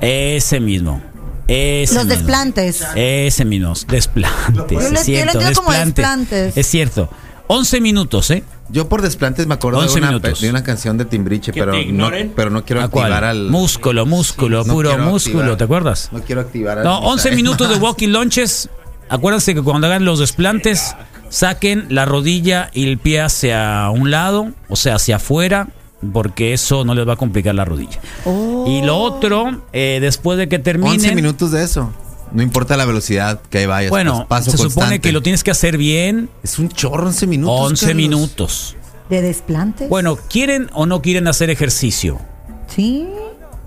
Ese 0.00 0.60
mismo. 0.60 1.02
Ese 1.46 1.94
Los 1.94 2.04
mismo. 2.04 2.16
desplantes. 2.18 2.84
Ese 2.94 3.44
mismo. 3.44 3.74
Desplantes. 3.88 4.70
Yo 4.70 4.78
le- 4.90 4.94
yo 4.94 5.00
es 5.00 5.04
cierto. 5.04 5.32
entiendo 5.32 5.60
como 5.60 5.72
desplante. 5.72 6.02
desplantes. 6.02 6.56
Es 6.56 6.66
cierto. 6.66 7.08
11 7.46 7.80
minutos, 7.82 8.30
¿eh? 8.30 8.42
Yo 8.70 8.88
por 8.88 9.02
desplantes 9.02 9.46
me 9.46 9.52
acuerdo 9.54 9.78
de 9.80 9.86
11 9.86 9.98
una, 9.98 10.06
minutos. 10.08 10.40
de 10.40 10.48
una 10.48 10.62
canción 10.64 10.96
de 10.96 11.04
Timbriche, 11.04 11.52
¿Que 11.52 11.60
pero 11.60 11.74
no, 11.92 12.10
pero 12.34 12.48
no 12.50 12.64
quiero 12.64 12.80
activar 12.82 13.22
al. 13.24 13.50
Músculo, 13.50 14.06
músculo, 14.06 14.64
puro 14.64 14.96
músculo, 14.98 15.38
activar. 15.40 15.56
¿te 15.58 15.64
acuerdas? 15.64 16.08
No 16.12 16.20
quiero 16.22 16.40
activar 16.40 16.78
al. 16.78 16.84
No, 16.84 16.98
11 17.00 17.28
Misael 17.28 17.36
minutos 17.36 17.68
de 17.68 17.76
walking 17.84 18.08
lunches. 18.08 18.70
Acuérdense 19.10 19.54
que 19.54 19.60
cuando 19.60 19.86
hagan 19.86 20.06
los 20.06 20.18
desplantes, 20.20 20.94
saquen 21.34 21.86
la 21.88 22.04
rodilla 22.04 22.70
y 22.72 22.88
el 22.88 22.98
pie 22.98 23.20
hacia 23.20 23.90
un 23.90 24.12
lado, 24.12 24.52
o 24.68 24.76
sea, 24.76 24.94
hacia 24.94 25.16
afuera, 25.16 25.66
porque 26.12 26.52
eso 26.52 26.84
no 26.84 26.94
les 26.94 27.08
va 27.08 27.14
a 27.14 27.16
complicar 27.16 27.56
la 27.56 27.64
rodilla. 27.64 27.98
Oh. 28.24 28.66
Y 28.68 28.82
lo 28.82 28.98
otro, 28.98 29.62
eh, 29.72 29.98
después 30.00 30.38
de 30.38 30.48
que 30.48 30.60
terminen. 30.60 30.92
11 30.92 31.14
minutos 31.16 31.50
de 31.50 31.64
eso. 31.64 31.92
No 32.30 32.42
importa 32.42 32.76
la 32.76 32.84
velocidad 32.84 33.40
que 33.50 33.58
ahí 33.58 33.66
vayas. 33.66 33.90
Bueno, 33.90 34.14
pues, 34.16 34.26
paso 34.28 34.50
se 34.52 34.56
supone 34.58 34.68
constante. 34.74 35.00
que 35.00 35.12
lo 35.12 35.22
tienes 35.22 35.42
que 35.42 35.50
hacer 35.50 35.76
bien. 35.76 36.30
Es 36.44 36.60
un 36.60 36.68
chorro, 36.68 37.06
11 37.06 37.26
minutos. 37.26 37.70
11 37.70 37.86
Carlos. 37.86 37.96
minutos. 37.96 38.76
¿De 39.10 39.20
desplantes? 39.20 39.88
Bueno, 39.88 40.16
¿quieren 40.16 40.70
o 40.72 40.86
no 40.86 41.02
quieren 41.02 41.26
hacer 41.26 41.50
ejercicio? 41.50 42.20
Sí. 42.68 43.08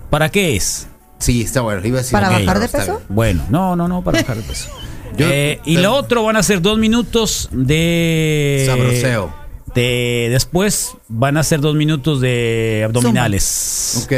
¿Para 0.08 0.30
qué 0.30 0.56
es? 0.56 0.88
Sí, 1.18 1.42
está 1.42 1.60
bueno. 1.60 1.86
Iba 1.86 1.98
a 1.98 2.02
decir 2.02 2.12
¿Para 2.12 2.30
bajar 2.30 2.60
de 2.60 2.68
peso? 2.68 3.02
Bueno, 3.08 3.44
no, 3.50 3.76
no, 3.76 3.88
no, 3.88 4.02
para 4.02 4.20
bajar 4.20 4.38
de 4.38 4.42
peso. 4.42 4.70
Eh, 5.18 5.60
y 5.64 5.76
lo 5.78 5.94
otro 5.94 6.22
van 6.22 6.36
a 6.36 6.42
ser 6.42 6.60
dos 6.62 6.78
minutos 6.78 7.48
de. 7.52 8.64
Sabroseo. 8.66 9.34
De, 9.74 10.28
después 10.30 10.92
van 11.08 11.36
a 11.36 11.42
ser 11.42 11.60
dos 11.60 11.74
minutos 11.74 12.20
de 12.20 12.82
abdominales. 12.84 14.02
Ok. 14.04 14.12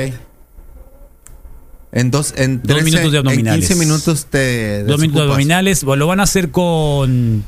En 1.93 2.11
dos, 2.11 2.35
en 2.37 2.59
Dos 2.63 2.69
13, 2.77 2.85
minutos 2.85 3.13
de 3.13 3.19
abdominales. 3.19 3.65
En 3.71 3.77
15 3.77 3.85
minutos 3.87 4.27
te. 4.27 4.85
Dos 4.85 5.01
minutos 5.01 5.23
de 5.23 5.29
abdominales. 5.29 5.83
Lo 5.83 6.07
van 6.07 6.21
a 6.21 6.23
hacer 6.23 6.51
con. 6.51 7.45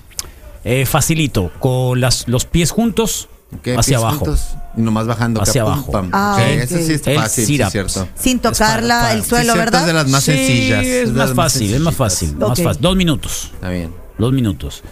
eh, 0.64 0.84
facilito. 0.84 1.52
Con 1.60 2.00
las, 2.00 2.26
los 2.28 2.44
pies 2.44 2.70
juntos 2.72 3.28
Hacia 3.76 3.98
abajo. 3.98 4.18
juntos 4.18 4.54
y 4.76 4.80
nomás 4.80 5.06
bajando. 5.06 5.42
Hacia 5.42 5.62
acá, 5.62 5.70
pum, 5.70 5.78
abajo. 5.78 5.92
pam. 5.92 6.10
Ah. 6.12 6.42
Eso 6.50 6.76
sí 6.78 6.92
es 6.94 7.06
El 7.06 7.16
fácil, 7.18 7.46
sí, 7.46 7.60
es 7.62 7.70
cierto. 7.70 8.08
Sin 8.18 8.38
tocarla 8.40 9.00
para- 9.00 9.12
el 9.12 9.24
suelo, 9.24 9.52
Sí, 9.52 9.58
¿verdad? 9.58 9.80
Es 9.82 9.86
de 9.86 9.92
las 9.92 10.08
más 10.08 10.24
Sí, 10.24 10.32
sencillas. 10.32 10.84
Es 10.84 11.12
más 11.12 11.32
fácil, 11.34 11.74
es 11.74 11.80
más 11.80 11.94
fácil. 11.94 12.36
Más 12.36 12.60
fácil. 12.60 12.82
Dos 12.82 12.96
minutos. 12.96 13.50
Está 13.54 13.68
bien. 13.70 13.92
Dos 14.18 14.32
minutos. 14.32 14.82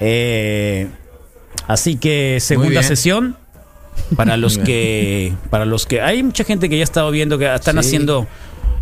Eh, 0.00 0.88
así 1.66 1.96
que 1.96 2.38
segunda 2.40 2.82
sesión. 2.82 3.36
Para 4.16 4.36
los 4.38 4.58
que. 4.58 5.34
Para 5.50 5.64
los 5.64 5.86
que. 5.86 6.00
Hay 6.00 6.22
mucha 6.22 6.44
gente 6.44 6.68
que 6.68 6.76
ya 6.76 6.82
ha 6.82 6.84
estado 6.84 7.10
viendo 7.10 7.38
que 7.38 7.52
están 7.54 7.74
Sí. 7.74 7.80
haciendo. 7.80 8.26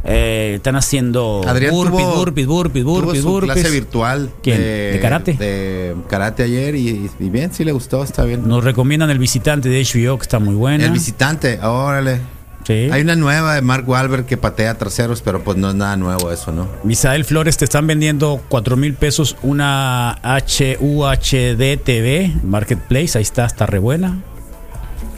Eh, 0.04 0.52
están 0.56 0.76
haciendo 0.76 1.42
Adrián 1.46 1.72
burpees, 1.72 2.02
tuvo- 2.06 2.16
burpees, 2.16 2.46
burpees, 2.46 2.84
Tuvo 2.84 3.00
burpees, 3.02 3.22
su 3.22 3.28
burpees. 3.30 3.52
clase 3.54 3.70
virtual. 3.70 4.30
¿Quién? 4.42 4.58
¿De 4.58 4.98
karate? 5.02 5.32
De 5.34 5.94
karate 6.08 6.42
ayer 6.44 6.74
y, 6.76 7.10
y 7.18 7.28
bien, 7.30 7.52
sí 7.52 7.64
le 7.64 7.72
gustó, 7.72 8.02
está 8.04 8.24
bien. 8.24 8.46
Nos 8.48 8.62
recomiendan 8.64 9.10
el 9.10 9.18
visitante 9.18 9.68
de 9.68 9.82
HBO, 9.82 10.16
que 10.18 10.22
está 10.22 10.38
muy 10.38 10.54
buena. 10.54 10.84
El 10.84 10.92
visitante, 10.92 11.58
órale. 11.62 12.20
Sí. 12.66 12.88
Hay 12.92 13.00
una 13.00 13.16
nueva 13.16 13.54
de 13.54 13.62
Mark 13.62 13.88
Wahlberg 13.88 14.26
que 14.26 14.36
patea 14.36 14.76
traseros, 14.76 15.22
pero 15.22 15.42
pues 15.42 15.56
no 15.56 15.70
es 15.70 15.74
nada 15.74 15.96
nuevo 15.96 16.30
eso, 16.30 16.52
¿no? 16.52 16.68
Misael 16.84 17.24
Flores 17.24 17.56
te 17.56 17.64
están 17.64 17.86
vendiendo 17.86 18.42
4 18.50 18.76
mil 18.76 18.92
pesos 18.92 19.36
una 19.42 20.18
HUHD 20.22 21.78
TV 21.82 22.32
Marketplace. 22.44 23.16
Ahí 23.16 23.22
está, 23.22 23.46
está 23.46 23.64
re 23.64 23.78
buena. 23.78 24.18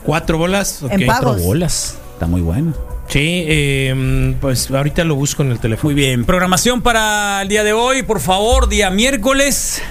¿Cuatro 0.04 0.38
bolas? 0.38 0.82
Ok. 0.84 0.92
En 0.92 1.00
pago. 1.00 1.06
Cuatro 1.06 1.28
Pagos. 1.30 1.42
bolas. 1.42 1.98
Está 2.14 2.26
muy 2.26 2.40
buena. 2.40 2.72
Sí, 3.10 3.44
eh, 3.48 4.36
pues 4.40 4.70
ahorita 4.70 5.02
lo 5.02 5.16
busco 5.16 5.42
en 5.42 5.50
el 5.50 5.58
teléfono. 5.58 5.92
Muy 5.92 5.94
bien. 6.00 6.24
Programación 6.24 6.80
para 6.80 7.42
el 7.42 7.48
día 7.48 7.64
de 7.64 7.72
hoy, 7.72 8.04
por 8.04 8.20
favor, 8.20 8.68
día 8.68 8.88
miércoles. 8.90 9.82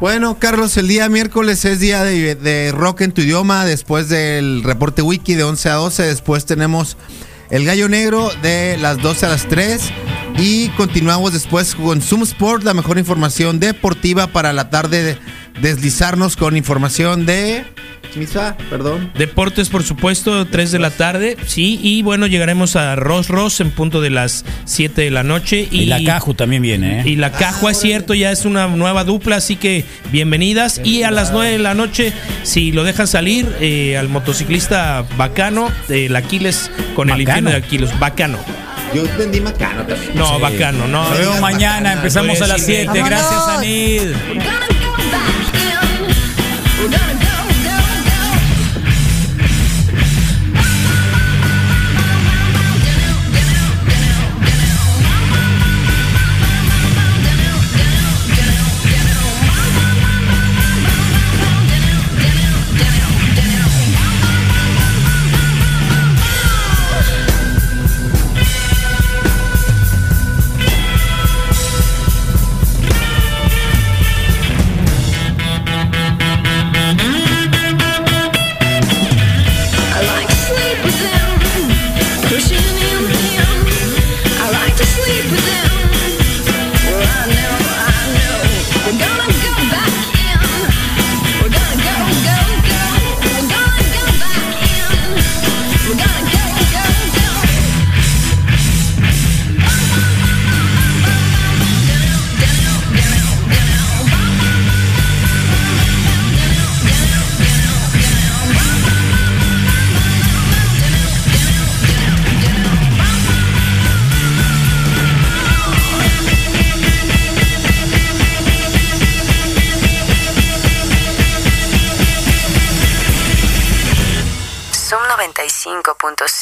Bueno, 0.00 0.38
Carlos, 0.40 0.76
el 0.76 0.88
día 0.88 1.08
miércoles 1.08 1.64
es 1.64 1.78
día 1.78 2.02
de, 2.02 2.34
de 2.34 2.72
rock 2.72 3.02
en 3.02 3.12
tu 3.12 3.20
idioma. 3.22 3.64
Después 3.64 4.08
del 4.08 4.64
reporte 4.64 5.02
wiki 5.02 5.34
de 5.34 5.44
11 5.44 5.68
a 5.68 5.74
12. 5.74 6.02
Después 6.02 6.46
tenemos 6.46 6.96
el 7.50 7.64
gallo 7.64 7.88
negro 7.88 8.30
de 8.42 8.76
las 8.78 8.98
12 9.00 9.26
a 9.26 9.28
las 9.28 9.46
3. 9.46 9.80
Y 10.38 10.68
continuamos 10.70 11.32
después 11.32 11.76
con 11.76 12.02
Zoom 12.02 12.24
Sport, 12.24 12.64
la 12.64 12.74
mejor 12.74 12.98
información 12.98 13.60
deportiva 13.60 14.26
para 14.26 14.52
la 14.52 14.68
tarde. 14.68 15.02
de- 15.04 15.18
deslizarnos 15.60 16.36
con 16.36 16.56
información 16.56 17.26
de. 17.26 17.64
Misa, 18.16 18.56
perdón. 18.70 19.10
Deportes, 19.18 19.68
por 19.68 19.82
supuesto, 19.82 20.46
3 20.46 20.70
de 20.70 20.78
la 20.78 20.90
tarde. 20.90 21.36
Sí, 21.46 21.80
y 21.82 22.02
bueno, 22.02 22.28
llegaremos 22.28 22.76
a 22.76 22.94
Ross 22.94 23.26
Ross 23.26 23.60
en 23.60 23.72
punto 23.72 24.00
de 24.00 24.10
las 24.10 24.44
7 24.66 25.02
de 25.02 25.10
la 25.10 25.24
noche. 25.24 25.66
Y, 25.68 25.86
la 25.86 26.00
Caju 26.00 26.34
también 26.34 26.62
viene, 26.62 27.00
¿eh? 27.00 27.02
Y 27.06 27.16
la 27.16 27.32
Cajua 27.32 27.72
es 27.72 27.80
cierto, 27.80 28.14
ya 28.14 28.30
es 28.30 28.44
una 28.44 28.68
nueva 28.68 29.02
dupla, 29.02 29.36
así 29.36 29.56
que 29.56 29.84
bienvenidas. 30.12 30.80
Y 30.84 31.02
a 31.02 31.10
las 31.10 31.32
9 31.32 31.52
de 31.52 31.58
la 31.58 31.74
noche, 31.74 32.12
si 32.44 32.70
lo 32.70 32.84
dejan 32.84 33.08
salir, 33.08 33.52
eh, 33.60 33.96
al 33.96 34.08
motociclista 34.08 35.04
bacano, 35.16 35.72
el 35.88 36.14
Aquiles 36.14 36.70
con 36.94 37.10
el 37.10 37.14
Bacano. 37.14 37.20
infierno 37.22 37.50
de 37.50 37.56
Aquiles, 37.56 37.98
bacano. 37.98 38.38
Yo 38.94 39.02
entendí 39.06 39.40
macano 39.40 39.82
también. 39.82 40.12
No, 40.14 40.36
Sí. 40.36 40.40
bacano, 40.40 40.86
no. 40.86 41.08
Nos 41.08 41.18
vemos 41.18 41.40
mañana, 41.40 41.94
empezamos 41.94 42.40
a 42.40 42.46
las 42.46 42.64
7. 42.64 42.86
Vámonos. 42.86 43.08
Gracias, 43.08 43.48
Anid. 43.48 44.00
Oh, 46.76 46.88
damn 46.90 47.10
it. 47.10 47.13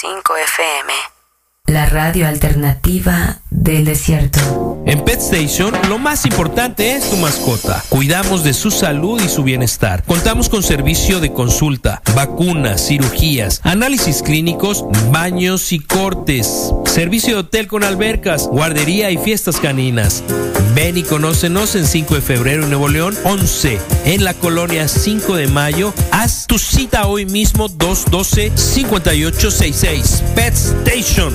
95.5 0.02 0.42
FM. 0.58 1.01
Radio 1.92 2.26
alternativa 2.26 3.40
del 3.50 3.84
desierto. 3.84 4.82
En 4.86 5.04
Pet 5.04 5.20
Station, 5.20 5.74
lo 5.90 5.98
más 5.98 6.24
importante 6.24 6.96
es 6.96 7.10
tu 7.10 7.18
mascota. 7.18 7.84
Cuidamos 7.90 8.44
de 8.44 8.54
su 8.54 8.70
salud 8.70 9.20
y 9.20 9.28
su 9.28 9.44
bienestar. 9.44 10.02
Contamos 10.04 10.48
con 10.48 10.62
servicio 10.62 11.20
de 11.20 11.34
consulta, 11.34 12.00
vacunas, 12.14 12.88
cirugías, 12.88 13.60
análisis 13.62 14.22
clínicos, 14.22 14.86
baños 15.10 15.70
y 15.72 15.80
cortes. 15.80 16.72
Servicio 16.86 17.34
de 17.34 17.40
hotel 17.40 17.68
con 17.68 17.84
albercas, 17.84 18.48
guardería 18.48 19.10
y 19.10 19.18
fiestas 19.18 19.58
caninas. 19.58 20.24
Ven 20.74 20.96
y 20.96 21.02
conócenos 21.02 21.74
en 21.74 21.86
5 21.86 22.14
de 22.14 22.22
febrero 22.22 22.64
en 22.64 22.70
Nuevo 22.70 22.88
León, 22.88 23.14
11 23.24 23.78
en 24.06 24.24
la 24.24 24.32
colonia 24.32 24.88
5 24.88 25.36
de 25.36 25.48
mayo. 25.48 25.92
Haz 26.10 26.46
tu 26.46 26.58
cita 26.58 27.06
hoy 27.06 27.26
mismo 27.26 27.68
212-5866. 27.68 30.22
Pet 30.34 30.54
Station. 30.54 31.34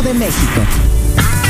de 0.00 0.14
México. 0.14 1.41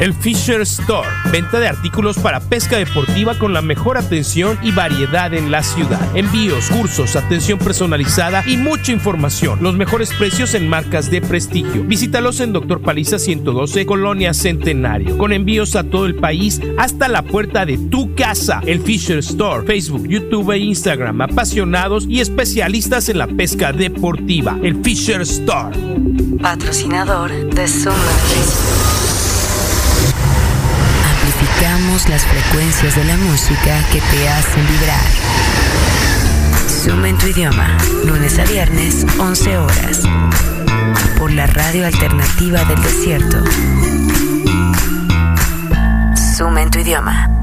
El 0.00 0.14
Fisher 0.14 0.60
Store, 0.60 1.08
venta 1.32 1.58
de 1.58 1.66
artículos 1.66 2.18
para 2.18 2.38
pesca 2.38 2.76
deportiva 2.76 3.36
con 3.36 3.52
la 3.52 3.62
mejor 3.62 3.98
atención 3.98 4.56
y 4.62 4.70
variedad 4.70 5.34
en 5.34 5.50
la 5.50 5.64
ciudad. 5.64 6.00
Envíos, 6.16 6.68
cursos, 6.70 7.16
atención 7.16 7.58
personalizada 7.58 8.44
y 8.46 8.56
mucha 8.56 8.92
información. 8.92 9.58
Los 9.60 9.74
mejores 9.74 10.14
precios 10.14 10.54
en 10.54 10.68
marcas 10.68 11.10
de 11.10 11.20
prestigio. 11.20 11.82
Visítalos 11.82 12.38
en 12.38 12.52
Doctor 12.52 12.80
Paliza 12.80 13.18
112, 13.18 13.86
Colonia 13.86 14.34
Centenario, 14.34 15.18
con 15.18 15.32
envíos 15.32 15.74
a 15.74 15.82
todo 15.82 16.06
el 16.06 16.14
país 16.14 16.60
hasta 16.78 17.08
la 17.08 17.22
puerta 17.22 17.66
de 17.66 17.76
tu 17.76 18.14
casa. 18.14 18.60
El 18.66 18.80
Fisher 18.80 19.18
Store, 19.18 19.66
Facebook, 19.66 20.06
YouTube 20.06 20.52
e 20.52 20.58
Instagram, 20.58 21.22
apasionados 21.22 22.06
y 22.08 22.20
especialistas 22.20 23.08
en 23.08 23.18
la 23.18 23.26
pesca 23.26 23.72
deportiva. 23.72 24.56
El 24.62 24.80
Fisher 24.84 25.22
Store. 25.22 25.76
Patrocinador 26.40 27.32
de 27.50 27.66
Zoom 27.66 27.96
95. 31.58 31.68
Amplificamos 31.68 32.08
las 32.08 32.24
frecuencias 32.24 32.94
de 32.94 33.04
la 33.04 33.16
música 33.16 33.82
que 33.90 34.00
te 34.00 34.28
hacen 34.28 34.66
vibrar. 34.66 35.06
Zoom 36.68 37.04
en 37.04 37.18
tu 37.18 37.26
idioma. 37.26 37.76
Lunes 38.04 38.38
a 38.38 38.44
viernes, 38.44 39.04
11 39.18 39.58
horas. 39.58 40.02
Por 41.18 41.32
la 41.32 41.46
radio 41.46 41.86
alternativa 41.86 42.64
del 42.64 42.82
desierto. 42.82 43.42
Zoom 46.36 46.58
en 46.58 46.70
tu 46.70 46.78
idioma. 46.78 47.37